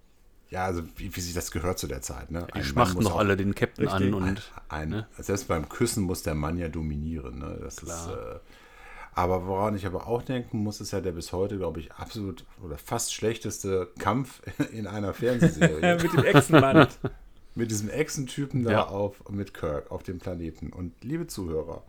ja, 0.48 0.66
also 0.66 0.82
wie, 0.96 1.14
wie 1.14 1.20
sich 1.20 1.34
das 1.34 1.50
gehört 1.50 1.78
zu 1.78 1.86
der 1.86 2.02
Zeit. 2.02 2.30
Ne? 2.30 2.46
Die 2.48 2.58
Ein 2.58 2.64
schmachten 2.64 3.02
noch 3.02 3.16
alle 3.16 3.36
den 3.36 3.54
Captain 3.54 3.88
an 3.88 4.02
Richtig. 4.02 4.14
und 4.14 4.52
ein, 4.68 4.88
ne? 4.90 5.06
Selbst 5.18 5.48
beim 5.48 5.68
Küssen 5.68 6.04
muss 6.04 6.22
der 6.22 6.34
Mann 6.34 6.58
ja 6.58 6.68
dominieren. 6.68 7.38
Ne? 7.38 7.58
Das 7.60 7.76
Klar. 7.76 8.10
ist, 8.10 8.12
äh, 8.12 8.38
aber 9.14 9.46
woran 9.46 9.74
ich 9.76 9.86
aber 9.86 10.06
auch 10.06 10.22
denken 10.22 10.58
muss, 10.58 10.80
ist 10.80 10.92
ja 10.92 11.00
der 11.00 11.12
bis 11.12 11.32
heute, 11.32 11.58
glaube 11.58 11.80
ich, 11.80 11.92
absolut 11.92 12.44
oder 12.62 12.78
fast 12.78 13.12
schlechteste 13.14 13.88
Kampf 13.98 14.42
in 14.72 14.86
einer 14.86 15.14
Fernsehserie. 15.14 15.96
mit 16.02 16.12
dem 16.12 16.24
Echsenmann. 16.24 16.88
mit 17.54 17.70
diesem 17.70 17.90
Echsentypen 17.90 18.64
da 18.64 18.70
Ja. 18.70 18.86
auf, 18.88 19.28
mit 19.28 19.52
Kirk 19.54 19.90
auf 19.90 20.02
dem 20.02 20.18
Planeten. 20.18 20.72
Und 20.72 20.92
liebe 21.04 21.26
Zuhörer, 21.26 21.82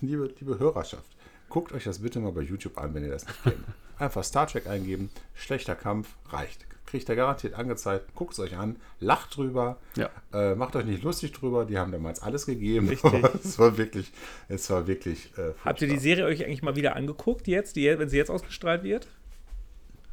liebe, 0.00 0.32
liebe 0.38 0.58
Hörerschaft, 0.58 1.16
Guckt 1.48 1.72
euch 1.72 1.84
das 1.84 2.00
bitte 2.00 2.18
mal 2.18 2.32
bei 2.32 2.40
YouTube 2.42 2.76
an, 2.76 2.92
wenn 2.94 3.04
ihr 3.04 3.10
das 3.10 3.24
nicht 3.26 3.42
kennt. 3.44 3.64
Einfach 3.98 4.24
Star 4.24 4.46
Trek 4.46 4.66
eingeben, 4.66 5.10
schlechter 5.34 5.74
Kampf, 5.74 6.14
reicht. 6.30 6.66
Kriegt 6.86 7.08
ihr 7.08 7.16
garantiert 7.16 7.54
angezeigt, 7.54 8.14
guckt 8.14 8.34
es 8.34 8.38
euch 8.38 8.56
an, 8.56 8.76
lacht 9.00 9.36
drüber, 9.36 9.78
Ja. 9.96 10.08
äh, 10.32 10.54
macht 10.54 10.76
euch 10.76 10.84
nicht 10.84 11.02
lustig 11.02 11.32
drüber, 11.32 11.64
die 11.64 11.78
haben 11.78 11.90
damals 11.90 12.22
alles 12.22 12.46
gegeben. 12.46 12.88
Richtig. 12.88 13.12
Es 13.44 13.58
war 13.58 13.76
wirklich, 13.76 14.12
es 14.48 14.70
war 14.70 14.86
wirklich. 14.86 15.36
Äh, 15.36 15.52
Habt 15.64 15.82
ihr 15.82 15.88
die. 15.88 15.98
Serie 15.98 16.24
euch 16.26 16.44
eigentlich 16.44 16.62
mal 16.62 16.76
wieder 16.76 16.94
angeguckt, 16.94 17.48
jetzt, 17.48 17.74
die, 17.76 17.86
wenn 17.98 18.08
sie 18.08 18.16
jetzt 18.18 18.30
ausgestrahlt 18.30 18.84
wird? 18.84 19.08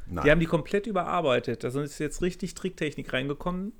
Nein. 0.06 0.24
Die 0.24 0.30
haben 0.30 0.40
die 0.40 0.46
komplett 0.46 0.86
überarbeitet. 0.86 1.62
Da 1.64 1.68
ist 1.68 1.98
jetzt 1.98 2.22
richtig 2.22 2.54
Tricktechnik 2.54 3.12
reingekommen. 3.12 3.72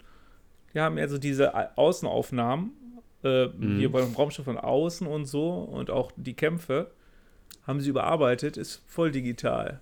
Die 0.73 0.81
haben 0.81 0.97
also 0.99 1.19
diese 1.19 1.77
Außenaufnahmen, 1.77 2.73
äh, 3.25 3.49
hier 3.59 3.91
beim 3.91 4.13
Raumschiff 4.15 4.45
von 4.45 4.59
außen 4.59 5.07
und 5.07 5.25
so 5.27 5.51
und 5.51 5.91
auch 5.91 6.13
die 6.17 6.35
Kämpfe 6.35 6.91
haben 7.67 7.81
sie 7.81 7.91
überarbeitet, 7.91 8.57
ist 8.57 8.83
voll 8.87 9.11
digital. 9.11 9.81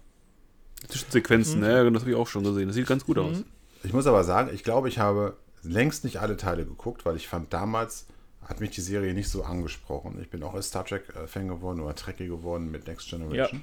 Zwischensequenzen, 0.88 1.60
Mhm. 1.60 1.64
ja, 1.66 1.90
das 1.90 2.02
habe 2.02 2.10
ich 2.10 2.16
auch 2.16 2.26
schon 2.28 2.44
gesehen. 2.44 2.66
Das 2.68 2.76
sieht 2.76 2.86
ganz 2.86 3.04
gut 3.04 3.18
aus. 3.18 3.44
Ich 3.84 3.92
muss 3.92 4.06
aber 4.06 4.24
sagen, 4.24 4.50
ich 4.54 4.64
glaube, 4.64 4.88
ich 4.88 4.98
habe 4.98 5.36
längst 5.62 6.04
nicht 6.04 6.18
alle 6.20 6.36
Teile 6.36 6.64
geguckt, 6.64 7.04
weil 7.04 7.16
ich 7.16 7.28
fand 7.28 7.52
damals 7.52 8.06
hat 8.44 8.60
mich 8.60 8.70
die 8.70 8.80
Serie 8.80 9.14
nicht 9.14 9.28
so 9.28 9.44
angesprochen. 9.44 10.18
Ich 10.20 10.28
bin 10.30 10.42
auch 10.42 10.54
als 10.54 10.68
Star 10.68 10.84
Trek-Fan 10.84 11.46
geworden 11.48 11.80
oder 11.80 11.94
Trekkie 11.94 12.26
geworden 12.26 12.70
mit 12.72 12.86
Next 12.88 13.08
Generation. 13.08 13.62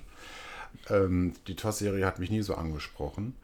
Ähm, 0.89 1.33
die 1.47 1.55
TOS-Serie 1.55 2.05
hat 2.05 2.19
mich 2.19 2.29
nie 2.31 2.41
so 2.41 2.55
angesprochen. 2.55 3.35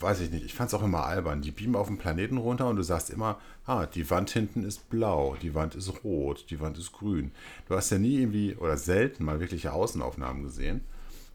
Weiß 0.00 0.20
ich 0.20 0.30
nicht. 0.30 0.46
Ich 0.46 0.54
fand 0.54 0.68
es 0.68 0.74
auch 0.74 0.82
immer 0.82 1.04
albern. 1.04 1.42
Die 1.42 1.50
beamen 1.50 1.76
auf 1.76 1.86
den 1.88 1.98
Planeten 1.98 2.38
runter 2.38 2.68
und 2.70 2.76
du 2.76 2.82
sagst 2.82 3.10
immer, 3.10 3.38
ah, 3.66 3.84
die 3.84 4.08
Wand 4.08 4.30
hinten 4.30 4.64
ist 4.64 4.88
blau, 4.88 5.36
die 5.42 5.54
Wand 5.54 5.74
ist 5.74 5.92
rot, 6.04 6.46
die 6.48 6.58
Wand 6.58 6.78
ist 6.78 6.92
grün. 6.92 7.32
Du 7.68 7.76
hast 7.76 7.90
ja 7.90 7.98
nie 7.98 8.16
irgendwie 8.20 8.54
oder 8.56 8.78
selten 8.78 9.26
mal 9.26 9.40
wirkliche 9.40 9.74
Außenaufnahmen 9.74 10.42
gesehen. 10.42 10.80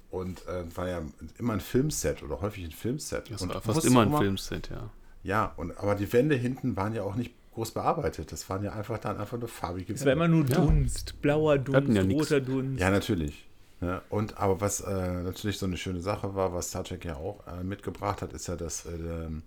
Und 0.10 0.48
äh, 0.48 0.64
war 0.76 0.88
ja 0.88 1.02
immer 1.38 1.54
ein 1.54 1.60
Filmset 1.60 2.24
oder 2.24 2.42
häufig 2.42 2.64
ein 2.64 2.72
Filmset. 2.72 3.30
Das 3.30 3.42
und 3.42 3.50
war 3.50 3.62
du 3.62 3.74
fast 3.74 3.86
immer 3.86 4.02
ein 4.02 4.18
Filmset, 4.18 4.70
ja. 4.70 4.90
ja, 5.24 5.54
und, 5.58 5.78
aber 5.78 5.96
die 5.96 6.12
Wände 6.14 6.36
hinten 6.36 6.78
waren 6.78 6.94
ja 6.94 7.04
auch 7.04 7.16
nicht 7.16 7.34
groß 7.54 7.72
bearbeitet. 7.72 8.32
Das 8.32 8.50
waren 8.50 8.64
ja 8.64 8.72
einfach 8.72 9.00
dann 9.00 9.18
einfach 9.18 9.38
nur 9.38 9.50
farbige 9.50 9.94
Es 9.94 10.06
war 10.06 10.14
immer 10.14 10.28
nur 10.28 10.46
Ja. 10.46 10.62
Dunst, 10.62 11.22
blauer 11.22 11.58
Dunst, 11.58 11.92
ja 11.92 12.04
nix. 12.04 12.22
roter 12.22 12.40
Dunst. 12.40 12.80
Ja, 12.80 12.90
natürlich. 12.90 13.48
Ja, 13.82 14.02
und 14.10 14.38
aber 14.38 14.62
was 14.62 14.82
äh, 14.82 15.24
natürlich 15.24 15.58
so 15.58 15.66
eine 15.66 15.78
schöne 15.78 16.02
Sache 16.02 16.34
war, 16.36 16.54
was 16.54 16.70
Star 16.70 16.84
Trek 16.84 17.06
ja 17.06 17.16
auch 17.16 17.46
äh, 17.48 17.64
mitgebracht 17.64 18.22
hat, 18.22 18.34
ist 18.34 18.48
ja 18.48 18.56
das 18.56 18.86
äh, 18.86 18.92
ähm, 18.92 19.44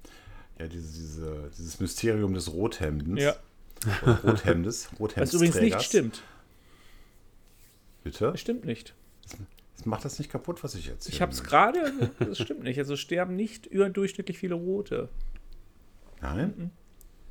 ja 0.59 0.69
diese, 0.69 0.93
diese, 0.93 1.51
dieses 1.57 1.81
Mysterium 1.81 2.35
des 2.35 2.53
Rothemdens. 2.53 3.21
Ja. 3.21 3.35
Oder 4.03 4.21
Rothemdes. 4.23 4.89
Was 5.17 5.33
übrigens 5.33 5.61
nicht 5.61 5.83
stimmt. 5.83 6.23
Bitte? 8.05 8.33
Das 8.33 8.41
stimmt 8.41 8.65
nicht. 8.65 8.95
Das 9.81 9.87
macht 9.87 10.05
das 10.05 10.19
nicht 10.19 10.31
kaputt, 10.31 10.63
was 10.63 10.75
ich 10.75 10.89
erzähle. 10.89 11.15
Ich 11.15 11.23
habe 11.23 11.33
es 11.33 11.43
gerade, 11.43 12.11
das 12.19 12.39
stimmt 12.39 12.63
nicht. 12.65 12.79
Also 12.79 12.97
sterben 12.97 13.35
nicht 13.35 13.65
überdurchschnittlich 13.65 14.37
viele 14.39 14.55
Rote. 14.55 15.09
Nein? 16.21 16.71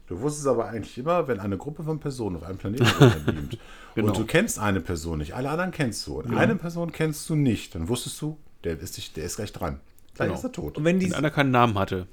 Du 0.07 0.19
wusstest 0.21 0.47
aber 0.47 0.67
eigentlich 0.67 0.97
immer, 0.97 1.27
wenn 1.27 1.39
eine 1.39 1.57
Gruppe 1.57 1.83
von 1.83 1.99
Personen 1.99 2.37
auf 2.37 2.43
einem 2.43 2.57
Planeten 2.57 2.85
runterbeamt 2.99 3.57
Genau. 3.93 4.07
und 4.07 4.17
du 4.17 4.25
kennst 4.25 4.57
eine 4.57 4.81
Person 4.81 5.19
nicht, 5.19 5.35
alle 5.35 5.49
anderen 5.49 5.69
kennst 5.71 6.07
du 6.07 6.17
und 6.19 6.35
eine 6.35 6.55
Person 6.55 6.91
kennst 6.91 7.29
du 7.29 7.35
nicht, 7.35 7.75
dann 7.75 7.87
wusstest 7.87 8.19
du, 8.21 8.37
der 8.63 8.79
ist, 8.79 8.97
dich, 8.97 9.13
der 9.13 9.25
ist 9.25 9.35
gleich 9.35 9.53
dran. 9.53 9.79
Gleich 10.15 10.27
Genau. 10.29 10.39
ist 10.39 10.43
er 10.43 10.51
tot. 10.51 10.77
Und 10.77 10.85
wenn, 10.85 10.99
Wenn 10.99 11.07
die, 11.09 11.13
einer 11.13 11.29
keinen 11.29 11.51
Namen 11.51 11.77
hatte. 11.77 12.07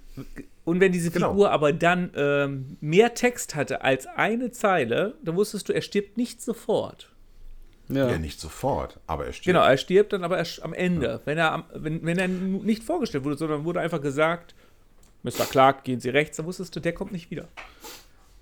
und 0.66 0.80
wenn 0.80 0.92
diese 0.92 1.10
Genau. 1.10 1.30
Figur 1.30 1.50
aber 1.50 1.72
dann 1.72 2.10
ähm, 2.14 2.76
mehr 2.82 3.14
Text 3.14 3.54
hatte 3.54 3.80
als 3.82 4.06
eine 4.06 4.50
Zeile, 4.50 5.14
dann 5.24 5.36
wusstest 5.36 5.70
du, 5.70 5.72
er 5.72 5.80
stirbt 5.80 6.18
nicht 6.18 6.42
sofort. 6.42 7.10
Ja. 7.88 8.10
Ja, 8.10 8.18
nicht 8.18 8.40
sofort, 8.40 8.98
aber 9.06 9.26
er 9.26 9.32
stirbt. 9.32 9.46
Genau, 9.46 9.64
er 9.64 9.76
stirbt 9.76 10.12
dann 10.12 10.24
aber 10.24 10.38
erst 10.38 10.62
am 10.62 10.72
Ende. 10.72 11.20
Wenn, 11.24 11.38
er 11.38 11.52
am, 11.52 11.64
wenn, 11.72 12.04
wenn 12.04 12.18
er 12.18 12.28
nicht 12.28 12.82
vorgestellt 12.82 13.24
wurde, 13.24 13.36
sondern 13.36 13.64
wurde 13.64 13.80
einfach 13.80 14.00
gesagt, 14.00 14.54
Mr. 15.22 15.44
Clark, 15.48 15.84
gehen 15.84 16.00
Sie 16.00 16.08
rechts, 16.08 16.36
dann 16.36 16.46
wusstest 16.46 16.74
du, 16.74 16.80
der 16.80 16.92
kommt 16.92 17.12
nicht 17.12 17.30
wieder. 17.30 17.48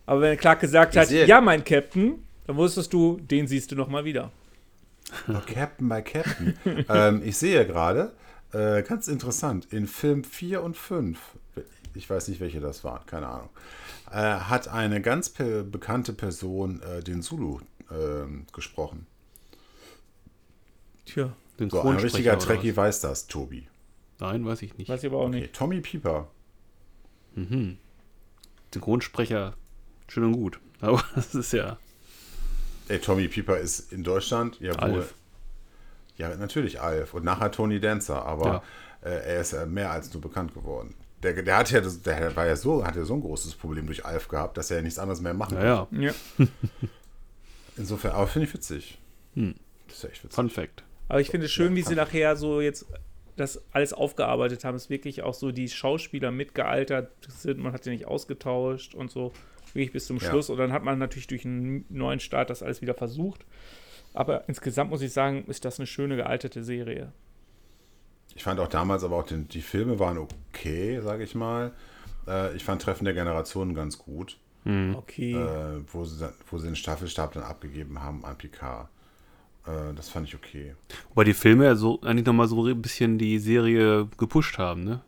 Aber 0.07 0.21
wenn 0.21 0.37
Clark 0.39 0.61
gesagt 0.61 0.95
Ich 0.95 1.01
hat, 1.01 1.11
ja, 1.11 1.41
mein 1.41 1.65
Captain, 1.65 2.23
dann 2.47 2.57
wusstest 2.57 2.93
du, 2.93 3.19
den 3.21 3.47
siehst 3.47 3.71
du 3.71 3.77
noch 3.77 3.89
mal 3.89 4.05
wieder. 4.05 4.31
Oh, 5.29 5.41
Captain 5.47 5.89
by 5.89 6.03
Captain. 6.03 6.55
ähm, 6.89 7.23
ich 7.25 7.37
sehe 7.37 7.67
gerade, 7.67 8.13
äh, 8.53 8.83
ganz 8.83 9.09
interessant, 9.09 9.67
in 9.73 9.87
Film 9.87 10.25
4 10.25 10.63
und 10.63 10.77
5, 10.77 11.19
ich 11.95 12.09
weiß 12.09 12.29
nicht, 12.29 12.41
welche 12.41 12.61
das 12.61 12.85
waren, 12.85 13.05
keine 13.07 13.29
Ahnung, 13.29 13.51
äh, 14.11 14.17
hat 14.17 14.69
eine 14.69 15.01
ganz 15.01 15.29
pe 15.31 15.65
bekannte 15.65 16.13
Person 16.13 16.83
äh, 16.83 17.03
den 17.03 17.23
Zulu 17.23 17.61
ähm, 17.91 18.47
gesprochen. 18.53 19.07
Tja, 21.15 21.33
Den 21.61 21.71
So, 21.71 21.81
ein 21.83 21.97
richtiger 21.97 22.39
Trekkie 22.39 22.77
weiß 22.77 23.01
das, 23.01 23.27
Tobi. 23.29 23.69
Nein, 24.19 24.45
weiß 24.45 24.63
ich 24.63 24.77
nicht. 24.77 24.89
weiß 24.89 25.03
ich 25.03 25.11
aber 25.11 25.19
auch 25.21 25.29
Okay, 25.29 25.41
nicht. 25.43 25.55
Tommy 25.55 25.81
Pieper. 25.81 26.29
Synchronsprecher, 28.73 29.55
schön 30.09 30.25
und 30.25 30.33
gut. 30.33 30.61
Aber 30.81 31.03
das 31.15 31.35
ist 31.35 31.53
ja 31.53 31.79
Ey, 32.89 32.99
Tommy 32.99 33.29
Pieper 33.29 33.57
ist 33.59 33.93
in 33.93 34.03
Deutschland 34.05 34.61
ja 34.61 34.73
wohl. 34.75 34.81
Alf. 34.81 35.15
Ja, 36.19 36.35
natürlich 36.37 36.81
Alf. 36.81 37.15
Und 37.15 37.25
nachher 37.25 37.51
Tony 37.51 37.81
Dancer, 37.81 38.25
aber 38.27 38.63
Ja. 39.03 39.09
äh, 39.11 39.35
er 39.35 39.41
ist 39.41 39.53
ja 39.53 39.65
mehr 39.67 39.91
als 39.91 40.13
nur 40.13 40.21
bekannt 40.21 40.53
geworden. 40.55 40.95
Der, 41.23 41.33
der 41.43 41.57
hat 41.57 41.71
ja, 41.71 41.81
das- 41.81 42.03
der 42.03 42.37
war 42.37 42.47
ja 42.47 42.55
so, 42.57 42.85
hat 42.87 42.95
ja 42.97 43.05
so 43.05 43.15
ein 43.15 43.21
großes 43.23 43.55
Problem 43.55 43.87
durch 43.87 44.05
Alf 44.05 44.29
gehabt, 44.29 44.59
dass 44.59 44.71
er 44.71 44.83
nichts 44.83 44.99
anderes 44.99 45.21
mehr 45.23 45.33
machen 45.35 45.57
Ja, 45.57 45.89
ja. 45.91 46.13
Ja. 46.13 46.13
Insofern, 47.77 48.13
aber 48.13 48.27
finde 48.27 48.49
ich 48.49 48.55
witzig. 48.55 48.99
Hm. 49.35 49.55
Das 49.89 49.97
ist 49.97 50.03
ja 50.05 50.09
echt 50.11 50.23
witzig. 50.25 50.35
Fun 50.37 50.51
Fact. 50.51 50.84
Aber 51.09 51.21
ich 51.21 51.29
finde 51.31 51.47
es 51.47 51.53
schön, 51.53 51.73
Ja, 51.73 51.77
wie 51.77 51.83
sie 51.83 51.95
nachher 51.95 52.37
so 52.37 52.61
jetzt 52.61 52.87
das 53.37 53.63
alles 53.73 53.93
aufgearbeitet 53.93 54.65
haben. 54.65 54.77
Es 54.77 54.85
ist 54.85 54.91
wirklich 54.91 55.23
auch 55.23 55.35
so, 55.35 55.51
die 55.51 55.69
Schauspieler 55.69 56.31
mitgealtert 56.31 57.11
sind, 57.29 57.59
man 57.59 57.73
hat 57.73 57.83
sie 57.85 57.91
nicht 57.91 58.07
ausgetauscht 58.07 58.95
und 58.95 59.11
so, 59.11 59.33
wirklich 59.73 59.93
bis 59.93 60.07
zum 60.07 60.19
Ja. 60.19 60.29
Schluss. 60.31 60.51
Und 60.51 60.59
dann 60.59 60.73
hat 60.73 60.85
man 60.85 60.99
natürlich 60.99 61.27
durch 61.27 61.45
einen 61.45 61.85
neuen 61.89 62.21
Start 62.21 62.49
das 62.51 62.63
alles 62.63 62.81
wieder 62.81 62.95
versucht. 62.95 63.45
Aber 64.13 64.49
insgesamt 64.49 64.91
muss 64.91 65.03
ich 65.03 65.13
sagen, 65.13 65.45
ist 65.49 65.65
das 65.65 65.81
eine 65.81 65.87
schöne 65.89 66.15
gealterte 66.17 66.63
Serie. 66.63 67.13
Ich 68.37 68.45
fand 68.45 68.61
auch 68.61 68.69
damals, 68.69 69.03
aber 69.05 69.17
auch 69.17 69.27
den, 69.27 69.49
die 69.49 69.63
Filme 69.63 69.99
waren 69.99 70.19
okay, 70.19 71.01
sage 71.01 71.25
ich 71.25 71.35
mal. 71.35 71.73
Äh, 72.27 72.55
ich 72.57 72.65
fand 72.65 72.83
Treffen 72.83 73.05
der 73.05 73.15
Generationen 73.15 73.75
ganz 73.75 73.99
gut, 73.99 74.39
Okay. 74.65 75.35
äh, 75.35 75.83
wo, 75.93 76.05
sie, 76.05 76.21
dann- 76.21 76.33
wo 76.51 76.59
sie 76.59 76.67
den 76.69 76.77
Staffelstab 76.77 77.33
dann 77.33 77.43
abgegeben 77.43 78.01
haben 78.01 78.25
an 78.25 78.39
Picard. 78.39 78.89
Äh, 79.67 79.95
das 79.95 80.09
fand 80.09 80.29
ich 80.29 80.35
okay. 80.35 80.75
Wobei 81.11 81.25
die 81.25 81.35
Filme 81.35 81.65
ja 81.65 81.75
so 81.77 82.01
eigentlich 82.03 82.27
nochmal 82.27 82.49
so 82.49 82.65
ein 82.67 82.83
bisschen 82.83 83.19
die 83.19 83.39
Serie 83.39 84.09
gepusht 84.19 84.59
haben, 84.59 84.85
ne? 84.85 85.01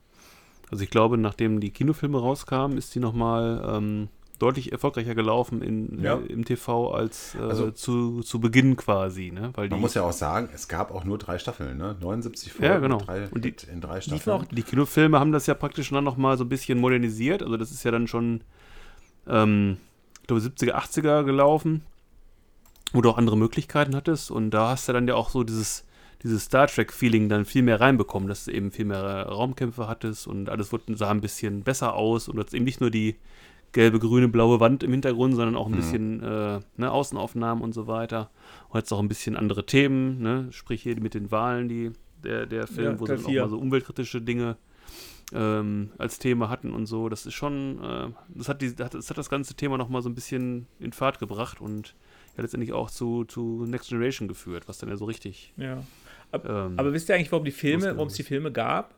Also 0.70 0.82
ich 0.82 0.90
glaube, 0.90 1.16
nachdem 1.16 1.60
die 1.60 1.70
Kinofilme 1.70 2.18
rauskamen, 2.18 2.76
ist 2.76 2.94
die 2.94 2.98
nochmal 3.00 3.62
ähm, 3.76 4.08
deutlich 4.40 4.72
erfolgreicher 4.72 5.14
gelaufen 5.14 5.62
in, 5.62 6.02
Ja. 6.02 6.16
im 6.28 6.44
TV 6.44 6.92
als 6.92 7.36
äh, 7.36 7.38
Also- 7.38 7.70
zu, 7.70 8.20
zu 8.22 8.40
Beginn 8.40 8.76
quasi, 8.76 9.30
ne? 9.30 9.50
Weil 9.54 9.68
die, 9.68 9.74
Man 9.74 9.80
muss 9.80 9.94
ja 9.94 10.02
auch 10.02 10.12
sagen, 10.12 10.48
es 10.52 10.66
gab 10.68 10.90
auch 10.92 11.04
nur 11.04 11.18
drei 11.18 11.38
Staffeln, 11.38 11.78
ne? 11.78 11.94
79 12.00 12.52
Folgen 12.52 12.64
Ja, 12.66 12.78
genau. 12.80 12.98
drei, 12.98 13.28
Und 13.30 13.44
die- 13.44 13.54
in 13.72 13.80
drei 13.80 14.00
Staffeln. 14.00 14.36
auch 14.36 14.44
die 14.44 14.62
Kinofilme 14.62 15.20
haben 15.20 15.32
das 15.32 15.46
ja 15.46 15.54
praktisch 15.54 15.90
dann 15.90 16.02
nochmal 16.04 16.36
so 16.36 16.44
ein 16.44 16.48
bisschen 16.48 16.80
modernisiert. 16.80 17.42
Also 17.42 17.56
das 17.56 17.70
ist 17.70 17.84
ja 17.84 17.90
dann 17.92 18.08
schon, 18.08 18.40
ähm, 19.28 19.76
ich 20.20 20.26
glaube, 20.26 20.42
70er, 20.42 20.74
80er 20.74 21.22
gelaufen, 21.24 21.82
wo 22.92 23.00
du 23.00 23.10
auch 23.10 23.18
andere 23.18 23.36
Möglichkeiten 23.36 23.94
hattest. 23.94 24.30
Und 24.30 24.50
da 24.50 24.70
hast 24.70 24.88
du 24.88 24.92
dann 24.92 25.08
ja 25.08 25.14
auch 25.14 25.30
so 25.30 25.44
dieses, 25.44 25.84
dieses 26.22 26.44
Star 26.44 26.66
Trek-Feeling 26.66 27.28
dann 27.28 27.44
viel 27.44 27.62
mehr 27.62 27.80
reinbekommen, 27.80 28.28
dass 28.28 28.44
du 28.44 28.52
eben 28.52 28.70
viel 28.70 28.84
mehr 28.84 29.26
Raumkämpfe 29.26 29.88
hattest 29.88 30.26
und 30.26 30.48
alles 30.48 30.72
wurde, 30.72 30.96
sah 30.96 31.10
ein 31.10 31.20
bisschen 31.20 31.62
besser 31.62 31.94
aus. 31.94 32.28
Und 32.28 32.36
du 32.36 32.40
hattest 32.40 32.54
eben 32.54 32.64
nicht 32.64 32.80
nur 32.80 32.90
die 32.90 33.16
gelbe, 33.72 33.98
grüne, 33.98 34.28
blaue 34.28 34.58
Wand 34.60 34.82
im 34.82 34.92
Hintergrund, 34.92 35.34
sondern 35.34 35.56
auch 35.56 35.66
ein 35.66 35.76
bisschen 35.76 36.22
äh, 36.22 36.60
ne, 36.76 36.90
Außenaufnahmen 36.90 37.62
und 37.62 37.74
so 37.74 37.86
weiter. 37.86 38.30
Und 38.70 38.78
jetzt 38.78 38.92
auch 38.92 39.00
ein 39.00 39.08
bisschen 39.08 39.36
andere 39.36 39.66
Themen, 39.66 40.22
ne? 40.22 40.48
sprich 40.50 40.82
hier 40.82 40.98
mit 41.00 41.14
den 41.14 41.30
Wahlen, 41.30 41.68
die 41.68 41.92
der, 42.24 42.46
der 42.46 42.66
Film, 42.66 42.94
Ja, 42.94 43.00
wo 43.00 43.06
sie 43.06 43.14
auch 43.14 43.44
mal 43.44 43.50
so 43.50 43.58
umweltkritische 43.58 44.22
Dinge 44.22 44.56
ähm, 45.32 45.90
als 45.98 46.18
Thema 46.18 46.48
hatten 46.48 46.72
und 46.72 46.86
so. 46.86 47.08
Das 47.08 47.26
ist 47.26 47.34
schon, 47.34 47.82
äh, 47.82 48.08
das, 48.34 48.48
hat 48.48 48.62
die, 48.62 48.74
das, 48.74 48.86
hat, 48.86 48.94
das 48.94 49.10
hat 49.10 49.18
das 49.18 49.28
ganze 49.28 49.54
Thema 49.54 49.76
nochmal 49.76 50.02
so 50.02 50.08
ein 50.08 50.14
bisschen 50.14 50.66
in 50.78 50.92
Fahrt 50.92 51.18
gebracht 51.18 51.60
und 51.60 51.94
ja 52.36 52.42
letztendlich 52.42 52.72
auch 52.72 52.90
zu, 52.90 53.24
zu 53.24 53.64
Next 53.66 53.88
Generation 53.88 54.28
geführt, 54.28 54.68
was 54.68 54.78
dann 54.78 54.88
ja 54.88 54.96
so 54.96 55.04
richtig. 55.04 55.52
ja. 55.56 55.82
Ähm, 56.32 56.74
Aber 56.76 56.92
wisst 56.92 57.08
ihr 57.08 57.14
eigentlich, 57.14 57.30
warum 57.30 57.44
die 57.44 57.52
Filme, 57.52 57.94
warum 57.96 58.08
es 58.08 58.14
die 58.14 58.24
Filme 58.24 58.50
gab? 58.50 58.94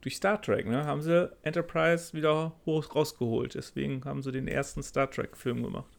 Durch 0.00 0.16
Star 0.16 0.40
Trek, 0.40 0.66
ne? 0.66 0.84
Haben 0.84 1.02
sie 1.02 1.30
Enterprise 1.42 2.12
wieder 2.12 2.52
hoch 2.66 2.94
rausgeholt. 2.94 3.54
Deswegen 3.54 4.04
haben 4.04 4.22
sie 4.22 4.32
den 4.32 4.48
ersten 4.48 4.82
Star 4.82 5.10
Trek-Film 5.10 5.62
gemacht. 5.62 5.98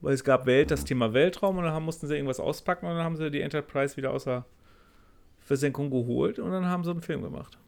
Weil 0.00 0.14
es 0.14 0.22
gab 0.24 0.46
Welt, 0.46 0.70
das 0.70 0.84
Thema 0.84 1.12
Weltraum 1.12 1.58
und 1.58 1.64
dann 1.64 1.72
haben, 1.72 1.84
mussten 1.84 2.06
sie 2.06 2.14
irgendwas 2.14 2.38
auspacken 2.38 2.86
und 2.86 2.94
dann 2.94 3.04
haben 3.04 3.16
sie 3.16 3.30
die 3.30 3.40
Enterprise 3.40 3.96
wieder 3.96 4.12
außer 4.12 4.44
Versenkung 5.40 5.90
geholt 5.90 6.38
und 6.38 6.50
dann 6.50 6.66
haben 6.66 6.84
sie 6.84 6.90
einen 6.90 7.02
Film 7.02 7.22
gemacht. 7.22 7.58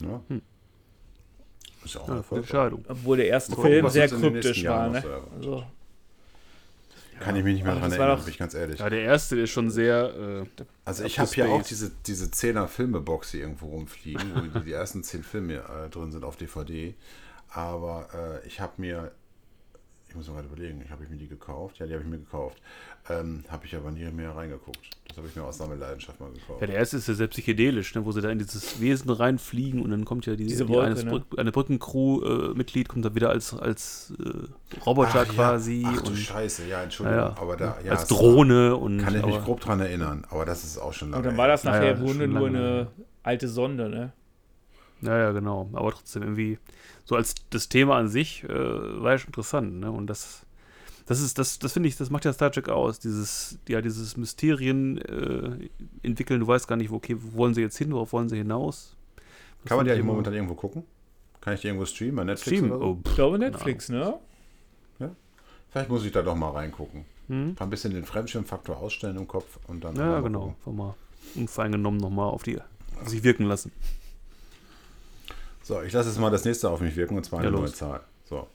Ja. 0.00 0.22
Hm. 0.28 0.42
Ist 1.84 1.94
ja 1.94 2.00
auch 2.00 2.08
erfolgreich. 2.08 2.50
Entscheidung. 2.50 2.84
Obwohl 2.88 3.16
der 3.16 3.28
erste 3.28 3.54
Film 3.56 3.88
sehr 3.88 4.08
kryptisch 4.08 4.64
war, 4.64 4.88
ne? 4.88 5.04
Also, 5.36 5.64
Kann 7.22 7.36
ich 7.36 7.44
mich 7.44 7.54
nicht 7.54 7.64
mehr 7.64 7.74
Ach, 7.74 7.80
dran 7.80 7.92
erinnern, 7.92 8.16
doch- 8.18 8.24
bin 8.24 8.32
ich 8.32 8.38
ganz 8.38 8.54
ehrlich. 8.54 8.80
Ja, 8.80 8.90
der 8.90 9.02
erste 9.02 9.38
ist 9.40 9.50
schon 9.50 9.70
sehr. 9.70 10.44
Äh, 10.56 10.62
Also 10.84 11.04
ich 11.04 11.18
habe 11.18 11.30
hier 11.30 11.48
auch 11.48 11.62
diese, 11.62 11.90
diese 12.06 12.26
10er 12.26 12.66
Filmebox 12.66 13.30
hier 13.30 13.40
irgendwo 13.42 13.66
rumfliegen, 13.68 14.32
wo 14.34 14.40
die, 14.60 14.64
die 14.66 14.72
ersten 14.72 15.02
10 15.02 15.22
Filme 15.22 15.54
äh, 15.56 15.88
drin 15.90 16.10
sind 16.12 16.24
auf 16.24 16.36
DVD. 16.36 16.94
Aber 17.48 18.08
äh, 18.42 18.46
ich 18.46 18.60
habe 18.60 18.72
mir, 18.78 19.12
ich 20.12 20.16
muss 20.16 20.28
mal 20.28 20.34
gerade 20.34 20.48
überlegen, 20.48 20.82
ich 20.84 20.90
habe 20.90 21.02
ich 21.04 21.08
mir 21.08 21.16
die 21.16 21.26
gekauft? 21.26 21.78
Ja, 21.78 21.86
die 21.86 21.94
habe 21.94 22.02
ich 22.04 22.08
mir 22.10 22.18
gekauft. 22.18 22.58
Ähm, 23.08 23.44
habe 23.48 23.64
ich 23.64 23.74
aber 23.74 23.90
nie 23.90 24.04
mehr 24.10 24.36
reingeguckt. 24.36 24.78
Das 25.08 25.16
habe 25.16 25.26
ich 25.26 25.34
mir 25.34 25.42
aus 25.42 25.56
Sammelleidenschaft 25.56 26.20
mal 26.20 26.30
gekauft. 26.30 26.60
ja, 26.60 26.66
der 26.66 26.76
erste 26.76 26.98
ist 26.98 27.08
ja 27.08 27.14
sehr 27.14 27.28
psychedelisch, 27.28 27.94
ne, 27.94 28.04
wo 28.04 28.12
sie 28.12 28.20
da 28.20 28.28
in 28.28 28.38
dieses 28.38 28.78
Wesen 28.80 29.10
reinfliegen 29.10 29.80
und 29.82 29.90
dann 29.90 30.04
kommt 30.04 30.26
ja 30.26 30.36
die, 30.36 30.44
Diese 30.46 30.66
die 30.66 30.72
Wolke, 30.72 30.86
eines 30.86 31.04
ne? 31.04 31.24
Eine 31.38 31.50
Brückencrew-Mitglied 31.50 32.88
kommt 32.88 33.04
da 33.06 33.14
wieder 33.14 33.30
als, 33.30 33.54
als 33.54 34.12
äh, 34.22 34.78
Roboter 34.84 35.08
Ach, 35.10 35.14
ja. 35.14 35.24
quasi 35.24 35.82
Ach 35.86 36.02
du 36.02 36.10
und 36.10 36.16
Scheiße, 36.16 36.66
ja, 36.68 36.82
Entschuldigung. 36.82 37.18
Ja, 37.20 37.28
ja. 37.30 37.36
Aber 37.40 37.56
da, 37.56 37.76
ja, 37.84 37.92
als 37.92 38.06
Drohne 38.06 38.76
und 38.76 38.98
Kann 38.98 39.16
ich 39.16 39.24
mich 39.24 39.34
aber- 39.34 39.44
grob 39.44 39.60
dran 39.60 39.80
erinnern, 39.80 40.26
aber 40.30 40.44
das 40.44 40.62
ist 40.64 40.78
auch 40.78 40.92
schon 40.92 41.10
lange. 41.10 41.20
Und 41.22 41.26
dann 41.26 41.36
war 41.38 41.48
das 41.48 41.62
Ja, 41.62 41.70
nachher 41.70 41.84
ja, 41.86 41.92
im 41.96 42.04
Grunde 42.04 42.28
nur 42.28 42.50
lange. 42.50 42.58
eine 42.58 42.86
alte 43.22 43.48
Sonde, 43.48 43.88
ne? 43.88 44.12
Ja, 45.02 45.18
ja, 45.18 45.32
genau. 45.32 45.68
Aber 45.72 45.90
trotzdem 45.92 46.22
irgendwie, 46.22 46.58
so 47.04 47.16
als 47.16 47.34
das 47.50 47.68
Thema 47.68 47.96
an 47.96 48.08
sich, 48.08 48.44
äh, 48.44 48.48
war 48.48 49.12
ja 49.12 49.18
schon 49.18 49.28
interessant, 49.28 49.80
ne? 49.80 49.90
Und 49.90 50.06
das, 50.06 50.46
das 51.06 51.20
ist, 51.20 51.38
das, 51.38 51.58
das 51.58 51.72
finde 51.72 51.88
ich, 51.88 51.96
das 51.96 52.10
macht 52.10 52.24
ja 52.24 52.32
Star 52.32 52.50
Trek 52.50 52.68
aus. 52.68 52.98
Dieses, 52.98 53.58
ja, 53.68 53.80
dieses 53.80 54.16
Mysterien 54.16 54.98
äh, 54.98 55.68
entwickeln, 56.02 56.40
du 56.40 56.46
weißt 56.46 56.68
gar 56.68 56.76
nicht, 56.76 56.90
wo, 56.90 56.96
okay, 56.96 57.16
wo 57.18 57.38
wollen 57.38 57.54
sie 57.54 57.60
jetzt 57.62 57.76
hin, 57.76 57.92
worauf 57.92 58.12
wollen 58.12 58.28
sie 58.28 58.36
hinaus? 58.36 58.96
Das 59.62 59.68
Kann 59.68 59.76
man 59.78 59.86
die 59.86 59.90
ich 59.90 59.94
eigentlich 59.96 60.06
momentan 60.06 60.34
irgendwo 60.34 60.54
gucken? 60.54 60.84
Kann 61.40 61.54
ich 61.54 61.60
die 61.60 61.66
irgendwo 61.66 61.86
streamen? 61.86 62.16
Bei 62.16 62.24
Netflix 62.24 62.58
Stream. 62.58 62.70
oder 62.70 62.80
so? 62.80 62.86
Oh, 62.86 62.98
Ich 63.04 63.14
glaube 63.14 63.38
Netflix, 63.38 63.88
ne? 63.88 64.14
Vielleicht 65.72 65.88
muss 65.88 66.04
ich 66.04 66.12
da 66.12 66.20
doch 66.20 66.34
mal 66.34 66.50
reingucken. 66.50 67.06
Hm? 67.28 67.56
Ein 67.58 67.70
bisschen 67.70 67.94
den 67.94 68.04
Fremdschirmfaktor 68.04 68.76
ausstellen 68.76 69.16
im 69.16 69.26
Kopf 69.26 69.58
und 69.68 69.82
dann. 69.82 69.96
Ja, 69.96 70.20
mal 70.20 70.22
genau. 70.22 70.54
mal 70.66 70.94
unvoreingenommen 71.34 71.98
nochmal 71.98 72.26
auf 72.28 72.42
die, 72.42 72.58
auf 73.00 73.08
sich 73.08 73.22
wirken 73.22 73.44
lassen. 73.44 73.72
So, 75.62 75.80
ich 75.82 75.92
lasse 75.92 76.08
jetzt 76.08 76.18
mal 76.18 76.30
das 76.30 76.44
nächste 76.44 76.68
auf 76.70 76.80
mich 76.80 76.96
wirken 76.96 77.16
und 77.16 77.24
zwar 77.24 77.40
eine 77.40 77.50
Ja, 77.50 77.56
neue. 77.56 77.72
Zahl. 77.72 78.00
So. 78.24 78.48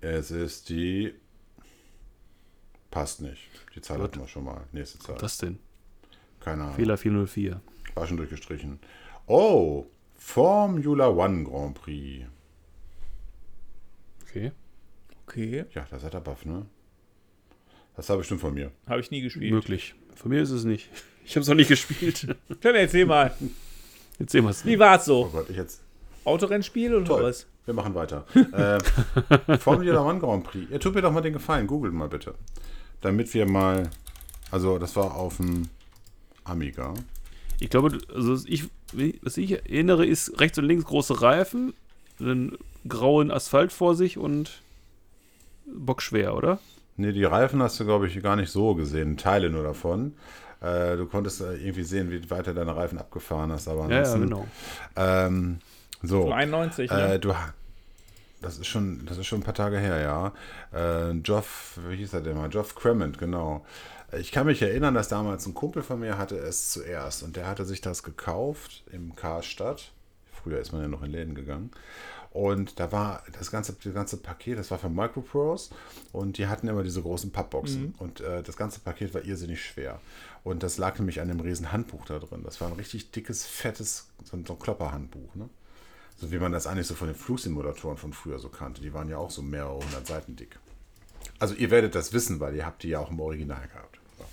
Es 0.00 0.30
ist 0.30 0.68
die. 0.68 1.14
Passt 2.90 3.20
nicht. 3.20 3.48
Die 3.74 3.80
Zahl 3.80 3.98
Gut. 3.98 4.08
hatten 4.08 4.20
wir 4.20 4.28
schon 4.28 4.44
mal. 4.44 4.64
Nächste 4.72 4.98
Zahl. 4.98 5.16
Was 5.20 5.38
denn? 5.38 5.58
Keine 6.40 6.64
Ahnung. 6.64 6.74
Fehler 6.74 6.98
404. 6.98 7.60
War 7.94 8.06
schon 8.06 8.16
durchgestrichen. 8.16 8.80
Oh! 9.26 9.86
Formula 10.16 11.08
One 11.08 11.44
Grand 11.44 11.74
Prix. 11.74 12.26
Okay. 14.22 14.52
Okay. 15.26 15.64
Ja, 15.72 15.86
das 15.90 16.02
hat 16.02 16.14
der 16.14 16.20
Buff, 16.20 16.44
ne? 16.44 16.66
Das 17.96 18.08
war 18.08 18.16
bestimmt 18.16 18.40
von 18.40 18.54
mir. 18.54 18.72
Habe 18.86 19.00
ich 19.00 19.10
nie 19.10 19.20
gespielt. 19.20 19.52
Möglich. 19.52 19.94
Von 20.14 20.30
mir 20.30 20.42
ist 20.42 20.50
es 20.50 20.64
nicht. 20.64 20.88
Ich 21.24 21.32
habe 21.36 21.42
es 21.42 21.48
noch 21.48 21.54
nicht 21.54 21.68
gespielt. 21.68 22.26
Dann 22.60 22.74
erzähl 22.74 23.06
mal. 23.06 23.32
Jetzt 24.18 24.32
sehen 24.32 24.44
wir 24.44 24.50
es. 24.50 24.64
Wie 24.64 24.78
war's 24.78 25.08
Oh 25.08 25.24
so? 25.24 25.30
Gott, 25.30 25.50
ich 25.50 25.56
jetzt. 25.56 25.80
Autorennspiel 26.24 26.94
oder 26.94 27.04
Toll. 27.04 27.22
was? 27.24 27.46
Wir 27.64 27.74
machen 27.74 27.94
weiter. 27.94 28.24
äh, 28.34 29.58
Formula 29.58 30.02
One 30.04 30.18
Grand 30.18 30.44
Prix. 30.44 30.70
Ihr 30.70 30.80
tut 30.80 30.94
mir 30.94 31.02
doch 31.02 31.12
mal 31.12 31.20
den 31.20 31.32
Gefallen, 31.32 31.66
googelt 31.66 31.94
mal 31.94 32.08
bitte. 32.08 32.34
Damit 33.00 33.32
wir 33.34 33.48
mal. 33.48 33.88
Also, 34.50 34.78
das 34.78 34.94
war 34.96 35.14
auf 35.14 35.36
dem 35.38 35.68
Amiga. 36.44 36.94
Ich 37.60 37.70
glaube, 37.70 37.98
also 38.14 38.36
ich, 38.46 38.64
was 39.22 39.36
ich 39.36 39.52
erinnere, 39.52 40.04
ist 40.04 40.40
rechts 40.40 40.58
und 40.58 40.64
links 40.64 40.84
große 40.84 41.22
Reifen, 41.22 41.72
einen 42.20 42.58
grauen 42.88 43.30
Asphalt 43.30 43.72
vor 43.72 43.94
sich 43.94 44.18
und 44.18 44.62
bockschwer, 45.66 46.36
oder? 46.36 46.58
Ne, 46.96 47.12
die 47.12 47.24
Reifen 47.24 47.62
hast 47.62 47.78
du, 47.80 47.84
glaube 47.84 48.06
ich, 48.08 48.20
gar 48.22 48.36
nicht 48.36 48.50
so 48.50 48.74
gesehen. 48.74 49.16
Teile 49.16 49.48
nur 49.50 49.62
davon. 49.62 50.14
Äh, 50.62 50.96
du 50.96 51.06
konntest 51.06 51.40
äh, 51.40 51.54
irgendwie 51.56 51.82
sehen, 51.82 52.10
wie 52.10 52.30
weit 52.30 52.46
du 52.46 52.54
deine 52.54 52.76
Reifen 52.76 52.98
abgefahren 52.98 53.50
hast. 53.50 53.68
Aber 53.68 53.88
Ja, 53.90 54.02
ja, 54.02 54.16
genau. 54.16 54.46
ähm, 54.96 55.58
so. 56.02 56.22
So 56.22 56.32
91, 56.32 56.90
ne? 56.90 57.14
Äh, 57.14 57.18
du, 57.18 57.34
das 58.40 58.58
ist 58.58 58.66
schon, 58.66 59.04
das 59.06 59.18
ist 59.18 59.26
schon 59.26 59.40
ein 59.40 59.44
paar 59.44 59.54
Tage 59.54 59.78
her, 59.78 60.00
ja. 60.00 60.32
Äh, 61.10 61.14
Geoff, 61.16 61.78
wie 61.88 61.96
hieß 61.96 62.12
er 62.14 62.20
denn 62.20 62.36
mal? 62.36 62.48
Geoff 62.48 62.74
Cremant, 62.74 63.18
genau. 63.18 63.64
Ich 64.18 64.30
kann 64.30 64.46
mich 64.46 64.60
erinnern, 64.60 64.94
dass 64.94 65.08
damals 65.08 65.46
ein 65.46 65.54
Kumpel 65.54 65.82
von 65.82 65.98
mir 66.00 66.18
hatte 66.18 66.36
es 66.36 66.70
zuerst 66.70 67.22
und 67.22 67.36
der 67.36 67.46
hatte 67.46 67.64
sich 67.64 67.80
das 67.80 68.02
gekauft 68.02 68.84
im 68.92 69.16
Karstadt. 69.16 69.90
Früher 70.42 70.58
ist 70.58 70.72
man 70.72 70.82
ja 70.82 70.88
noch 70.88 71.02
in 71.02 71.10
Läden 71.10 71.34
gegangen. 71.34 71.70
Und 72.32 72.80
da 72.80 72.90
war 72.92 73.22
das 73.38 73.50
ganze, 73.50 73.74
das 73.74 73.92
ganze 73.92 74.16
Paket, 74.16 74.58
das 74.58 74.70
war 74.70 74.78
von 74.78 74.94
Microprose 74.94 75.70
und 76.12 76.38
die 76.38 76.46
hatten 76.46 76.66
immer 76.66 76.82
diese 76.82 77.02
großen 77.02 77.30
Pappboxen. 77.30 77.94
Und 77.98 78.20
äh, 78.20 78.42
das 78.42 78.56
ganze 78.56 78.80
Paket 78.80 79.12
war 79.12 79.22
irrsinnig 79.22 79.62
schwer. 79.62 80.00
Und 80.42 80.62
das 80.62 80.78
lag 80.78 80.98
nämlich 80.98 81.20
an 81.20 81.28
dem 81.28 81.40
riesen 81.40 81.72
Handbuch 81.72 82.06
da 82.06 82.18
drin. 82.18 82.40
Das 82.42 82.58
war 82.62 82.68
ein 82.68 82.74
richtig 82.74 83.10
dickes, 83.10 83.46
fettes, 83.46 84.08
so 84.24 84.36
ein, 84.36 84.46
so 84.46 84.54
ein 84.54 84.58
Klopperhandbuch. 84.58 85.34
Ne? 85.34 85.50
So 86.16 86.32
wie 86.32 86.38
man 86.38 86.52
das 86.52 86.66
eigentlich 86.66 86.86
so 86.86 86.94
von 86.94 87.08
den 87.08 87.16
Flugsimulatoren 87.16 87.98
von 87.98 88.14
früher 88.14 88.38
so 88.38 88.48
kannte. 88.48 88.80
Die 88.80 88.94
waren 88.94 89.10
ja 89.10 89.18
auch 89.18 89.30
so 89.30 89.42
mehrere 89.42 89.74
hundert 89.74 90.06
Seiten 90.06 90.34
dick. 90.34 90.58
Also 91.38 91.54
ihr 91.54 91.70
werdet 91.70 91.94
das 91.94 92.14
wissen, 92.14 92.40
weil 92.40 92.54
ihr 92.54 92.64
habt 92.64 92.82
die 92.82 92.88
ja 92.88 93.00
auch 93.00 93.10
im 93.10 93.20
Original 93.20 93.68
gehabt. 93.68 94.00
So. 94.16 94.24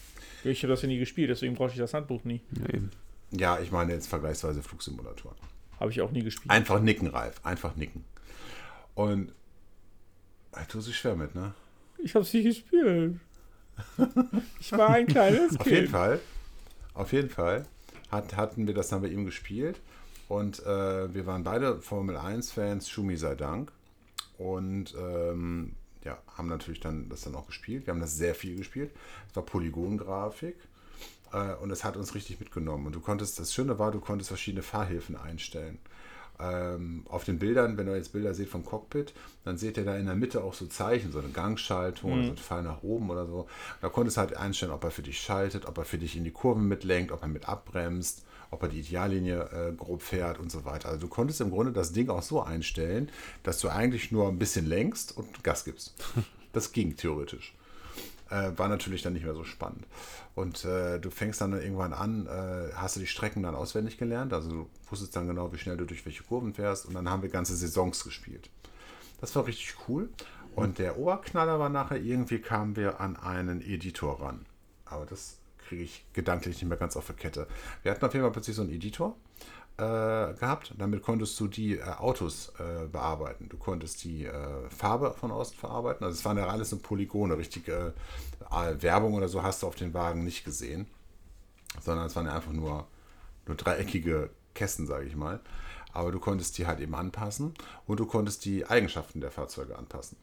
Ich 0.50 0.64
habe 0.64 0.72
das 0.72 0.84
ja 0.84 0.88
nie 0.88 1.00
gespielt, 1.00 1.30
deswegen 1.30 1.56
brauche 1.56 1.72
ich 1.72 1.78
das 1.78 1.94
Handbuch 1.94 2.24
nie. 2.24 2.42
Ja, 2.52 2.74
eben. 2.74 2.92
Ja, 3.32 3.60
ich 3.60 3.72
meine 3.72 3.94
jetzt 3.94 4.08
vergleichsweise 4.08 4.64
Flugsimulatoren. 4.64 5.38
Habe 5.80 5.92
ich 5.92 6.02
auch 6.02 6.12
nie 6.12 6.24
gespielt. 6.24 6.50
Einfach 6.50 6.82
nicken, 6.82 7.08
Ralf. 7.08 7.40
Einfach 7.44 7.76
nicken. 7.76 8.04
Und 8.96 9.32
äh, 10.54 10.66
tust 10.66 10.88
du 10.88 10.92
schwer 10.92 11.16
mit, 11.16 11.36
ne? 11.36 11.54
Ich 11.98 12.16
habe 12.16 12.24
es 12.24 12.34
nie 12.34 12.44
gespielt. 12.44 13.20
Ich 14.60 14.74
war 14.74 14.90
ein 14.90 15.08
kleines 15.08 15.58
Auf 15.58 15.66
jeden 15.66 15.78
Kind. 15.84 15.90
Fall. 15.90 16.20
Auf 16.94 17.14
jeden 17.14 17.30
Fall 17.30 17.66
hat, 18.12 18.36
hatten 18.36 18.68
wir 18.68 18.74
das 18.74 18.90
dann 18.90 19.02
bei 19.02 19.08
ihm 19.08 19.24
gespielt. 19.26 19.80
Und 20.28 20.60
äh, 20.66 21.14
wir 21.14 21.26
waren 21.26 21.44
beide 21.44 21.82
Formel 21.82 22.18
1-Fans, 22.18 22.90
Schumi 22.90 23.16
sei 23.16 23.36
Dank. 23.36 23.72
Und 24.38 24.94
ähm, 25.00 25.76
ja, 26.04 26.18
haben 26.38 26.48
natürlich 26.50 26.82
dann 26.82 27.10
das 27.10 27.22
dann 27.22 27.36
auch 27.36 27.48
gespielt. 27.48 27.88
Wir 27.88 27.94
haben 27.94 28.02
das 28.02 28.16
sehr 28.16 28.36
viel 28.36 28.58
gespielt. 28.58 28.92
Es 29.30 29.36
war 29.36 29.44
Polygongrafik. 29.44 30.56
Äh, 31.34 31.56
und 31.56 31.72
es 31.72 31.84
hat 31.84 31.98
uns 31.98 32.16
richtig 32.16 32.40
mitgenommen. 32.40 32.88
Und 32.88 32.96
du 32.96 33.00
konntest, 33.00 33.40
das 33.40 33.54
Schöne 33.54 33.80
war, 33.80 33.92
du 33.92 34.00
konntest 34.00 34.30
verschiedene 34.30 34.64
Fahrhilfen 34.64 35.16
einstellen. 35.16 35.80
Ähm, 36.42 37.04
auf 37.10 37.26
den 37.26 37.38
Bildern, 37.38 37.78
wenn 37.78 37.88
ihr 37.88 37.98
jetzt 37.98 38.14
Bilder 38.14 38.34
seht 38.34 38.48
vom 38.48 38.64
Cockpit, 38.64 39.14
dann 39.44 39.58
seht 39.58 39.76
ihr 39.76 39.84
da 39.84 39.98
in 39.98 40.06
der 40.06 40.16
Mitte 40.16 40.42
auch 40.42 40.54
so 40.54 40.68
Zeichen, 40.68 41.12
so 41.12 41.20
eine 41.20 41.30
Gangschaltung 41.30 42.14
oder 42.14 42.24
so 42.24 42.30
ein 42.32 42.38
Pfeil 42.38 42.64
nach 42.64 42.82
oben 42.82 43.10
oder 43.10 43.26
so. 43.26 43.48
Da 43.82 43.90
konntest 43.90 44.16
du 44.16 44.22
halt 44.22 44.38
einstellen, 44.38 44.72
ob 44.72 44.84
er 44.86 44.92
für 44.92 45.02
dich 45.02 45.20
schaltet, 45.20 45.66
ob 45.66 45.78
er 45.78 45.84
für 45.84 45.98
dich 45.98 46.16
in 46.16 46.24
die 46.24 46.32
Kurven 46.32 46.66
mitlenkt, 46.70 47.12
ob 47.12 47.24
er 47.24 47.28
mit 47.28 47.50
abbremst, 47.50 48.24
ob 48.52 48.64
er 48.64 48.70
die 48.70 48.80
Ideallinie 48.80 49.50
äh, 49.52 49.74
grob 49.76 50.02
fährt 50.02 50.40
und 50.40 50.50
so 50.50 50.64
weiter. 50.64 50.88
Also 50.88 51.02
du 51.02 51.08
konntest 51.10 51.42
im 51.42 51.52
Grunde 51.52 51.74
das 51.74 51.92
Ding 51.92 52.10
auch 52.10 52.24
so 52.24 52.42
einstellen, 52.42 53.12
dass 53.44 53.60
du 53.60 53.68
eigentlich 53.68 54.14
nur 54.14 54.30
ein 54.30 54.40
bisschen 54.40 54.66
lenkst 54.66 55.18
und 55.18 55.44
Gas 55.44 55.66
gibst. 55.66 55.94
Das 56.52 56.72
ging 56.72 56.96
theoretisch. 56.96 57.54
Äh, 58.30 58.52
war 58.58 58.68
natürlich 58.68 59.02
dann 59.02 59.14
nicht 59.14 59.26
mehr 59.26 59.34
so 59.34 59.44
spannend. 59.44 59.88
Und 60.36 60.64
äh, 60.64 61.00
du 61.00 61.10
fängst 61.10 61.42
dann 61.42 61.54
irgendwann 61.54 61.94
an, 61.94 62.28
äh, 62.28 62.74
hast 62.76 62.96
du 62.96 63.00
die 63.00 63.08
Strecken 63.08 63.42
dann 63.44 63.56
auswendig 63.56 63.98
gelernt, 63.98 64.34
also 64.34 64.50
du 64.50 64.70
wusstest 64.90 65.16
dann 65.16 65.28
genau, 65.28 65.52
wie 65.52 65.58
schnell 65.58 65.78
du 65.78 65.86
durch 65.86 66.06
welche 66.06 66.24
Kurven 66.24 66.54
fährst 66.54 66.86
und 66.86 66.94
dann 66.94 67.10
haben 67.10 67.24
wir 67.24 67.30
ganze 67.30 67.56
Saisons 67.56 68.04
gespielt. 68.04 68.50
Das 69.20 69.36
war 69.36 69.48
richtig 69.48 69.76
cool. 69.88 70.10
Und 70.56 70.78
der 70.78 70.98
Oberknaller 70.98 71.60
war 71.60 71.70
nachher, 71.70 72.02
irgendwie 72.02 72.40
kamen 72.40 72.76
wir 72.76 73.00
an 73.00 73.16
einen 73.16 73.62
Editor 73.62 74.22
ran. 74.22 74.46
Aber 74.86 75.06
das 75.06 75.39
kriege 75.70 75.84
ich 75.84 76.04
gedanklich 76.14 76.56
nicht 76.56 76.68
mehr 76.68 76.78
ganz 76.78 76.98
auf 76.98 77.06
der 77.06 77.16
Kette. 77.16 77.48
Wir 77.84 77.92
hatten 77.92 78.04
auf 78.04 78.12
jeden 78.12 78.26
Fall 78.26 78.32
plötzlich 78.32 78.56
so 78.56 78.64
einen 78.64 78.72
Editor 78.72 79.16
äh, 79.78 80.34
gehabt. 80.34 80.74
Damit 80.78 81.04
konntest 81.04 81.40
du 81.40 81.48
die 81.48 81.78
äh, 81.78 81.84
Autos 81.84 82.52
äh, 82.58 82.88
bearbeiten. 82.88 83.50
Du 83.50 83.58
konntest 83.58 84.04
die 84.04 84.26
äh, 84.26 84.70
Farbe 84.70 85.14
von 85.14 85.32
außen 85.32 85.56
verarbeiten. 85.56 86.04
Also 86.04 86.18
es 86.18 86.26
waren 86.26 86.38
ja 86.38 86.48
alles 86.48 86.72
so 86.72 86.78
Polygone, 86.78 87.38
richtige 87.38 87.94
äh, 88.52 88.82
Werbung 88.82 89.14
oder 89.14 89.30
so 89.30 89.44
hast 89.44 89.62
du 89.62 89.68
auf 89.68 89.76
den 89.76 89.94
Wagen 89.94 90.24
nicht 90.24 90.44
gesehen. 90.44 90.88
Sondern 91.80 92.08
es 92.08 92.16
waren 92.16 92.26
ja 92.26 92.34
einfach 92.34 92.52
nur, 92.52 92.88
nur 93.46 93.56
dreieckige 93.56 94.32
Kästen, 94.56 94.88
sage 94.88 95.06
ich 95.06 95.16
mal. 95.16 95.40
Aber 95.94 96.12
du 96.12 96.20
konntest 96.20 96.58
die 96.58 96.66
halt 96.66 96.80
eben 96.80 96.96
anpassen 96.96 97.54
und 97.86 98.00
du 98.00 98.08
konntest 98.08 98.44
die 98.46 98.66
Eigenschaften 98.66 99.22
der 99.22 99.30
Fahrzeuge 99.30 99.78
anpassen. 99.78 100.18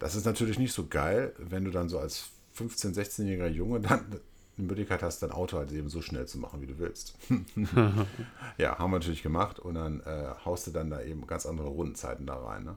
Das 0.00 0.16
ist 0.16 0.26
natürlich 0.26 0.58
nicht 0.58 0.72
so 0.72 0.86
geil, 0.88 1.34
wenn 1.38 1.64
du 1.64 1.70
dann 1.70 1.88
so 1.88 1.98
als 1.98 2.30
15-, 2.58 2.94
16-jähriger 2.94 3.48
Junge 3.48 3.80
dann 3.80 4.20
die 4.56 4.62
Möglichkeit 4.62 5.02
hast, 5.02 5.20
dein 5.20 5.32
Auto 5.32 5.58
halt 5.58 5.72
eben 5.72 5.88
so 5.88 6.00
schnell 6.00 6.26
zu 6.26 6.38
machen, 6.38 6.60
wie 6.62 6.66
du 6.66 6.78
willst. 6.78 7.16
ja, 8.58 8.78
haben 8.78 8.92
wir 8.92 8.98
natürlich 8.98 9.22
gemacht 9.22 9.58
und 9.58 9.74
dann 9.74 10.00
äh, 10.00 10.28
haust 10.44 10.66
du 10.66 10.70
dann 10.70 10.90
da 10.90 11.02
eben 11.02 11.26
ganz 11.26 11.44
andere 11.46 11.68
Rundenzeiten 11.68 12.24
da 12.26 12.36
rein. 12.36 12.64
Ne? 12.64 12.76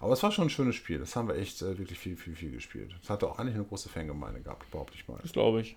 Aber 0.00 0.14
es 0.14 0.22
war 0.22 0.32
schon 0.32 0.46
ein 0.46 0.50
schönes 0.50 0.74
Spiel. 0.74 0.98
Das 0.98 1.14
haben 1.14 1.28
wir 1.28 1.36
echt 1.36 1.60
äh, 1.60 1.78
wirklich 1.78 1.98
viel, 1.98 2.16
viel, 2.16 2.34
viel 2.34 2.50
gespielt. 2.50 2.94
Es 3.02 3.10
hatte 3.10 3.28
auch 3.28 3.38
eigentlich 3.38 3.56
eine 3.56 3.64
große 3.64 3.90
Fangemeinde 3.90 4.40
gehabt, 4.40 4.70
behaupte 4.70 4.94
ich 4.96 5.06
mal. 5.06 5.18
Das 5.20 5.32
glaube 5.32 5.60
ich. 5.60 5.76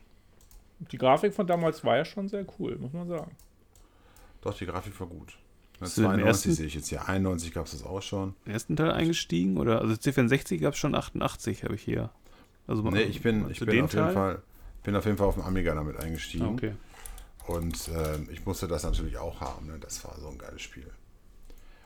Die 0.91 0.97
Grafik 0.97 1.33
von 1.33 1.47
damals 1.47 1.83
war 1.83 1.97
ja 1.97 2.05
schon 2.05 2.29
sehr 2.29 2.45
cool, 2.59 2.77
muss 2.77 2.93
man 2.93 3.07
sagen. 3.07 3.31
Doch, 4.41 4.57
die 4.57 4.65
Grafik 4.65 4.97
war 4.99 5.07
gut. 5.07 5.37
Bist 5.79 5.97
du 5.97 6.01
im 6.01 6.07
92 6.07 6.25
ersten- 6.27 6.51
sehe 6.53 6.65
ich 6.67 6.75
jetzt 6.75 6.87
hier. 6.87 7.07
91 7.07 7.53
gab 7.53 7.65
es 7.65 7.71
das 7.71 7.83
auch 7.83 8.01
schon. 8.01 8.35
Im 8.45 8.53
ersten 8.53 8.75
Teil 8.77 8.91
eingestiegen? 8.91 9.57
Oder? 9.57 9.81
Also 9.81 9.95
C64 9.95 10.59
gab 10.59 10.73
es 10.73 10.79
schon 10.79 10.95
88, 10.95 11.63
habe 11.65 11.75
ich 11.75 11.81
hier. 11.81 12.09
Also 12.67 12.81
Nee, 12.83 13.03
ich 13.03 13.21
bin, 13.21 13.49
ich 13.49 13.59
bin 13.59 13.83
auf 13.83 13.93
jeden? 13.93 14.11
Fall 14.11 14.41
bin 14.85 14.95
auf 14.95 15.05
jeden 15.05 15.17
Fall 15.17 15.27
auf 15.27 15.35
dem 15.35 15.43
Amiga 15.43 15.73
damit 15.73 15.97
eingestiegen. 15.97 16.45
okay. 16.45 16.73
Und 17.47 17.89
ähm, 17.89 18.27
ich 18.31 18.45
musste 18.45 18.67
das 18.67 18.83
natürlich 18.83 19.17
auch 19.17 19.41
haben. 19.41 19.67
Ne? 19.67 19.77
Das 19.79 20.03
war 20.03 20.15
so 20.19 20.29
ein 20.29 20.37
geiles 20.37 20.61
Spiel. 20.61 20.89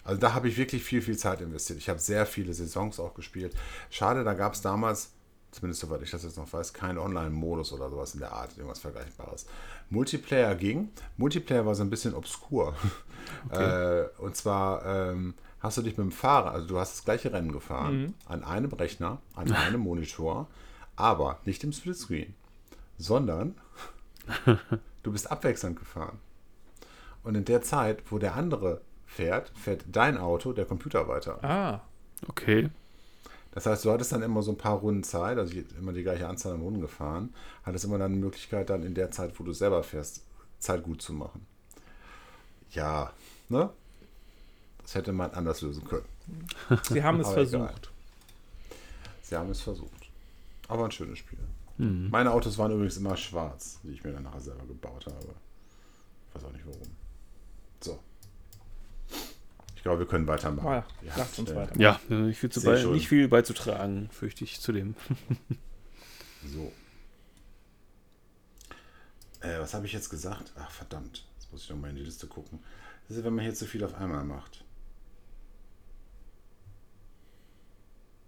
Also 0.03 0.19
da 0.19 0.34
habe 0.34 0.47
ich 0.47 0.57
wirklich 0.57 0.84
viel, 0.84 1.01
viel 1.01 1.17
Zeit 1.17 1.41
investiert. 1.41 1.80
Ich 1.80 1.89
habe 1.89 1.99
sehr 1.99 2.25
viele 2.25 2.53
Saisons 2.53 2.99
auch 2.99 3.13
gespielt. 3.13 3.55
Schade, 3.89 4.23
da 4.23 4.34
gab 4.34 4.53
es 4.53 4.61
damals, 4.61 5.11
zumindest 5.51 5.82
soweit 5.82 6.01
ich 6.01 6.11
das 6.11 6.23
jetzt 6.23 6.38
noch 6.38 6.51
weiß, 6.51 6.73
keinen 6.73 6.97
Online-Modus 6.97 7.73
oder 7.73 7.89
sowas 7.89 8.13
in 8.13 8.21
der 8.21 8.32
Art, 8.32 8.55
irgendwas 8.57 8.80
Vergleichbares. 8.80 9.45
Multiplayer 9.89 10.55
ging. 10.55 10.89
Multiplayer 11.17 11.65
war 11.65 11.75
so 11.75 11.84
ein 11.84 11.89
bisschen 11.89 12.13
obskur. 12.13 12.75
Äh, 13.51 14.05
und 14.17 14.36
zwar 14.36 14.84
ähm, 14.86 15.36
hast 15.59 15.77
du 15.77 15.82
dich 15.84 15.97
mit 15.97 16.05
dem 16.05 16.11
Fahrer, 16.11 16.51
also 16.51 16.67
du 16.67 16.80
hast 16.80 16.93
das 16.97 17.05
gleiche 17.05 17.32
Rennen 17.32 17.51
gefahren, 17.51 18.15
an 18.25 18.43
einem 18.43 18.71
Rechner, 18.71 19.19
an 19.36 19.51
einem 19.51 19.82
Monitor, 19.84 20.47
aber 21.00 21.39
nicht 21.45 21.64
im 21.64 21.72
Splitscreen, 21.72 22.34
sondern 22.97 23.56
du 25.04 25.12
bist 25.12 25.32
abwechselnd 25.32 25.80
gefahren. 25.80 26.20
Und 27.24 27.36
in 27.36 27.45
der 27.45 27.62
Zeit, 27.62 28.04
wo 28.12 28.18
der 28.18 28.36
andere 28.36 28.82
fährt, 29.06 29.52
fährt 29.58 29.84
dein 29.91 30.18
Auto, 30.18 30.54
der 30.54 30.66
Computer 30.66 31.08
weiter. 31.08 31.43
Ah, 31.43 31.82
Okay. 32.28 32.70
Das 33.52 33.66
heißt, 33.66 33.86
du 33.86 33.91
hattest 33.91 34.12
dann 34.12 34.22
immer 34.22 34.43
so 34.43 34.52
ein 34.52 34.58
paar 34.58 34.78
Runden 34.78 35.04
Zeit, 35.04 35.38
also 35.38 35.58
immer 35.78 35.93
die 35.93 36.04
gleiche 36.04 36.28
Anzahl 36.28 36.54
an 36.54 36.62
Runden 36.62 36.82
gefahren, 36.82 37.34
hattest 37.64 37.86
immer 37.86 37.97
dann 37.97 38.12
die 38.14 38.20
Möglichkeit, 38.20 38.70
dann 38.70 38.84
in 38.84 38.93
der 38.93 39.10
Zeit, 39.10 39.39
wo 39.39 39.43
du 39.43 39.54
selber 39.54 39.84
fährst, 39.84 40.24
Zeit 40.60 40.84
gut 40.84 41.02
zu 41.02 41.14
machen. 41.14 41.47
Ja, 42.72 43.12
ne? 43.47 43.70
Das 44.84 44.95
hätte 44.95 45.14
man 45.14 45.32
anders 45.32 45.62
lösen 45.62 45.84
können. 45.88 46.06
sie 46.84 47.02
haben 47.04 47.22
es 47.22 47.28
Aber 47.28 47.38
egal. 47.38 47.68
versucht. 47.68 47.91
Sie 49.24 49.36
haben 49.38 49.50
es 49.50 49.62
versucht. 49.62 49.99
Aber 50.70 50.86
ein 50.86 50.91
schönes 50.91 51.20
Spiel. 51.20 51.39
Mhm. 51.78 52.09
Meine 52.09 52.32
Autos 52.32 52.57
waren 52.57 52.72
übrigens 52.72 52.95
immer 52.97 53.17
schwarz, 53.17 53.80
die 53.84 53.91
ich 53.91 54.03
mir 54.03 54.13
dann 54.13 54.24
nachher 54.24 54.39
selber 54.39 54.65
gebaut 54.65 55.05
habe. 55.07 55.36
Ich 56.28 56.36
weiß 56.36 56.43
auch 56.45 56.53
nicht 56.53 56.65
warum. 56.65 56.88
So. 57.82 57.99
Ich 59.76 59.82
glaube, 59.82 59.99
wir 59.99 60.07
können 60.07 60.28
weitermachen. 60.28 60.67
Ah, 60.67 60.86
Ihr 61.01 61.07
lasst 61.07 61.20
habt, 61.20 61.39
uns 61.39 61.51
äh, 61.51 61.55
weiter. 61.55 61.80
Ja, 61.80 61.99
äh, 62.09 62.13
nicht 62.13 62.39
viel, 62.39 62.51
zu 62.51 62.59
Seh 62.59 62.67
bei, 62.67 62.84
nicht 62.84 63.07
viel 63.07 63.28
beizutragen, 63.28 64.09
fürchte 64.11 64.43
ich, 64.43 64.61
zu 64.61 64.72
dem. 64.72 64.95
So. 66.45 66.72
Äh, 69.41 69.59
was 69.59 69.74
habe 69.74 69.86
ich 69.86 69.91
jetzt 69.91 70.09
gesagt? 70.09 70.53
Ach, 70.57 70.72
verdammt. 70.72 71.28
Jetzt 71.36 71.51
muss 71.51 71.63
ich 71.63 71.70
noch 71.70 71.76
mal 71.76 71.89
in 71.89 71.97
die 71.97 72.03
Liste 72.03 72.28
gucken. 72.28 72.59
Das 73.09 73.17
ist, 73.17 73.26
wenn 73.26 73.36
man 73.36 73.43
hier 73.43 73.53
zu 73.53 73.65
viel 73.65 73.84
auf 73.84 73.93
einmal 73.95 74.24
macht. 74.24 74.63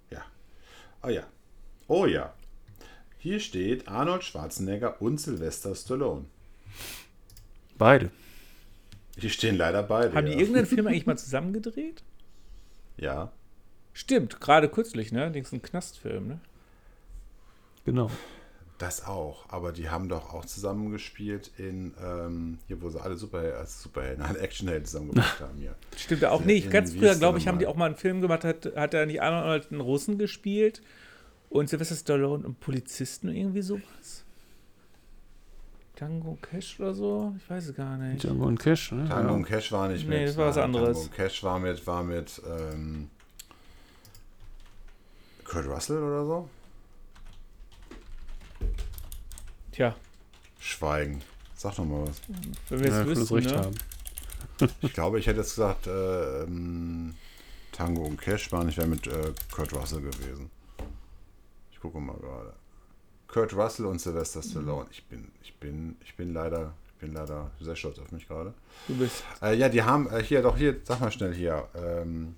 Ja. 0.09 0.25
Oh 1.03 1.07
ja. 1.07 1.23
Oh 1.91 2.05
ja. 2.05 2.33
Hier 3.17 3.41
steht 3.41 3.89
Arnold 3.89 4.23
Schwarzenegger 4.23 5.01
und 5.01 5.19
Sylvester 5.19 5.75
Stallone. 5.75 6.23
Beide. 7.77 8.11
Hier 9.17 9.29
stehen 9.29 9.57
leider 9.57 9.83
beide. 9.83 10.13
Haben 10.13 10.27
die 10.27 10.31
ja. 10.31 10.39
irgendeinen 10.39 10.67
Film 10.67 10.87
eigentlich 10.87 11.05
mal 11.05 11.17
zusammen 11.17 11.51
gedreht? 11.51 12.01
Ja. 12.95 13.33
Stimmt, 13.91 14.39
gerade 14.39 14.69
kürzlich, 14.69 15.11
ne? 15.11 15.37
Ist 15.37 15.51
ein 15.51 15.61
Knastfilm, 15.61 16.29
ne? 16.29 16.39
Genau. 17.83 18.09
Das 18.77 19.05
auch, 19.05 19.49
aber 19.49 19.73
die 19.73 19.89
haben 19.89 20.07
doch 20.07 20.33
auch 20.33 20.45
zusammengespielt 20.45 21.51
in, 21.57 21.93
ähm, 22.01 22.59
hier 22.67 22.81
wo 22.81 22.89
sie 22.89 23.01
alle 23.01 23.17
Superhelden, 23.17 23.59
als 23.59 23.83
Superhelden, 23.83 24.23
alle 24.23 24.39
Actionhelden 24.39 24.85
zusammen 24.85 25.09
gemacht 25.11 25.39
haben 25.41 25.57
hier. 25.57 25.75
Stimmt 25.97 26.23
auch 26.23 26.39
Ja, 26.39 26.45
nicht. 26.45 26.71
Ganz 26.71 26.93
früher, 26.93 27.15
glaube 27.15 27.37
ich, 27.37 27.49
haben 27.49 27.59
die 27.59 27.67
auch 27.67 27.75
mal 27.75 27.87
einen 27.87 27.97
Film 27.97 28.21
gemacht, 28.21 28.45
hat, 28.45 28.71
hat 28.77 28.93
er 28.93 29.05
nicht 29.05 29.21
Arnold 29.21 29.71
einen 29.71 29.81
Russen 29.81 30.17
gespielt 30.17 30.81
und 31.51 31.69
Sylvester 31.69 31.95
Stallone 31.95 32.45
einen 32.45 32.55
Polizisten 32.55 33.29
irgendwie 33.29 33.61
sowas? 33.61 34.23
Tango 35.95 36.37
Cash 36.41 36.79
oder 36.79 36.93
so? 36.95 37.35
Ich 37.37 37.47
weiß 37.49 37.67
es 37.67 37.75
gar 37.75 37.95
nicht. 37.97 38.23
Django 38.23 38.45
und 38.47 38.57
Cash, 38.59 38.91
ne? 38.93 39.07
Tango 39.07 39.29
ja. 39.29 39.35
und 39.35 39.43
Cash 39.45 39.71
war 39.71 39.87
nicht 39.87 40.07
Nee, 40.07 40.19
mit. 40.21 40.29
das 40.29 40.37
war 40.37 40.47
was 40.47 40.57
anderes. 40.57 40.87
Tango 40.97 41.01
und 41.01 41.13
Cash 41.13 41.43
war 41.43 41.59
mit, 41.59 41.85
war 41.85 42.03
mit 42.03 42.41
ähm, 42.47 43.09
Kurt 45.43 45.67
Russell 45.67 46.01
oder 46.01 46.25
so? 46.25 46.49
Tja, 49.71 49.95
Schweigen. 50.59 51.21
Sag 51.55 51.75
doch 51.75 51.85
mal 51.85 52.07
was. 52.07 52.21
wenn 52.69 52.79
wir 52.79 52.87
es 52.87 52.93
Ja, 52.95 53.05
wüssten, 53.05 53.35
recht 53.35 53.51
ne? 53.51 53.57
haben. 53.57 53.75
Ich 54.81 54.93
glaube, 54.93 55.19
ich 55.19 55.27
hätte 55.27 55.39
jetzt 55.39 55.55
gesagt, 55.55 55.87
äh, 55.87 56.43
ähm, 56.43 57.15
Tango 57.71 58.03
und 58.03 58.19
Cash 58.19 58.51
waren, 58.51 58.69
ich 58.69 58.77
wäre 58.77 58.87
mit 58.87 59.07
äh, 59.07 59.33
Kurt 59.51 59.73
Russell 59.73 60.01
gewesen. 60.01 60.49
Ich 61.81 61.89
gucke 61.91 61.99
mal 61.99 62.15
gerade. 62.17 62.53
Kurt 63.27 63.55
Russell 63.55 63.87
und 63.87 63.99
Sylvester 63.99 64.43
Stallone. 64.43 64.85
Ich 64.91 65.03
bin, 65.05 65.31
ich 65.41 65.55
bin, 65.55 65.95
ich 66.05 66.15
bin 66.15 66.31
leider, 66.31 66.73
ich 66.93 66.99
bin 67.01 67.13
leider 67.13 67.49
sehr 67.59 67.75
stolz 67.75 67.97
auf 67.97 68.11
mich 68.11 68.27
gerade. 68.27 68.53
Du 68.87 68.95
bist 68.95 69.23
Äh, 69.41 69.55
ja, 69.55 69.67
die 69.67 69.81
haben 69.81 70.07
äh, 70.11 70.21
hier, 70.21 70.43
doch 70.43 70.55
hier, 70.57 70.75
sag 70.83 70.99
mal 71.01 71.11
schnell 71.11 71.33
hier, 71.33 71.67
ähm, 71.73 72.35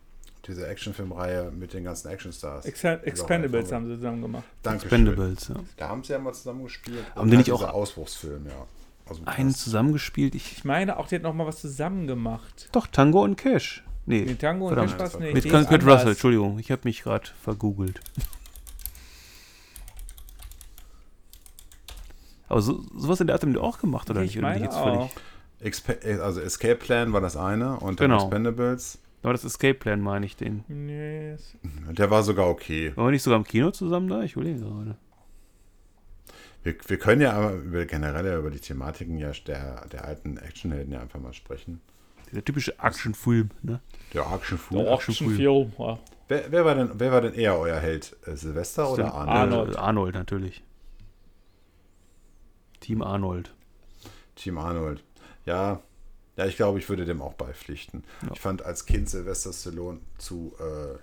diese 0.47 0.65
Actionfilmreihe 0.65 1.51
mit 1.51 1.73
den 1.73 1.83
ganzen 1.83 2.07
Actionstars. 2.07 2.63
Die 2.63 2.71
doch 2.71 3.03
Expendables 3.03 3.69
haben 3.73 3.85
sie 3.89 3.95
zusammen 3.95 4.21
gemacht. 4.21 4.45
Dankeschön. 4.61 5.07
Expendables, 5.07 5.47
ja. 5.49 5.55
Da 5.75 5.89
haben 5.89 6.03
sie 6.05 6.13
ja 6.13 6.19
mal 6.19 6.33
zusammen 6.33 6.63
gespielt. 6.63 7.03
Haben 7.13 7.29
die 7.29 7.35
nicht 7.37 7.51
auch- 7.51 7.59
dieser 7.59 7.73
Ausbruchsfilm, 7.73 8.45
ja. 8.47 8.65
Aus 9.09 9.17
dem 9.17 9.27
Einen 9.27 9.53
zusammengespielt. 9.53 10.35
Ich, 10.35 10.53
Ich 10.53 10.63
meine 10.63 10.95
auch, 10.95 11.07
die 11.09 11.15
hat 11.15 11.23
noch 11.23 11.33
mal 11.33 11.45
was 11.45 11.59
zusammen 11.59 12.07
gemacht. 12.07 12.69
doch, 12.71 12.87
Tango 12.87 13.21
und 13.25 13.35
Cash. 13.35 13.83
Nee, 14.05 14.23
Den 14.23 14.39
Tango 14.39 14.69
und. 14.69 14.75
Cash 14.75 14.97
war's 14.97 15.19
nicht. 15.19 15.33
mit 15.33 15.49
Kurt. 15.49 15.85
Russell, 15.85 16.09
Entschuldigung. 16.11 16.59
Ich 16.59 16.71
habe 16.71 16.81
mich 16.85 17.03
gerade 17.03 17.27
vergoogelt. 17.41 17.99
Aber 22.53 22.61
so, 22.61 22.83
sowas 22.95 23.19
in 23.19 23.25
der 23.27 23.33
Art 23.35 23.41
haben 23.41 23.53
die 23.53 23.59
auch 23.59 23.79
gemacht, 23.79 24.07
oder 24.11 24.21
Ich 24.21 24.27
nicht? 24.35 24.37
Oder 24.37 24.47
meine 24.49 24.63
jetzt 24.65 24.77
völlig- 24.77 24.99
auch. 24.99 25.09
Expe 25.59 25.93
äh, 26.03 26.19
also 26.19 26.39
Escape 26.39 26.75
Plan 26.75 27.11
war 27.13 27.19
das 27.21 27.35
eine 27.35 27.79
und 27.79 27.99
dann 27.99 28.09
Genau. 28.11 28.23
Expendables. 28.25 28.99
Aber 29.23 29.31
das 29.33 29.43
Escape 29.43 29.73
Plan 29.73 30.01
meine 30.01 30.25
ich 30.25 30.35
den. 30.35 30.63
Nee, 30.67 31.31
es- 31.31 31.55
Der 31.97 32.11
war 32.11 32.21
sogar 32.21 32.47
okay. 32.49 32.91
Waren 32.95 33.07
wir 33.07 33.11
nicht 33.11 33.23
sogar 33.23 33.37
im 33.39 33.43
Kino 33.45 33.71
zusammen 33.71 34.07
da? 34.07 34.21
Ich 34.21 34.33
überlege 34.35 34.59
gerade. 34.59 34.97
Wir, 36.63 36.75
wir 36.87 36.97
können 36.97 37.21
ja 37.21 37.33
aber 37.33 37.53
über, 37.53 37.85
generell 37.85 38.25
ja 38.25 38.37
über 38.37 38.51
die 38.51 38.59
Thematiken 38.59 39.17
ja 39.17 39.31
der, 39.47 39.85
der 39.87 40.05
alten 40.05 40.37
Actionhelden 40.37 40.93
ja 40.93 40.99
einfach 41.01 41.19
mal 41.19 41.33
sprechen. 41.33 41.81
Der 42.31 42.43
typische 42.45 42.77
Actionfilm, 42.79 43.49
ne? 43.63 43.79
Der 44.13 44.25
Actionfilm. 44.31 44.83
Der 44.83 44.93
Actionfilm. 44.93 45.71
Ja. 45.77 45.99
Wer, 46.27 46.43
wer, 46.51 46.65
war 46.65 46.75
denn, 46.75 46.89
wer 46.95 47.11
war 47.11 47.21
denn 47.21 47.33
eher 47.33 47.57
euer 47.57 47.79
Held? 47.79 48.15
Äh, 48.25 48.35
Silvester 48.35 48.87
oder 48.91 49.07
Stimmt. 49.07 49.13
Arnold? 49.15 49.53
Arnold. 49.53 49.75
Äh, 49.75 49.77
Arnold, 49.79 50.15
natürlich. 50.15 50.63
Team 52.83 53.01
Arnold. 53.01 53.53
Team 54.35 54.57
Arnold. 54.57 55.03
Ja, 55.45 55.81
ja, 56.37 56.45
ich 56.45 56.55
glaube, 56.55 56.79
ich 56.79 56.89
würde 56.89 57.05
dem 57.05 57.21
auch 57.21 57.33
beipflichten. 57.33 58.03
Ja. 58.23 58.29
Ich 58.33 58.39
fand 58.39 58.63
als 58.65 58.85
Kind 58.85 59.09
Sylvester 59.09 59.53
Stallone 59.53 59.99
zu, 60.17 60.53
äh, 60.59 60.97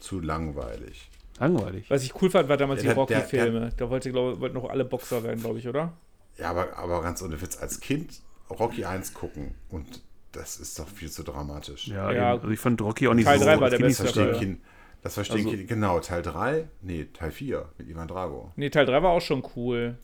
zu 0.00 0.20
langweilig. 0.20 1.10
Langweilig. 1.38 1.88
Was 1.90 2.02
ich 2.04 2.20
cool 2.20 2.30
fand, 2.30 2.48
war 2.48 2.56
damals 2.56 2.82
Der- 2.82 2.92
die 2.94 2.98
Rocky-Filme. 3.00 3.70
Da 3.76 3.88
wollte, 3.88 4.10
glaub, 4.12 4.40
wollten 4.40 4.54
noch 4.56 4.68
alle 4.68 4.84
Boxer 4.84 5.22
werden, 5.24 5.40
glaube 5.40 5.58
ich, 5.58 5.66
oder? 5.68 5.94
Ja, 6.36 6.50
aber, 6.50 6.76
aber 6.76 7.00
ganz 7.02 7.22
ohne 7.22 7.40
Witz, 7.40 7.56
als 7.58 7.80
Kind 7.80 8.20
Rocky 8.50 8.84
1 8.84 9.14
gucken 9.14 9.54
und 9.70 10.02
das 10.32 10.58
ist 10.58 10.78
doch 10.78 10.88
viel 10.88 11.10
zu 11.10 11.22
dramatisch. 11.22 11.88
Ja, 11.88 12.12
Ja, 12.12 12.30
also 12.32 12.48
ich 12.50 12.60
fand 12.60 12.80
Rocky 12.82 13.08
auch 13.08 13.14
nicht 13.14 13.24
Teil 13.24 13.38
so. 13.38 13.44
drei 13.46 13.60
war 13.60 13.70
der 13.70 13.78
beste 13.78 14.04
Das 14.04 14.12
verstehen, 14.12 14.60
verstehen 15.02 15.36
Also- 15.46 15.50
Kinder. 15.50 15.64
Genau, 15.66 16.00
Teil 16.00 16.22
3, 16.22 16.68
nee, 16.82 17.06
Teil 17.12 17.30
4 17.30 17.68
mit 17.78 17.88
Ivan 17.88 18.06
Drago. 18.08 18.52
Nee, 18.56 18.68
Teil 18.70 18.86
3 18.86 19.02
war 19.02 19.10
auch 19.10 19.20
schon 19.22 19.42
cool. 19.56 19.96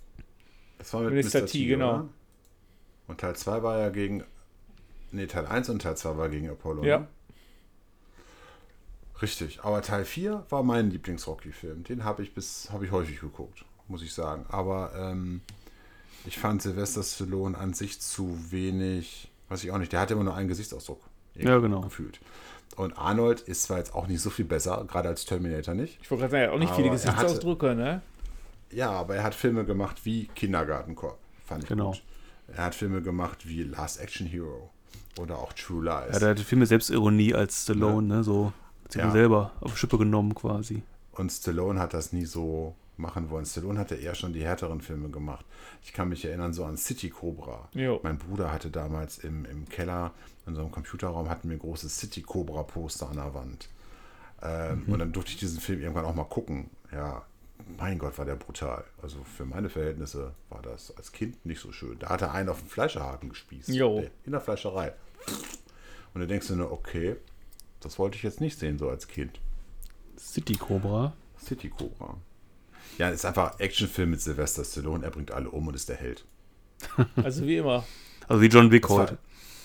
Das 0.79 0.93
war 0.95 1.03
mit 1.03 1.14
Mr. 1.14 1.41
Mr. 1.41 1.47
T, 1.47 1.53
T, 1.59 1.66
genau. 1.66 1.89
oder? 1.95 2.09
Und 3.09 3.20
Teil 3.20 3.37
2 3.37 3.62
war 3.62 3.79
ja 3.79 3.89
gegen. 3.91 4.24
Nee, 5.12 5.27
Teil 5.27 5.47
1 5.47 5.68
und 5.70 5.83
Teil 5.83 5.97
2 5.97 6.16
war 6.16 6.29
gegen 6.29 6.51
Apollo. 6.51 6.85
Ja. 6.85 6.99
Ne? 7.01 7.09
Richtig, 9.22 9.61
aber 9.62 9.81
Teil 9.81 10.05
4 10.05 10.45
war 10.51 10.62
mein 10.62 10.91
Lieblings-Rocky-Film. 10.91 11.85
Den 11.85 12.05
habe 12.05 12.22
ich 12.22 12.35
bis 12.35 12.68
habe 12.70 12.85
ich 12.85 12.91
häufig 12.93 13.20
geguckt, 13.20 13.64
muss 13.89 14.03
ich 14.03 14.12
sagen. 14.12 14.45
Aber 14.49 14.93
ähm, 14.95 15.41
ich 16.27 16.39
fand 16.39 16.61
Sylvester 16.61 17.03
Stallone 17.03 17.57
an 17.57 17.72
sich 17.72 18.01
zu 18.01 18.37
wenig, 18.51 19.31
weiß 19.49 19.64
ich 19.64 19.70
auch 19.70 19.79
nicht, 19.79 19.93
der 19.93 20.01
hatte 20.01 20.14
immer 20.14 20.24
nur 20.24 20.35
einen 20.35 20.49
Gesichtsausdruck. 20.49 21.01
Ja, 21.35 21.59
genau. 21.59 21.81
Gefühlt. 21.81 22.20
Und 22.77 22.99
Arnold 22.99 23.41
ist 23.41 23.62
zwar 23.62 23.79
jetzt 23.79 23.95
auch 23.95 24.07
nicht 24.07 24.20
so 24.20 24.29
viel 24.29 24.45
besser, 24.45 24.85
gerade 24.87 25.09
als 25.09 25.24
Terminator 25.24 25.74
nicht. 25.74 25.99
Ich 26.03 26.11
wollte 26.11 26.22
gerade 26.22 26.33
sagen, 26.33 26.43
er 26.43 26.49
hat 26.49 26.55
auch 26.55 26.59
nicht 26.59 26.74
viele 26.74 26.89
er 26.89 26.93
hatte- 26.93 27.05
Gesichtsausdrücke, 27.12 27.74
ne? 27.74 28.03
Ja, 28.71 28.91
aber 28.91 29.17
er 29.17 29.23
hat 29.25 29.35
Filme 29.35 29.64
gemacht 29.64 30.05
wie 30.05 30.27
Kindergartenkorb, 30.35 31.19
fand 31.45 31.62
ich 31.64 31.69
Genau. 31.69 31.93
gut. 31.93 32.03
Er 32.49 32.64
hat 32.64 32.75
Filme 32.75 33.03
gemacht 33.03 33.49
wie 33.49 33.62
Last 33.64 34.01
Action 34.01 34.27
Hero 34.27 34.71
oder 35.19 35.39
auch 35.39 35.53
True 35.53 35.85
Lies. 35.85 36.12
Ja, 36.14 36.19
der 36.21 36.29
hatte 36.31 36.45
viel 36.45 36.59
mehr 36.59 36.67
Selbstironie 36.67 37.35
als 37.35 37.62
Stallone, 37.62 38.07
ne? 38.07 38.25
So 38.25 38.53
hat 38.85 38.93
sich 38.93 39.03
Ja. 39.03 39.11
selber 39.11 39.53
auf 39.61 39.77
Schippe 39.79 39.99
genommen 39.99 40.35
quasi. 40.35 40.83
Und 41.12 41.31
Stallone 41.33 41.81
hat 41.81 41.95
das 41.95 42.12
nie 42.12 42.25
so 42.27 42.75
machen 42.99 43.31
wollen. 43.31 43.45
Stallone 43.47 43.79
hatte 43.79 43.95
eher 43.97 44.14
schon 44.14 44.33
die 44.33 44.45
härteren 44.45 44.81
Filme 44.81 45.09
gemacht. 45.11 45.45
Ich 45.83 45.93
kann 45.93 46.09
mich 46.09 46.25
erinnern 46.25 46.53
so 46.53 46.64
an 46.64 46.77
City 46.77 47.11
Cobra. 47.11 47.69
Jo. 47.73 48.01
Mein 48.03 48.17
Bruder 48.19 48.53
hatte 48.53 48.71
damals 48.71 49.19
im, 49.19 49.45
im 49.47 49.69
Keller, 49.69 50.12
in 50.47 50.55
so 50.55 50.61
einem 50.62 50.71
Computerraum, 50.71 51.29
hatten 51.29 51.49
wir 51.51 51.57
ein 51.57 51.61
großes 51.61 51.99
City 51.99 52.23
Cobra 52.23 52.62
Poster 52.62 53.09
an 53.11 53.17
der 53.17 53.35
Wand. 53.35 53.69
Ähm, 54.43 54.85
Und 54.87 54.99
dann 54.99 55.12
durfte 55.12 55.33
ich 55.33 55.39
diesen 55.39 55.61
Film 55.61 55.81
irgendwann 55.81 56.05
auch 56.05 56.14
mal 56.14 56.25
gucken. 56.25 56.71
Ja, 56.93 57.23
mein 57.79 57.99
Gott, 57.99 58.19
war 58.19 58.25
der 58.25 58.37
brutal. 58.37 58.85
Also 59.03 59.23
für 59.25 59.45
meine 59.45 59.69
Verhältnisse 59.69 60.33
war 60.51 60.63
das 60.63 60.97
als 60.97 61.13
Kind 61.13 61.45
nicht 61.45 61.61
so 61.61 61.73
schön. 61.73 61.99
Da 61.99 62.09
hat 62.11 62.23
er 62.23 62.33
einen 62.33 62.49
auf 62.49 62.61
dem 62.61 62.69
Fleischerhaken 62.69 63.29
gespießt. 63.31 63.69
Jo. 63.69 64.05
In 64.25 64.33
der 64.33 64.41
Fleischerei. 64.41 64.93
Und 66.15 66.21
du 66.21 66.27
denkst 66.27 66.49
dir 66.49 66.57
nur, 66.57 66.73
okay, 66.73 67.17
das 67.81 67.99
wollte 67.99 68.17
ich 68.17 68.23
jetzt 68.23 68.41
nicht 68.41 68.59
sehen, 68.59 68.79
so 68.79 68.89
als 68.89 69.09
Kind. 69.09 69.41
City 70.19 70.55
Cobra. 70.55 71.13
City 71.39 71.69
Cobra. 71.69 72.17
Ja, 72.99 73.11
ist 73.11 73.25
einfach 73.25 73.59
Actionfilm 73.61 74.11
mit 74.11 74.21
Sylvester 74.21 74.65
Stallone. 74.65 75.05
Er 75.05 75.11
bringt 75.11 75.31
alle 75.31 75.51
um 75.51 75.69
und 75.69 75.75
ist 75.75 75.89
der 75.89 75.97
Held. 75.97 76.25
Also 77.23 77.47
wie 77.47 77.59
immer. 77.59 77.85
Also 78.29 78.43
wie 78.43 78.47
John 78.47 78.71
Wick 78.71 78.83
Das, 78.83 78.91
war, 78.91 78.99
heute. 78.99 79.19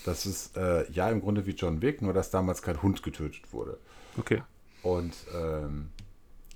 das 0.04 0.26
ist 0.26 0.56
äh, 0.56 0.90
ja 0.92 1.10
im 1.10 1.20
Grunde 1.20 1.46
wie 1.46 1.52
John 1.52 1.82
Wick, 1.82 2.02
nur 2.02 2.12
dass 2.12 2.30
damals 2.30 2.62
kein 2.62 2.82
Hund 2.82 3.02
getötet 3.02 3.52
wurde. 3.52 3.78
Okay. 4.18 4.42
Und 4.82 5.14
ähm, 5.34 5.90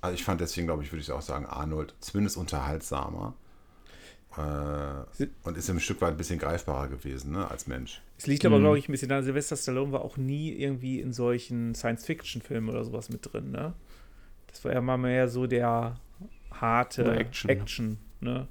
also 0.01 0.13
ich 0.13 0.23
fand 0.23 0.41
deswegen, 0.41 0.67
glaube 0.67 0.83
ich, 0.83 0.91
würde 0.91 1.01
ich 1.01 1.11
auch 1.11 1.21
sagen, 1.21 1.45
Arnold 1.45 1.95
zumindest 1.99 2.37
unterhaltsamer. 2.37 3.33
Äh, 4.37 5.25
und 5.43 5.57
ist 5.57 5.69
ein 5.69 5.79
Stück 5.79 6.01
weit 6.01 6.11
ein 6.11 6.17
bisschen 6.17 6.37
greifbarer 6.37 6.87
gewesen, 6.87 7.31
ne, 7.31 7.49
als 7.49 7.65
Mensch. 7.65 8.01
Es 8.17 8.27
liegt 8.27 8.45
aber, 8.45 8.59
glaube 8.59 8.77
ich, 8.77 8.87
ein 8.87 8.91
bisschen 8.91 9.09
daran, 9.09 9.23
Sylvester 9.23 9.57
Stallone 9.57 9.91
war 9.91 10.01
auch 10.01 10.17
nie 10.17 10.51
irgendwie 10.51 10.99
in 10.99 11.11
solchen 11.11 11.73
Science-Fiction-Filmen 11.73 12.69
oder 12.69 12.83
sowas 12.83 13.09
mit 13.09 13.33
drin, 13.33 13.51
ne? 13.51 13.73
Das 14.47 14.63
war 14.63 14.73
ja 14.73 14.81
mal 14.81 14.97
mehr 14.97 15.27
so 15.27 15.47
der 15.47 15.99
harte 16.51 17.03
Oder 17.03 17.17
Action, 17.17 17.49
Action, 17.49 17.97
ne? 18.21 18.47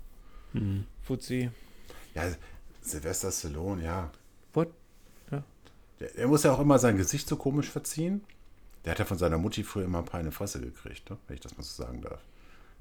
Mhm. 0.52 0.86
Fuzzi. 1.02 1.50
Ja, 2.14 2.24
Sylvester 2.80 3.30
Stallone, 3.30 3.84
ja. 3.84 4.10
What? 4.54 4.70
Der, 6.00 6.14
er 6.16 6.28
muss 6.28 6.42
ja 6.42 6.52
auch 6.52 6.60
immer 6.60 6.78
sein 6.78 6.96
Gesicht 6.96 7.28
so 7.28 7.36
komisch 7.36 7.70
verziehen. 7.70 8.22
Der 8.86 8.92
hat 8.92 9.00
ja 9.00 9.04
von 9.04 9.18
seiner 9.18 9.36
Mutti 9.36 9.64
früher 9.64 9.84
immer 9.84 9.98
ein 9.98 10.04
paar 10.04 10.20
in 10.20 10.26
die 10.26 10.32
Fresse 10.32 10.60
gekriegt, 10.60 11.10
ne? 11.10 11.16
wenn 11.26 11.34
ich 11.34 11.40
das 11.40 11.56
mal 11.56 11.64
so 11.64 11.82
sagen 11.82 12.02
darf. 12.02 12.20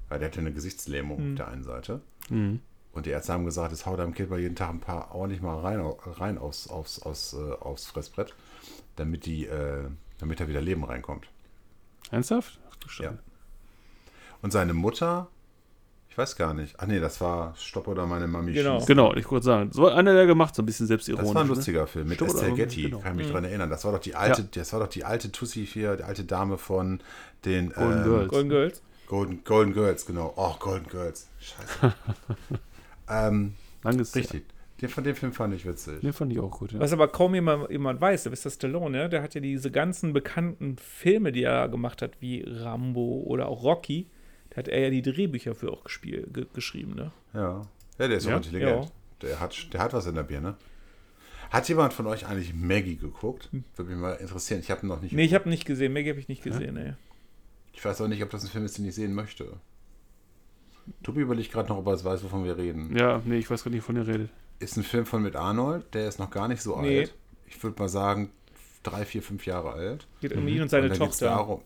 Weil 0.08 0.20
der 0.20 0.28
hatte 0.28 0.38
eine 0.38 0.52
Gesichtslähmung 0.52 1.32
auf 1.32 1.36
der 1.36 1.48
einen 1.48 1.64
Seite. 1.64 2.00
Mhm. 2.30 2.60
Und 2.92 3.06
die 3.06 3.10
Ärzte 3.10 3.32
haben 3.32 3.44
gesagt, 3.44 3.72
es 3.72 3.84
haut 3.84 3.98
deinem 3.98 4.14
Kind 4.14 4.30
mal 4.30 4.38
jeden 4.38 4.54
Tag 4.54 4.70
ein 4.70 4.80
paar 4.80 5.14
ordentlich 5.14 5.42
mal 5.42 5.58
rein, 5.58 5.80
rein 5.80 6.38
aufs, 6.38 6.68
aufs, 6.68 7.02
aufs, 7.02 7.34
äh, 7.34 7.52
aufs 7.60 7.86
Fressbrett, 7.86 8.34
damit, 8.94 9.26
die, 9.26 9.46
äh, 9.46 9.88
damit 10.18 10.40
da 10.40 10.48
wieder 10.48 10.62
Leben 10.62 10.84
reinkommt. 10.84 11.26
Ernsthaft? 12.12 12.58
Ach 12.70 12.76
du 12.76 12.86
Ja. 12.86 12.92
Scheiße. 13.10 13.18
Und 14.42 14.52
seine 14.52 14.74
Mutter, 14.74 15.28
ich 16.16 16.18
weiß 16.18 16.36
gar 16.36 16.54
nicht. 16.54 16.76
Ach 16.78 16.86
nee, 16.86 16.98
das 16.98 17.20
war 17.20 17.54
Stopp 17.58 17.88
oder 17.88 18.06
meine 18.06 18.26
Mami 18.26 18.54
Genau. 18.54 18.76
schießt. 18.78 18.86
Genau, 18.86 19.12
ich 19.12 19.30
wollte 19.30 19.44
sagen. 19.44 19.70
So 19.70 19.86
einer, 19.86 20.14
der 20.14 20.24
gemacht, 20.24 20.54
so 20.54 20.62
ein 20.62 20.64
bisschen 20.64 20.86
selbstironisch. 20.86 21.26
Das 21.26 21.34
war 21.34 21.42
ein 21.42 21.48
ne? 21.48 21.54
lustiger 21.54 21.86
Film 21.86 22.08
mit 22.08 22.16
Stopp 22.16 22.32
Mami, 22.32 22.54
Getty, 22.54 22.82
genau. 22.84 23.00
kann 23.00 23.12
ich 23.12 23.24
mich 23.24 23.30
dran 23.30 23.44
erinnern. 23.44 23.68
Das 23.68 23.84
war 23.84 23.92
doch 23.92 23.98
die 23.98 24.14
alte, 24.14 24.40
Ja. 24.40 24.48
das 24.50 24.72
war 24.72 24.80
doch 24.80 24.86
die 24.86 25.04
alte 25.04 25.30
Tussi 25.30 25.66
hier, 25.66 25.94
die 25.96 26.04
alte 26.04 26.24
Dame 26.24 26.56
von 26.56 27.00
den 27.44 27.68
Golden 27.68 27.98
ähm, 27.98 28.04
Girls. 28.04 28.28
Golden 28.30 28.48
Girls. 28.48 28.82
Golden, 29.06 29.44
Golden 29.44 29.74
Girls, 29.74 30.06
genau. 30.06 30.32
Oh, 30.36 30.54
Golden 30.58 30.88
Girls. 30.88 31.28
Scheiße. 31.38 31.94
ähm, 33.10 33.52
Langes 33.82 34.16
richtig. 34.16 34.46
Den, 34.80 34.88
von 34.88 35.04
dem 35.04 35.16
Film 35.16 35.32
fand 35.34 35.52
ich 35.52 35.66
witzig. 35.66 36.00
Den 36.00 36.14
fand 36.14 36.32
ich 36.32 36.40
auch 36.40 36.50
gut. 36.50 36.72
Ja. 36.72 36.80
Was 36.80 36.94
aber 36.94 37.08
kaum 37.08 37.34
jemand, 37.34 37.70
jemand 37.70 38.00
weiß, 38.00 38.22
Sylvester 38.22 38.48
Stallone, 38.48 38.96
ne? 38.96 39.08
der 39.10 39.20
hat 39.22 39.34
ja 39.34 39.42
diese 39.42 39.70
ganzen 39.70 40.14
bekannten 40.14 40.78
Filme, 40.78 41.30
die 41.30 41.42
er 41.42 41.68
gemacht 41.68 42.00
hat, 42.00 42.12
wie 42.20 42.42
Rambo 42.46 43.22
oder 43.26 43.48
auch 43.48 43.62
Rocky, 43.62 44.08
hat 44.56 44.68
er 44.68 44.80
ja 44.80 44.90
die 44.90 45.02
Drehbücher 45.02 45.54
für 45.54 45.70
auch 45.72 45.84
gespiel, 45.84 46.26
ge 46.32 46.46
geschrieben, 46.54 46.94
ne? 46.94 47.12
Ja. 47.34 47.62
Ja, 47.98 48.08
der 48.08 48.16
ist 48.18 48.26
Ja? 48.26 48.32
auch 48.34 48.36
intelligent. 48.38 48.84
Ja. 48.86 48.90
Der, 49.22 49.40
hat, 49.40 49.72
der 49.72 49.80
hat 49.80 49.92
was 49.92 50.06
in 50.06 50.14
der 50.14 50.22
Birne. 50.24 50.56
Hat 51.50 51.68
jemand 51.68 51.92
von 51.92 52.06
euch 52.06 52.26
eigentlich 52.26 52.52
Maggie 52.54 52.96
geguckt? 52.96 53.48
Würde 53.76 53.90
mich 53.90 54.00
mal 54.00 54.12
interessieren. 54.14 54.60
Ich 54.60 54.70
habe 54.70 54.84
ihn 54.84 54.88
noch 54.88 55.00
nicht 55.00 55.12
Nee, 55.12 55.22
ich 55.22 55.28
geguckt. 55.30 55.42
habe 55.44 55.50
nicht 55.50 55.64
gesehen, 55.64 55.92
Maggie 55.92 56.10
habe 56.10 56.20
ich 56.20 56.28
nicht 56.28 56.42
gesehen, 56.42 56.74
ne. 56.74 56.96
Ich 57.72 57.84
weiß 57.84 58.00
auch 58.00 58.08
nicht, 58.08 58.22
ob 58.22 58.30
das 58.30 58.42
ein 58.44 58.48
Film 58.50 58.64
ist, 58.64 58.76
den 58.78 58.86
ich 58.88 58.94
sehen 58.94 59.14
möchte. 59.14 59.52
Tobi 61.02 61.20
überlegt 61.22 61.52
gerade 61.52 61.68
noch, 61.68 61.78
ob 61.78 61.86
er 61.86 61.94
es 61.94 62.04
weiß, 62.04 62.22
wovon 62.24 62.44
wir 62.44 62.56
reden. 62.56 62.96
ja, 62.96 63.20
nee, 63.24 63.38
ich 63.38 63.50
weiß 63.50 63.64
gar 63.64 63.70
nicht, 63.70 63.84
von 63.84 63.96
ihr 63.96 64.06
redet. 64.06 64.30
Ist 64.58 64.76
ein 64.76 64.82
Film 64.84 65.04
von 65.06 65.22
mit 65.22 65.36
Arnold, 65.36 65.92
der 65.94 66.08
ist 66.08 66.18
noch 66.18 66.30
gar 66.30 66.48
nicht 66.48 66.62
so 66.62 66.80
Nee. 66.80 67.00
alt. 67.00 67.14
Ich 67.46 67.62
würde 67.62 67.80
mal 67.80 67.88
sagen, 67.88 68.30
drei, 68.82 69.04
vier, 69.04 69.22
fünf 69.22 69.46
Jahre 69.46 69.72
alt. 69.72 70.06
Geht 70.20 70.32
um 70.34 70.46
ihn 70.48 70.62
und 70.62 70.68
seine 70.68 70.88
und 70.90 70.96
Tochter. 70.96 71.26
Darum, 71.26 71.62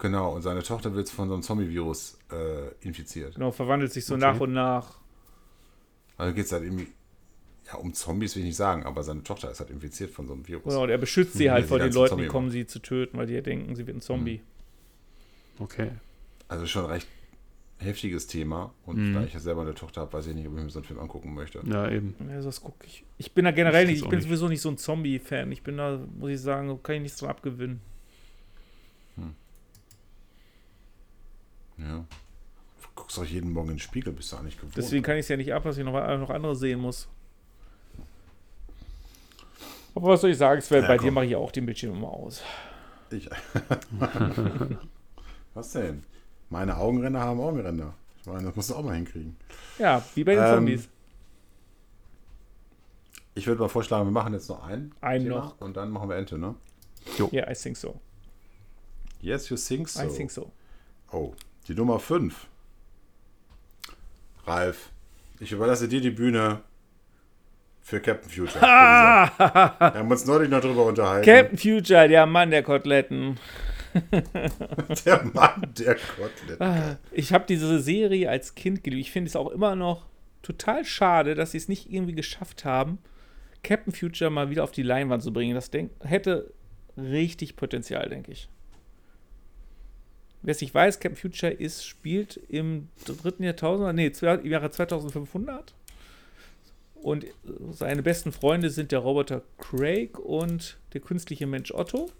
genau, 0.00 0.34
und 0.34 0.42
seine 0.42 0.62
Tochter 0.64 0.92
wird 0.94 1.08
von 1.08 1.28
so 1.28 1.34
einem 1.34 1.42
Zombie-Virus 1.44 2.18
äh, 2.32 2.74
infiziert. 2.80 3.34
Genau, 3.34 3.52
verwandelt 3.52 3.92
sich 3.92 4.04
so 4.04 4.14
Okay. 4.14 4.20
nach 4.24 4.40
und 4.40 4.52
nach. 4.52 4.98
Also 6.16 6.34
geht 6.34 6.46
es 6.46 6.52
halt 6.52 6.64
irgendwie, 6.64 6.88
ja, 7.66 7.74
um 7.76 7.94
Zombies 7.94 8.34
will 8.34 8.42
ich 8.42 8.48
nicht 8.48 8.56
sagen, 8.56 8.84
aber 8.84 9.02
seine 9.04 9.22
Tochter 9.22 9.50
ist 9.50 9.60
halt 9.60 9.70
infiziert 9.70 10.10
von 10.10 10.26
so 10.26 10.32
einem 10.34 10.46
Virus. 10.48 10.64
Genau, 10.64 10.82
und 10.82 10.90
er 10.90 10.98
beschützt 10.98 11.34
sie 11.34 11.44
Ja, 11.44 11.52
halt 11.52 11.64
sie 11.64 11.68
vor 11.68 11.78
den 11.78 11.92
Leuten, 11.92 12.16
die 12.16 12.22
Zombie 12.22 12.26
kommen, 12.26 12.50
sie 12.50 12.66
zu 12.66 12.80
töten, 12.80 13.16
weil 13.16 13.26
die 13.26 13.34
ja 13.34 13.40
denken, 13.40 13.76
sie 13.76 13.86
wird 13.86 13.96
ein 13.96 14.00
Zombie. 14.02 14.40
Okay. 15.58 15.90
Also 16.48 16.66
schon 16.66 16.86
recht 16.86 17.06
heftiges 17.78 18.26
Thema. 18.26 18.74
Und 18.84 18.96
Mhm. 18.98 19.14
da 19.14 19.22
ich 19.24 19.32
ja 19.32 19.40
selber 19.40 19.62
eine 19.62 19.74
Tochter 19.74 20.02
habe, 20.02 20.12
weiß 20.12 20.26
ich 20.26 20.34
nicht, 20.34 20.46
ob 20.46 20.54
ich 20.56 20.62
mir 20.62 20.68
so 20.68 20.80
einen 20.80 20.86
Film 20.86 20.98
angucken 21.00 21.32
möchte. 21.32 21.62
Ja, 21.64 21.88
eben. 21.90 22.14
Ja, 22.28 22.42
das 22.42 22.60
gucke 22.60 22.86
ich. 22.86 23.04
Ich 23.16 23.32
bin 23.32 23.46
da 23.46 23.52
generell 23.52 23.84
Ich 23.84 23.90
nicht, 23.90 24.02
ich 24.02 24.08
bin 24.08 24.18
nicht. 24.18 24.28
sowieso 24.28 24.48
nicht 24.48 24.60
so 24.60 24.68
ein 24.68 24.76
Zombie-Fan. 24.76 25.50
Ich 25.52 25.62
bin 25.62 25.78
da, 25.78 25.98
muss 26.18 26.30
ich 26.30 26.40
sagen, 26.40 26.78
kann 26.82 26.96
ich 26.96 27.00
nichts 27.02 27.18
dran 27.18 27.30
abgewinnen. 27.30 27.80
Ja. 31.80 32.04
Du 32.82 32.88
guckst 32.94 33.16
doch 33.18 33.24
jeden 33.24 33.52
Morgen 33.52 33.70
in 33.70 33.74
den 33.76 33.80
Spiegel, 33.80 34.12
bist 34.12 34.32
du 34.32 34.36
eigentlich 34.36 34.56
gewohnt. 34.56 34.76
Deswegen 34.76 35.02
kann 35.02 35.16
ich 35.16 35.20
es 35.20 35.28
ja 35.28 35.36
nicht 35.36 35.52
ab, 35.52 35.62
dass 35.64 35.78
ich 35.78 35.84
noch, 35.84 35.92
noch 35.92 36.30
andere 36.30 36.54
sehen 36.56 36.80
muss. 36.80 37.08
Aber 39.94 40.08
was 40.08 40.20
soll 40.20 40.30
ich 40.30 40.38
sagen, 40.38 40.60
Sven, 40.60 40.82
Ja, 40.82 40.88
bei 40.88 40.96
komm. 40.96 41.06
dir 41.06 41.12
mache 41.12 41.26
ich 41.26 41.36
auch 41.36 41.50
den 41.50 41.66
Bildschirm 41.66 41.94
immer 41.96 42.08
aus. 42.08 42.42
Ich. 43.10 43.28
Was 45.54 45.72
denn? 45.72 46.04
Meine 46.48 46.76
Augenränder 46.76 47.20
haben 47.20 47.40
Augenränder. 47.40 47.94
Ich 48.20 48.26
meine, 48.26 48.44
das 48.44 48.54
musst 48.56 48.70
du 48.70 48.74
auch 48.76 48.84
mal 48.84 48.94
hinkriegen. 48.94 49.36
Ja, 49.78 50.04
wie 50.14 50.22
bei 50.24 50.34
den 50.36 50.44
Ähm, 50.44 50.54
Zombies. 50.54 50.88
Ich 53.34 53.46
würde 53.46 53.60
mal 53.60 53.68
vorschlagen, 53.68 54.06
wir 54.06 54.12
machen 54.12 54.32
jetzt 54.34 54.48
noch 54.48 54.62
einen. 54.64 54.94
Einen 55.00 55.24
Thema 55.24 55.36
noch. 55.38 55.60
Und 55.60 55.76
dann 55.76 55.90
machen 55.90 56.08
wir 56.08 56.16
Ente, 56.16 56.38
ne? 56.38 56.54
Ja, 57.32 57.50
I 57.50 57.54
think 57.54 57.76
so. 57.76 58.00
Yes, 59.20 59.48
you 59.48 59.56
think 59.56 59.88
so. 59.88 60.02
I 60.02 60.08
think 60.08 60.30
so. 60.30 60.52
Oh, 61.10 61.34
die 61.70 61.76
Nummer 61.76 62.00
5. 62.00 62.48
Ralf, 64.44 64.90
ich 65.38 65.52
überlasse 65.52 65.86
dir 65.86 66.00
die 66.00 66.10
Bühne 66.10 66.62
für 67.80 68.00
Captain 68.00 68.28
Future. 68.28 68.60
wir 68.60 68.68
haben 69.78 70.10
uns 70.10 70.26
neulich 70.26 70.50
noch 70.50 70.60
drüber 70.60 70.84
unterhalten. 70.86 71.24
Captain 71.24 71.58
Future, 71.58 72.08
der 72.08 72.26
Mann 72.26 72.50
der 72.50 72.62
Koteletten. 72.62 73.38
Der 75.04 75.24
Mann 75.34 75.72
der 75.76 75.96
Kotelett. 75.96 76.60
Ah, 76.60 76.96
Ich 77.10 77.32
habe 77.32 77.44
diese 77.48 77.80
Serie 77.80 78.30
als 78.30 78.54
Kind 78.54 78.84
geliebt. 78.84 79.06
Ich 79.06 79.10
finde 79.10 79.28
es 79.28 79.34
auch 79.34 79.50
immer 79.50 79.74
noch 79.74 80.06
total 80.42 80.84
schade, 80.84 81.34
dass 81.34 81.50
sie 81.50 81.58
es 81.58 81.66
nicht 81.66 81.92
irgendwie 81.92 82.14
geschafft 82.14 82.64
haben, 82.64 82.98
Captain 83.64 83.92
Future 83.92 84.30
mal 84.30 84.48
wieder 84.48 84.62
auf 84.62 84.70
die 84.70 84.84
Leinwand 84.84 85.24
zu 85.24 85.32
bringen. 85.32 85.56
Das 85.56 85.72
hätte 86.04 86.52
richtig 86.96 87.56
Potenzial, 87.56 88.08
denke 88.08 88.30
ich. 88.30 88.48
Wer 90.42 90.52
es 90.52 90.60
nicht 90.60 90.74
weiß, 90.74 91.00
Captain 91.00 91.16
Future 91.16 91.52
ist, 91.52 91.84
spielt 91.84 92.40
im 92.48 92.88
dritten 93.04 93.42
Jahrtausend, 93.42 93.94
nee, 93.94 94.06
im 94.06 94.50
Jahre 94.50 94.70
2500. 94.70 95.74
Und 96.94 97.26
seine 97.72 98.02
besten 98.02 98.32
Freunde 98.32 98.70
sind 98.70 98.92
der 98.92 99.00
Roboter 99.00 99.42
Craig 99.58 100.18
und 100.18 100.78
der 100.92 101.00
künstliche 101.00 101.46
Mensch 101.46 101.72
Otto. 101.72 102.10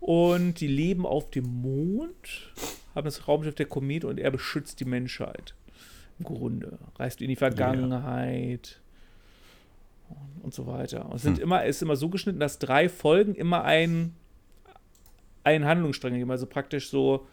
Und 0.00 0.60
die 0.60 0.66
leben 0.66 1.04
auf 1.04 1.30
dem 1.30 1.46
Mond, 1.46 2.52
haben 2.94 3.04
das 3.04 3.26
Raumschiff 3.28 3.54
der 3.54 3.66
Komet 3.66 4.04
und 4.04 4.18
er 4.18 4.30
beschützt 4.30 4.80
die 4.80 4.84
Menschheit. 4.84 5.54
Im 6.18 6.24
Grunde. 6.24 6.78
Reist 6.96 7.20
in 7.20 7.28
die 7.28 7.36
Vergangenheit 7.36 8.80
und, 10.08 10.44
und 10.44 10.54
so 10.54 10.66
weiter. 10.66 11.06
Und 11.06 11.16
es 11.16 11.22
sind 11.22 11.38
immer, 11.38 11.64
es 11.64 11.76
ist 11.76 11.82
immer 11.82 11.96
so 11.96 12.08
geschnitten, 12.08 12.40
dass 12.40 12.58
drei 12.58 12.88
Folgen 12.88 13.34
immer 13.34 13.64
ein, 13.64 14.14
einen 15.46 15.64
Handlungsstrang 15.64 16.12
geben. 16.12 16.30
Also 16.30 16.46
praktisch 16.46 16.90
so, 16.90 17.26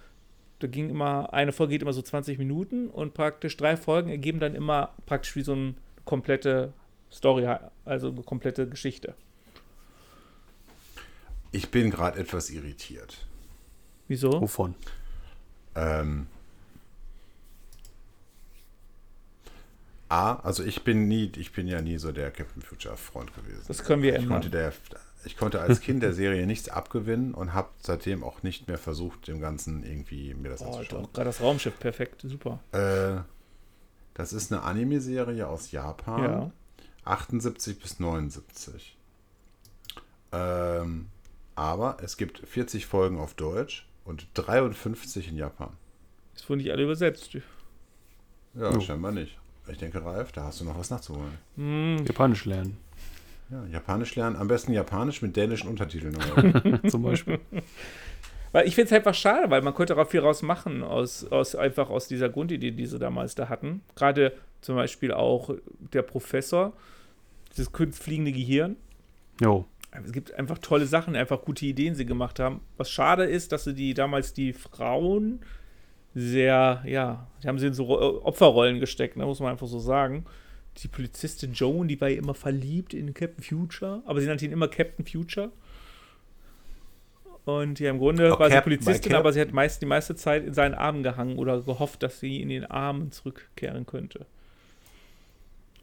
da 0.59 0.67
ging 0.67 0.89
immer, 0.89 1.33
eine 1.33 1.51
Folge 1.51 1.71
geht 1.71 1.81
immer 1.81 1.93
so 1.93 2.01
20 2.01 2.37
Minuten 2.37 2.87
und 2.87 3.13
praktisch 3.15 3.57
drei 3.57 3.75
Folgen 3.75 4.09
ergeben 4.09 4.39
dann 4.39 4.53
immer 4.53 4.93
praktisch 5.07 5.35
wie 5.35 5.41
so 5.41 5.53
eine 5.53 5.73
komplette 6.05 6.73
Story, 7.11 7.47
also 7.85 8.09
eine 8.09 8.21
komplette 8.21 8.69
Geschichte. 8.69 9.15
Ich 11.51 11.69
bin 11.69 11.89
gerade 11.89 12.19
etwas 12.19 12.49
irritiert. 12.51 13.25
Wieso? 14.07 14.39
A, 20.09 20.35
also 20.35 20.63
ich 20.63 20.83
bin 20.83 21.07
nie, 21.07 21.31
ich 21.37 21.51
bin 21.51 21.67
ja 21.67 21.81
nie 21.81 21.97
so 21.97 22.11
der 22.11 22.29
Captain 22.29 22.61
Future 22.61 22.95
Freund 22.95 23.33
gewesen. 23.33 23.63
Das 23.67 23.83
können 23.83 24.03
wir 24.03 24.19
ich 24.19 24.27
konnte, 24.27 24.47
ändern. 24.47 24.71
der, 24.91 24.99
ich 25.25 25.37
konnte 25.37 25.61
als 25.61 25.81
Kind 25.81 26.03
der 26.03 26.13
Serie 26.13 26.45
nichts 26.45 26.69
abgewinnen 26.69 27.33
und 27.33 27.53
habe 27.53 27.69
seitdem 27.81 28.23
auch 28.23 28.43
nicht 28.43 28.67
mehr 28.67 28.77
versucht, 28.77 29.27
dem 29.27 29.39
Ganzen 29.39 29.83
irgendwie 29.83 30.33
mir 30.33 30.49
das 30.49 30.61
Oh, 30.61 30.65
anzuschauen. 30.77 31.07
gerade 31.13 31.25
das 31.25 31.41
Raumschiff, 31.41 31.79
perfekt, 31.79 32.21
super. 32.21 32.59
Äh, 32.71 33.21
das 34.13 34.33
ist 34.33 34.51
eine 34.51 34.61
Anime-Serie 34.63 35.47
aus 35.47 35.71
Japan. 35.71 36.23
Ja. 36.23 36.51
78 37.05 37.79
bis 37.79 37.99
79. 37.99 38.97
Ähm, 40.31 41.07
aber 41.55 41.97
es 42.01 42.17
gibt 42.17 42.39
40 42.39 42.85
Folgen 42.85 43.19
auf 43.19 43.33
Deutsch 43.33 43.87
und 44.05 44.27
53 44.33 45.29
in 45.29 45.35
Japan. 45.37 45.69
Ist 46.35 46.49
wohl 46.49 46.57
nicht 46.57 46.71
alle 46.71 46.83
übersetzt. 46.83 47.33
Ja, 47.33 48.71
Jo. 48.71 48.79
scheinbar 48.79 49.11
nicht. 49.11 49.37
Ich 49.67 49.77
denke, 49.77 50.03
Ralf, 50.03 50.31
da 50.31 50.43
hast 50.45 50.59
du 50.59 50.65
noch 50.65 50.77
was 50.77 50.89
nachzuholen. 50.89 51.37
Hm, 51.55 52.05
Japanisch 52.05 52.45
lernen. 52.45 52.77
Ja, 53.49 53.65
Japanisch 53.71 54.15
lernen, 54.15 54.35
am 54.35 54.47
besten 54.47 54.73
Japanisch 54.73 55.21
mit 55.21 55.35
dänischen 55.35 55.69
Untertiteln. 55.69 56.15
oder? 56.15 56.83
Zum 56.89 57.03
Beispiel. 57.03 57.39
Weil 58.51 58.67
ich 58.67 58.75
finde 58.75 58.87
es 58.87 58.93
einfach 58.93 59.13
schade, 59.15 59.49
weil 59.49 59.61
man 59.61 59.73
könnte 59.73 59.97
auch 59.97 60.07
viel 60.07 60.19
raus 60.21 60.41
machen, 60.41 60.83
aus, 60.83 61.25
aus, 61.31 61.55
einfach 61.55 61.89
aus 61.89 62.07
dieser 62.07 62.29
Grundidee, 62.29 62.71
die 62.71 62.85
sie 62.85 62.99
damals 62.99 63.35
da 63.35 63.49
hatten. 63.49 63.81
Gerade 63.95 64.33
zum 64.61 64.75
Beispiel 64.75 65.11
auch 65.11 65.49
der 65.93 66.03
Professor, 66.03 66.73
dieses 67.51 67.71
kunstfliegende 67.71 68.31
Gehirn. 68.31 68.75
Jo. 69.41 69.65
Es 70.05 70.11
gibt 70.11 70.33
einfach 70.33 70.57
tolle 70.57 70.85
Sachen, 70.87 71.15
einfach 71.15 71.41
gute 71.43 71.65
Ideen, 71.65 71.93
sie 71.93 72.05
gemacht 72.05 72.39
haben. 72.39 72.61
Was 72.77 72.89
schade 72.89 73.25
ist, 73.25 73.51
dass 73.51 73.63
sie 73.65 73.75
die 73.75 73.93
damals 73.93 74.33
die 74.33 74.53
Frauen 74.53 75.41
sehr, 76.15 76.81
ja, 76.85 77.27
die 77.43 77.47
haben 77.47 77.59
sie 77.59 77.67
in 77.67 77.73
so 77.73 77.83
Ro- 77.85 78.21
Opferrollen 78.23 78.79
gesteckt, 78.79 79.17
ne, 79.17 79.25
muss 79.25 79.39
man 79.39 79.51
einfach 79.51 79.67
so 79.67 79.79
sagen. 79.79 80.25
Die 80.77 80.87
Polizistin 80.87 81.53
Joan, 81.53 81.87
die 81.87 81.99
war 82.01 82.09
ja 82.09 82.17
immer 82.17 82.33
verliebt 82.33 82.93
in 82.93 83.13
Captain 83.13 83.43
Future, 83.43 84.01
aber 84.05 84.21
sie 84.21 84.27
nannte 84.27 84.45
ihn 84.45 84.51
immer 84.51 84.67
Captain 84.67 85.05
Future. 85.05 85.51
Und 87.45 87.79
ja, 87.79 87.89
im 87.89 87.99
Grunde 87.99 88.33
Oh, 88.35 88.39
war 88.39 88.47
sie 88.49 88.55
Captain, 88.55 88.63
Polizistin, 88.77 89.09
bei 89.11 89.15
Cap- 89.17 89.19
aber 89.19 89.33
sie 89.33 89.41
hat 89.41 89.51
meist 89.51 89.81
die 89.81 89.85
meiste 89.85 90.15
Zeit 90.15 90.45
in 90.45 90.53
seinen 90.53 90.73
Armen 90.75 91.03
gehangen 91.03 91.37
oder 91.37 91.61
gehofft, 91.61 92.01
dass 92.01 92.19
sie 92.19 92.41
in 92.41 92.49
den 92.49 92.65
Armen 92.65 93.11
zurückkehren 93.11 93.85
könnte. 93.85 94.25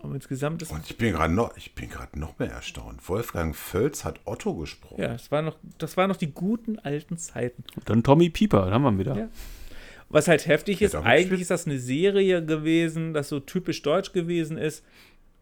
Aber 0.02 0.14
insgesamt 0.14 0.62
ist 0.62 0.72
Und 0.72 0.88
ich 0.90 0.96
bin 0.96 1.12
gerade 1.12 1.34
noch, 1.34 1.54
ich 1.58 1.74
bin 1.74 1.90
gerade 1.90 2.18
noch 2.18 2.38
mehr 2.38 2.50
erstaunt. 2.50 3.06
Wolfgang 3.06 3.54
Völz 3.54 4.04
hat 4.06 4.18
Otto 4.24 4.54
gesprochen. 4.54 5.02
ja, 5.02 5.08
das 5.08 5.30
war 5.30 5.42
noch, 5.42 5.56
das 5.76 5.98
waren 5.98 6.08
noch 6.08 6.16
die 6.16 6.32
guten 6.32 6.78
alten 6.78 7.18
Zeiten. 7.18 7.62
Und 7.76 7.88
dann 7.90 8.02
Tommy 8.02 8.30
Pieper, 8.30 8.64
da 8.66 8.72
haben 8.72 8.82
wir 8.82 8.90
ihn 8.92 8.98
wieder. 8.98 9.16
Ja. 9.16 9.28
Was 10.10 10.26
halt 10.28 10.46
heftig 10.46 10.82
ist, 10.82 10.96
eigentlich 10.96 11.40
ist 11.40 11.50
das 11.52 11.66
eine 11.66 11.78
Serie 11.78 12.44
gewesen, 12.44 13.14
das 13.14 13.28
so 13.28 13.38
typisch 13.40 13.80
deutsch 13.82 14.12
gewesen 14.12 14.58
ist. 14.58 14.84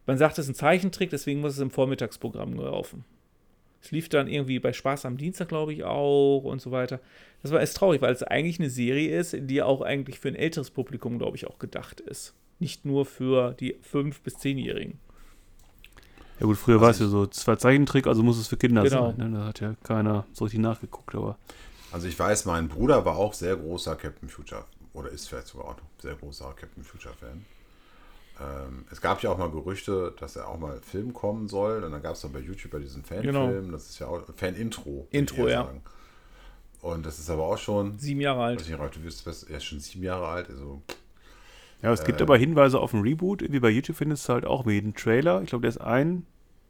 Man 0.06 0.18
sagt, 0.18 0.38
es 0.38 0.44
ist 0.44 0.50
ein 0.50 0.54
Zeichentrick, 0.54 1.10
deswegen 1.10 1.40
muss 1.40 1.54
es 1.54 1.58
im 1.58 1.70
Vormittagsprogramm 1.70 2.54
laufen. 2.54 3.04
Es 3.82 3.90
lief 3.92 4.08
dann 4.08 4.28
irgendwie 4.28 4.58
bei 4.58 4.72
Spaß 4.72 5.06
am 5.06 5.16
Dienstag, 5.16 5.48
glaube 5.48 5.72
ich, 5.72 5.84
auch 5.84 6.42
und 6.44 6.60
so 6.60 6.70
weiter. 6.70 7.00
Das 7.42 7.52
war 7.52 7.60
erst 7.60 7.76
traurig, 7.76 8.02
weil 8.02 8.12
es 8.12 8.22
eigentlich 8.22 8.58
eine 8.58 8.70
Serie 8.70 9.16
ist, 9.18 9.34
die 9.38 9.62
auch 9.62 9.80
eigentlich 9.80 10.18
für 10.18 10.28
ein 10.28 10.34
älteres 10.34 10.70
Publikum, 10.70 11.18
glaube 11.18 11.36
ich, 11.36 11.46
auch 11.46 11.58
gedacht 11.58 12.00
ist. 12.00 12.34
Nicht 12.58 12.84
nur 12.84 13.06
für 13.06 13.52
die 13.54 13.76
5- 13.76 14.16
bis 14.22 14.36
10-Jährigen. 14.36 14.98
Ja 16.40 16.46
gut, 16.46 16.56
früher 16.56 16.80
war 16.80 16.90
es 16.90 16.98
ja 16.98 17.06
so, 17.06 17.26
zwei 17.26 17.56
Zeichentrick, 17.56 18.06
also 18.06 18.22
muss 18.22 18.38
es 18.38 18.48
für 18.48 18.56
Kinder 18.56 18.82
Genau. 18.82 19.12
sein. 19.16 19.30
Ne? 19.30 19.38
Da 19.38 19.46
hat 19.46 19.60
ja 19.60 19.74
keiner 19.82 20.26
so 20.32 20.44
richtig 20.44 20.60
nachgeguckt, 20.60 21.14
aber 21.14 21.38
Also 21.92 22.06
ich 22.06 22.18
weiß, 22.18 22.44
mein 22.44 22.68
Bruder 22.68 23.04
war 23.04 23.16
auch 23.16 23.32
sehr 23.32 23.56
großer 23.56 23.96
Captain 23.96 24.28
Future 24.28 24.64
oder 24.92 25.08
ist 25.10 25.28
vielleicht 25.28 25.46
sogar 25.48 25.68
auch 25.68 25.76
noch 25.76 25.88
sehr 26.00 26.14
großer 26.14 26.52
Captain 26.54 26.84
Future 26.84 27.14
Fan. 27.14 27.44
Ähm, 28.40 28.84
es 28.90 29.00
gab 29.00 29.22
ja 29.22 29.30
auch 29.30 29.38
mal 29.38 29.50
Gerüchte, 29.50 30.14
dass 30.18 30.36
er 30.36 30.48
auch 30.48 30.58
mal 30.58 30.80
Film 30.80 31.12
kommen 31.12 31.48
soll. 31.48 31.82
Und 31.82 31.92
dann 31.92 32.02
gab 32.02 32.14
es 32.14 32.20
dann 32.20 32.32
bei 32.32 32.40
YouTube 32.40 32.72
ja 32.72 32.78
diesen 32.78 33.02
Fanfilm. 33.04 33.34
Genau. 33.34 33.72
Das 33.72 33.88
ist 33.90 33.98
ja 33.98 34.06
auch 34.06 34.22
Fan-Intro. 34.36 35.08
Intro, 35.10 35.48
ja. 35.48 35.64
sagen. 35.64 35.82
Und 36.80 37.04
das 37.04 37.18
ist 37.18 37.28
aber 37.28 37.44
auch 37.44 37.58
schon, 37.58 37.98
Sieben 37.98 38.20
Jahre 38.20 38.42
alt. 38.42 38.60
weiß 38.60 38.68
nicht, 38.68 38.78
Ralf, 38.78 38.92
du 38.92 39.02
wirst, 39.02 39.26
er 39.50 39.56
ist 39.56 39.64
schon 39.64 39.80
sieben 39.80 40.04
Jahre 40.04 40.28
alt. 40.28 40.48
Also 40.48 40.80
ja, 41.82 41.92
es 41.92 42.04
gibt 42.04 42.20
Äh. 42.20 42.22
aber 42.24 42.36
Hinweise 42.36 42.78
auf 42.78 42.92
ein 42.92 43.02
Reboot. 43.02 43.42
Wie 43.50 43.60
bei 43.60 43.70
YouTube 43.70 43.96
findest 43.96 44.28
du 44.28 44.32
halt 44.34 44.44
auch 44.44 44.66
jeden 44.66 44.94
Trailer. 44.94 45.42
Ich 45.42 45.48
glaube, 45.50 45.62
der 45.62 45.70
ist 45.70 45.80
ein, 45.80 46.24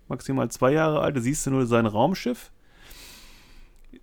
maximal 0.09 0.51
zwei 0.51 0.73
Jahre 0.73 1.01
alt. 1.01 1.17
Da 1.17 1.21
siehst 1.21 1.47
du 1.47 1.51
nur 1.51 1.67
sein 1.67 1.87
Raumschiff. 1.87 2.51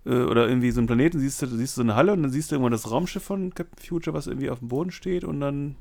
Äh, 0.06 0.22
Oder 0.24 0.48
irgendwie 0.48 0.70
so 0.70 0.80
einen 0.80 0.86
Planeten, 0.86 1.18
siehst 1.18 1.42
du, 1.42 1.46
siehst 1.46 1.76
du 1.76 1.80
so 1.80 1.82
eine 1.82 1.96
Halle 1.96 2.12
und 2.12 2.22
dann 2.22 2.30
siehst 2.30 2.50
du 2.50 2.54
irgendwann 2.54 2.72
das 2.72 2.90
Raumschiff 2.90 3.22
von 3.24 3.52
Captain 3.54 3.84
Future, 3.84 4.14
was 4.14 4.26
irgendwie 4.28 4.50
auf 4.50 4.60
dem 4.60 4.68
Boden 4.68 4.90
steht 4.92 5.24
und 5.24 5.40
dann, 5.40 5.76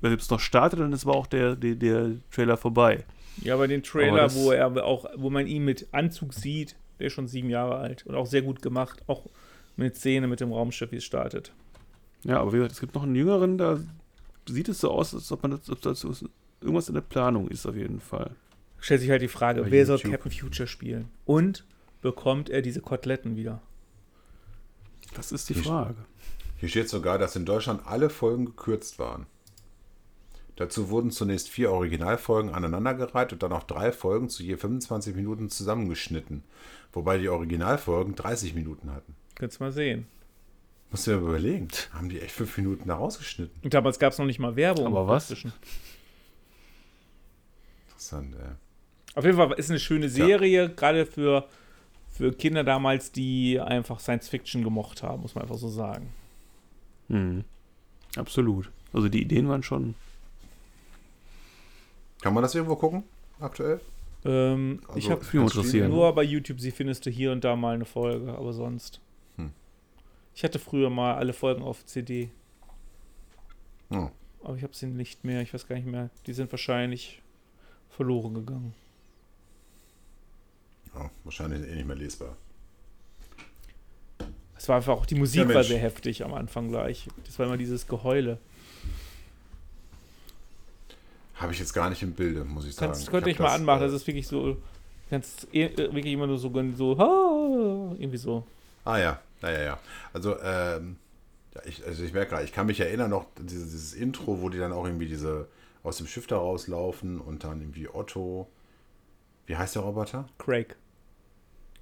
wenn 0.00 0.12
es 0.12 0.30
noch 0.30 0.40
startet, 0.40 0.78
dann 0.80 0.92
ist 0.92 1.04
aber 1.04 1.16
auch 1.16 1.26
der, 1.26 1.56
der, 1.56 1.74
der 1.74 2.12
Trailer 2.30 2.56
vorbei. 2.56 3.04
Ja, 3.42 3.54
aber 3.54 3.66
den 3.68 3.80
Aber 3.80 3.88
Trailer, 3.88 4.16
das- 4.22 4.36
wo 4.36 4.52
er 4.52 4.84
auch, 4.84 5.06
wo 5.16 5.28
man 5.30 5.46
ihn 5.46 5.64
mit 5.64 5.88
Anzug 5.92 6.34
sieht, 6.34 6.76
der 6.98 7.08
ist 7.08 7.12
schon 7.12 7.28
sieben 7.28 7.50
Jahre 7.50 7.76
alt 7.76 8.04
und 8.06 8.14
auch 8.14 8.26
sehr 8.26 8.42
gut 8.42 8.62
gemacht. 8.62 9.02
Auch 9.06 9.26
mit 9.76 9.94
Szene 9.96 10.26
mit 10.26 10.40
dem 10.40 10.52
Raumschiff, 10.52 10.90
wie 10.90 10.96
es 10.96 11.04
startet. 11.04 11.52
Ja, 12.24 12.40
aber 12.40 12.52
wie 12.52 12.56
gesagt, 12.56 12.72
es 12.72 12.80
gibt 12.80 12.94
noch 12.96 13.04
einen 13.04 13.14
jüngeren, 13.14 13.58
da 13.58 13.78
sieht 14.48 14.68
es 14.68 14.80
so 14.80 14.90
aus, 14.90 15.14
als 15.14 15.30
ob 15.30 15.42
man 15.42 15.52
das, 15.52 15.70
ob 15.70 15.80
das 15.80 16.04
irgendwas 16.60 16.88
in 16.88 16.94
der 16.94 17.00
Planung 17.02 17.46
ist, 17.48 17.64
auf 17.66 17.76
jeden 17.76 18.00
Fall. 18.00 18.32
Stellt 18.80 19.00
sich 19.00 19.10
halt 19.10 19.22
die 19.22 19.28
Frage, 19.28 19.62
Bei 19.62 19.70
wer 19.70 19.86
soll 19.86 19.96
YouTube. 19.98 20.12
Captain 20.12 20.32
Future 20.32 20.66
spielen? 20.66 21.08
Und 21.24 21.64
bekommt 22.00 22.50
er 22.50 22.62
diese 22.62 22.80
Koteletten 22.80 23.36
wieder? 23.36 23.60
Das 25.14 25.32
ist 25.32 25.48
die 25.48 25.54
Ich- 25.54 25.66
Frage. 25.66 25.96
Hier 26.58 26.68
steht 26.68 26.88
sogar, 26.88 27.18
dass 27.18 27.36
in 27.36 27.44
Deutschland 27.46 27.82
alle 27.86 28.10
Folgen 28.10 28.44
gekürzt 28.46 28.98
waren. 28.98 29.26
Dazu 30.56 30.90
wurden 30.90 31.12
zunächst 31.12 31.48
vier 31.48 31.70
Originalfolgen 31.70 32.52
aneinandergereiht 32.52 33.32
und 33.32 33.44
dann 33.44 33.52
auch 33.52 33.62
drei 33.62 33.92
Folgen 33.92 34.28
zu 34.28 34.42
je 34.42 34.56
25 34.56 35.14
Minuten 35.14 35.50
zusammengeschnitten. 35.50 36.42
Wobei 36.92 37.18
die 37.18 37.28
Originalfolgen 37.28 38.16
30 38.16 38.54
Minuten 38.54 38.90
hatten. 38.92 39.14
Könntest 39.36 39.60
du 39.60 39.64
mal 39.64 39.72
sehen. 39.72 40.08
Musst 40.90 41.06
du 41.06 41.12
dir 41.12 41.18
mal 41.18 41.28
überlegen. 41.28 41.68
Haben 41.92 42.08
die 42.08 42.18
echt 42.20 42.32
fünf 42.32 42.56
Minuten 42.56 42.88
da 42.88 42.96
rausgeschnitten? 42.96 43.60
Und 43.62 43.72
damals 43.72 44.00
gab 44.00 44.12
es 44.12 44.18
noch 44.18 44.26
nicht 44.26 44.40
mal 44.40 44.56
Werbung. 44.56 44.86
Aber 44.88 45.06
was? 45.06 45.30
Interessant, 47.88 48.34
ey. 48.34 48.50
Auf 49.14 49.24
jeden 49.24 49.36
Fall 49.36 49.52
ist 49.52 49.70
eine 49.70 49.78
schöne 49.78 50.08
Serie, 50.08 50.70
gerade 50.74 51.06
für, 51.06 51.46
für 52.18 52.32
Kinder 52.32 52.64
damals, 52.64 53.12
die 53.12 53.60
einfach 53.60 54.00
Science 54.00 54.28
Fiction 54.28 54.64
gemocht 54.64 55.04
haben, 55.04 55.22
muss 55.22 55.34
man 55.36 55.42
einfach 55.42 55.56
so 55.56 55.68
sagen. 55.68 56.08
Mhm. 57.06 57.44
Absolut. 58.16 58.70
Also 58.92 59.08
die 59.08 59.22
Ideen 59.22 59.48
waren 59.48 59.62
schon. 59.62 59.94
Kann 62.20 62.34
man 62.34 62.42
das 62.42 62.54
irgendwo 62.56 62.74
gucken? 62.74 63.04
Aktuell? 63.38 63.80
Ähm, 64.24 64.80
ich 64.96 65.08
Also, 65.08 65.10
habe 65.12 65.24
mich 65.24 65.34
interessieren. 65.34 65.90
nur 65.92 66.12
bei 66.12 66.24
YouTube, 66.24 66.58
sie 66.60 66.72
findest 66.72 67.06
du 67.06 67.10
hier 67.10 67.30
und 67.30 67.44
da 67.44 67.54
mal 67.54 67.76
eine 67.76 67.84
Folge, 67.84 68.32
aber 68.36 68.52
sonst. 68.52 69.00
Hm. 69.36 69.52
Ich 70.34 70.42
hatte 70.42 70.58
früher 70.58 70.90
mal 70.90 71.14
alle 71.14 71.32
Folgen 71.32 71.62
auf 71.62 71.86
CD, 71.86 72.30
Oh. 73.90 74.08
aber 74.42 74.56
ich 74.56 74.64
habe 74.64 74.74
sie 74.74 74.86
nicht 74.86 75.24
mehr. 75.24 75.40
Ich 75.42 75.54
weiß 75.54 75.68
gar 75.68 75.76
nicht 75.76 75.86
mehr. 75.86 76.10
Die 76.26 76.32
sind 76.32 76.50
wahrscheinlich 76.52 77.22
verloren 77.90 78.34
gegangen. 78.34 78.74
Ja, 80.98 81.10
wahrscheinlich 81.24 81.68
eh 81.68 81.74
nicht 81.74 81.86
mehr 81.86 81.96
lesbar. 81.96 82.36
Es 84.56 84.68
war 84.68 84.76
einfach 84.76 84.94
auch, 84.94 85.06
die 85.06 85.14
Musik 85.14 85.48
Ja, 85.48 85.54
war 85.54 85.62
sehr 85.62 85.78
heftig 85.78 86.24
am 86.24 86.34
Anfang 86.34 86.68
gleich. 86.68 87.06
Das 87.24 87.38
war 87.38 87.46
immer 87.46 87.56
dieses 87.56 87.86
Geheule. 87.86 88.38
Habe 91.36 91.52
ich 91.52 91.60
jetzt 91.60 91.72
gar 91.72 91.88
nicht 91.88 92.02
im 92.02 92.12
Bilde, 92.12 92.44
muss 92.44 92.66
ich 92.66 92.74
sagen. 92.74 92.90
Kannst, 92.92 93.08
könnte 93.10 93.26
hab 93.30 93.34
ich 93.34 93.38
mal 93.38 93.54
anmachen. 93.54 93.82
äh, 93.82 93.84
Das 93.86 93.92
ist 93.94 94.06
wirklich 94.08 94.26
so, 94.26 94.56
ganz, 95.08 95.46
eh- 95.52 95.76
wirklich 95.76 96.06
immer 96.12 96.26
nur 96.26 96.38
so, 96.38 96.52
so, 96.74 97.94
irgendwie 97.98 98.16
so. 98.16 98.44
Ah 98.84 98.98
ja, 98.98 99.20
ja, 99.42 99.50
ja, 99.50 99.60
ja. 99.62 99.78
Also, 100.12 100.36
ähm, 100.42 100.96
ja, 101.54 101.60
ich, 101.64 101.86
also 101.86 102.02
ich 102.02 102.12
merke 102.12 102.30
gerade, 102.30 102.44
ich 102.44 102.52
kann 102.52 102.66
mich 102.66 102.80
erinnern 102.80 103.10
noch, 103.10 103.26
dieses, 103.40 103.70
dieses 103.70 103.94
Intro, 103.94 104.40
wo 104.40 104.48
die 104.48 104.58
dann 104.58 104.72
auch 104.72 104.84
irgendwie 104.84 105.06
diese 105.06 105.46
aus 105.84 105.98
dem 105.98 106.08
Schiff 106.08 106.26
da 106.26 106.36
rauslaufen 106.36 107.20
und 107.20 107.44
dann 107.44 107.60
irgendwie 107.60 107.88
Otto. 107.88 108.48
Wie 109.46 109.56
heißt 109.56 109.76
der 109.76 109.82
Roboter? 109.82 110.28
Craig. 110.38 110.74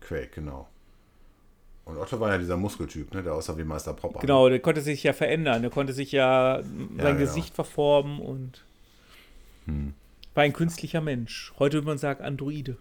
Quake, 0.07 0.31
genau. 0.35 0.69
Und 1.85 1.99
Otto 1.99 2.19
war 2.19 2.33
ja 2.33 2.39
dieser 2.39 2.57
Muskeltyp, 2.57 3.15
ne, 3.15 3.23
der 3.23 3.35
aussah 3.35 3.57
wie 3.57 3.65
Meister 3.65 3.93
Popper. 3.93 4.21
Genau, 4.21 4.49
der 4.49 4.59
konnte 4.59 4.81
sich 4.81 5.03
ja 5.03 5.13
verändern. 5.13 5.63
Der 5.63 5.71
konnte 5.71 5.93
sich 5.93 6.11
ja 6.11 6.61
sein 6.63 6.97
genau. 6.97 7.17
Gesicht 7.17 7.55
verformen 7.55 8.21
und 8.21 8.65
Hm. 9.67 9.95
war 10.35 10.45
ein 10.45 10.53
künstlicher 10.53 11.01
Mensch. 11.01 11.53
Heute 11.59 11.75
würde 11.75 11.87
man 11.87 11.99
sagen 11.99 12.25
Androide. 12.25 12.77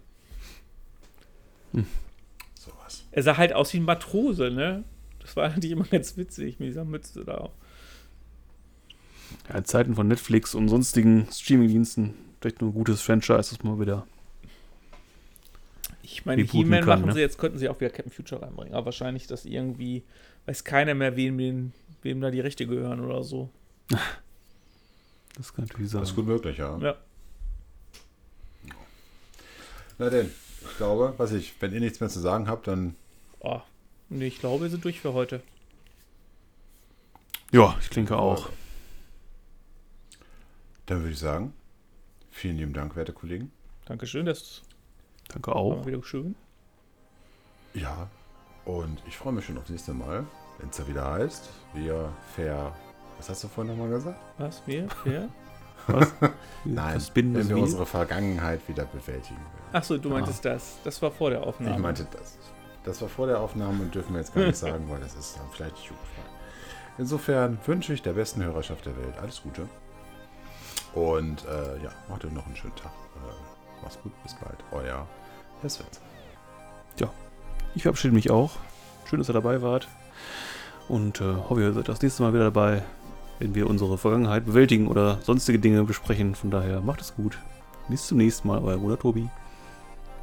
Sowas. 2.54 3.04
Er 3.10 3.22
sah 3.22 3.36
halt 3.36 3.52
aus 3.52 3.72
wie 3.72 3.78
ein 3.78 3.84
Matrose, 3.84 4.50
ne? 4.50 4.84
Das 5.20 5.36
war 5.36 5.44
eigentlich 5.44 5.72
immer 5.72 5.84
ganz 5.84 6.16
witzig 6.16 6.58
mit 6.58 6.68
dieser 6.68 6.84
Mütze 6.84 7.24
da. 7.24 7.50
Ja, 9.48 9.56
in 9.56 9.64
Zeiten 9.64 9.94
von 9.94 10.08
Netflix 10.08 10.54
und 10.54 10.68
sonstigen 10.68 11.28
Streamingdiensten 11.30 12.14
vielleicht 12.40 12.60
nur 12.60 12.70
ein 12.70 12.74
gutes 12.74 13.02
Franchise, 13.02 13.54
das 13.54 13.62
mal 13.62 13.80
wieder. 13.80 14.06
Meine, 16.26 16.42
He-Man 16.42 16.84
machen 16.84 17.06
ne? 17.06 17.12
sie, 17.12 17.20
jetzt 17.20 17.38
könnten 17.38 17.56
sie 17.56 17.68
auch 17.68 17.78
wieder 17.78 17.90
Captain 17.90 18.12
Future 18.12 18.42
reinbringen. 18.42 18.74
Aber 18.74 18.86
wahrscheinlich, 18.86 19.28
dass 19.28 19.44
irgendwie, 19.44 20.02
weiß 20.46 20.64
keiner 20.64 20.94
mehr, 20.94 21.14
wem, 21.14 21.38
den, 21.38 21.72
wem 22.02 22.20
da 22.20 22.32
die 22.32 22.40
Rechte 22.40 22.66
gehören 22.66 22.98
oder 23.00 23.22
so. 23.22 23.48
Das 25.36 25.54
kann 25.54 25.66
natürlich 25.66 25.90
sein. 25.90 26.00
Das 26.00 26.10
ist 26.10 26.16
gut 26.16 26.26
möglich, 26.26 26.58
ja. 26.58 26.76
Ja. 26.78 26.96
Na 29.98 30.10
denn, 30.10 30.32
ich 30.62 30.76
glaube, 30.78 31.14
was 31.16 31.30
ich, 31.30 31.54
wenn 31.60 31.72
ihr 31.72 31.80
nichts 31.80 32.00
mehr 32.00 32.08
zu 32.08 32.18
sagen 32.18 32.48
habt, 32.48 32.66
dann 32.66 32.96
Oh, 33.40 33.60
nee, 34.08 34.26
ich 34.26 34.40
glaube, 34.40 34.64
wir 34.64 34.70
sind 34.70 34.84
durch 34.84 35.00
für 35.00 35.12
heute. 35.12 35.42
Ja, 37.52 37.76
ich 37.80 37.90
denke 37.90 38.16
auch. 38.16 38.50
Dann 40.86 41.00
würde 41.00 41.12
ich 41.12 41.18
sagen, 41.18 41.52
vielen 42.32 42.56
lieben 42.56 42.72
Dank, 42.72 42.96
werte 42.96 43.12
Kollegen. 43.12 43.52
Dankeschön, 43.84 44.26
das 44.26 44.62
Danke 45.28 45.50
war 45.50 45.56
auch. 45.56 45.76
mal 45.76 45.86
wieder 45.86 46.02
schön. 46.02 46.34
Ja, 47.74 48.08
und 48.64 49.02
ich 49.06 49.16
freue 49.16 49.32
mich 49.32 49.44
schon 49.44 49.58
aufs 49.58 49.68
nächste 49.70 49.92
Mal, 49.92 50.24
wenn 50.58 50.70
es 50.70 50.76
da 50.76 50.86
wieder 50.88 51.10
heißt, 51.12 51.50
wir 51.74 52.10
fair. 52.34 52.72
Was 53.18 53.28
hast 53.28 53.44
du 53.44 53.48
vorhin 53.48 53.72
nochmal 53.76 53.90
gesagt? 53.90 54.18
Was? 54.38 54.62
Wir? 54.66 54.88
Ja? 55.04 55.28
Nein, 56.64 56.94
Das 56.94 57.10
Binden 57.10 57.36
wenn 57.36 57.48
wir 57.48 57.58
unsere 57.58 57.86
Vergangenheit 57.86 58.66
wieder 58.68 58.84
bewältigen. 58.86 59.40
Achso, 59.72 59.96
du 59.98 60.08
meintest 60.10 60.44
das. 60.44 60.78
Das 60.84 61.00
war 61.00 61.10
vor 61.10 61.30
der 61.30 61.42
Aufnahme. 61.46 61.76
Ich 61.76 61.82
meinte 61.82 62.06
das. 62.10 62.36
Das 62.84 63.00
war 63.02 63.08
vor 63.08 63.26
der 63.26 63.40
Aufnahme 63.40 63.82
und 63.82 63.94
dürfen 63.94 64.12
wir 64.14 64.20
jetzt 64.20 64.34
gar 64.34 64.44
nicht 64.44 64.56
sagen, 64.56 64.88
weil 64.88 65.00
das 65.00 65.14
ist 65.14 65.36
dann 65.36 65.46
vielleicht 65.52 65.76
jugendfrei. 65.78 66.22
Insofern 66.98 67.58
wünsche 67.66 67.92
ich 67.92 68.02
der 68.02 68.14
besten 68.14 68.42
Hörerschaft 68.42 68.86
der 68.86 68.96
Welt 68.96 69.18
alles 69.20 69.42
Gute. 69.42 69.68
Und 70.94 71.44
äh, 71.44 71.82
ja, 71.82 71.90
macht 72.08 72.24
euch 72.24 72.32
noch 72.32 72.46
einen 72.46 72.56
schönen 72.56 72.74
Tag. 72.76 72.92
Mach's 73.86 73.98
gut, 74.02 74.12
bis 74.24 74.34
bald. 74.34 74.58
Euer 74.72 75.06
Herr 75.60 75.70
Svensson. 75.70 76.02
Ich 77.76 77.82
verabschiede 77.82 78.14
mich 78.14 78.30
auch. 78.30 78.52
Schön, 79.04 79.18
dass 79.18 79.28
ihr 79.28 79.34
dabei 79.34 79.60
wart. 79.60 79.86
Und 80.88 81.20
äh, 81.20 81.34
hoffe, 81.34 81.60
ihr 81.60 81.74
seid 81.74 81.88
das 81.88 82.00
nächste 82.00 82.22
Mal 82.22 82.32
wieder 82.32 82.44
dabei, 82.44 82.82
wenn 83.38 83.54
wir 83.54 83.68
unsere 83.68 83.98
Vergangenheit 83.98 84.46
bewältigen 84.46 84.88
oder 84.88 85.20
sonstige 85.20 85.58
Dinge 85.58 85.84
besprechen. 85.84 86.34
Von 86.34 86.50
daher 86.50 86.80
macht 86.80 87.02
es 87.02 87.14
gut. 87.14 87.38
Bis 87.90 88.06
zum 88.06 88.16
nächsten 88.16 88.48
Mal, 88.48 88.64
euer 88.64 88.78
Bruder 88.78 88.98
Tobi. 88.98 89.28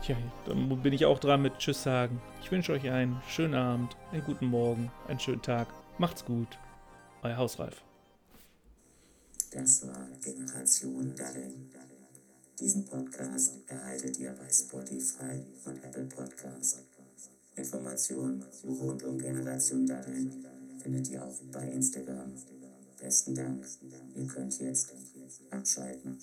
Tja, 0.04 0.18
dann 0.48 0.82
bin 0.82 0.94
ich 0.94 1.06
auch 1.06 1.20
dran 1.20 1.44
mit 1.44 1.60
Tschüss 1.60 1.84
sagen. 1.84 2.20
Ich 2.42 2.52
wünsche 2.52 2.74
euch 2.74 2.90
einen 2.90 3.22
schönen 3.28 3.54
Abend, 3.54 3.96
einen 4.12 4.24
guten 4.24 4.48
Morgen, 4.48 4.92
einen 5.08 5.20
schönen 5.20 5.44
Tag. 5.44 5.68
Macht's 6.00 6.26
gut. 6.26 6.58
Euer 7.22 7.38
Hausreif. 7.38 7.84
Das 9.52 9.88
war 9.88 10.08
Generation 10.24 11.14
Daddeln. 11.16 11.70
Diesen 12.60 12.86
Podcast 12.86 13.54
erhaltet 13.68 14.20
ihr 14.20 14.32
bei 14.32 14.50
Spotify 14.50 15.44
und 15.66 15.84
Apple 15.84 16.06
Podcasts. 16.06 16.78
Informationen 17.56 18.44
rund 18.64 19.04
um 19.04 19.18
Generation 19.18 19.86
Daddeln 19.86 20.46
findet 20.82 21.10
ihr 21.10 21.24
auch 21.24 21.40
bei 21.52 21.68
Instagram. 21.70 22.34
Besten 23.00 23.36
Dank. 23.36 23.66
Ihr 24.16 24.28
könnt 24.28 24.60
jetzt 24.60 24.94
abschalten. 25.50 26.18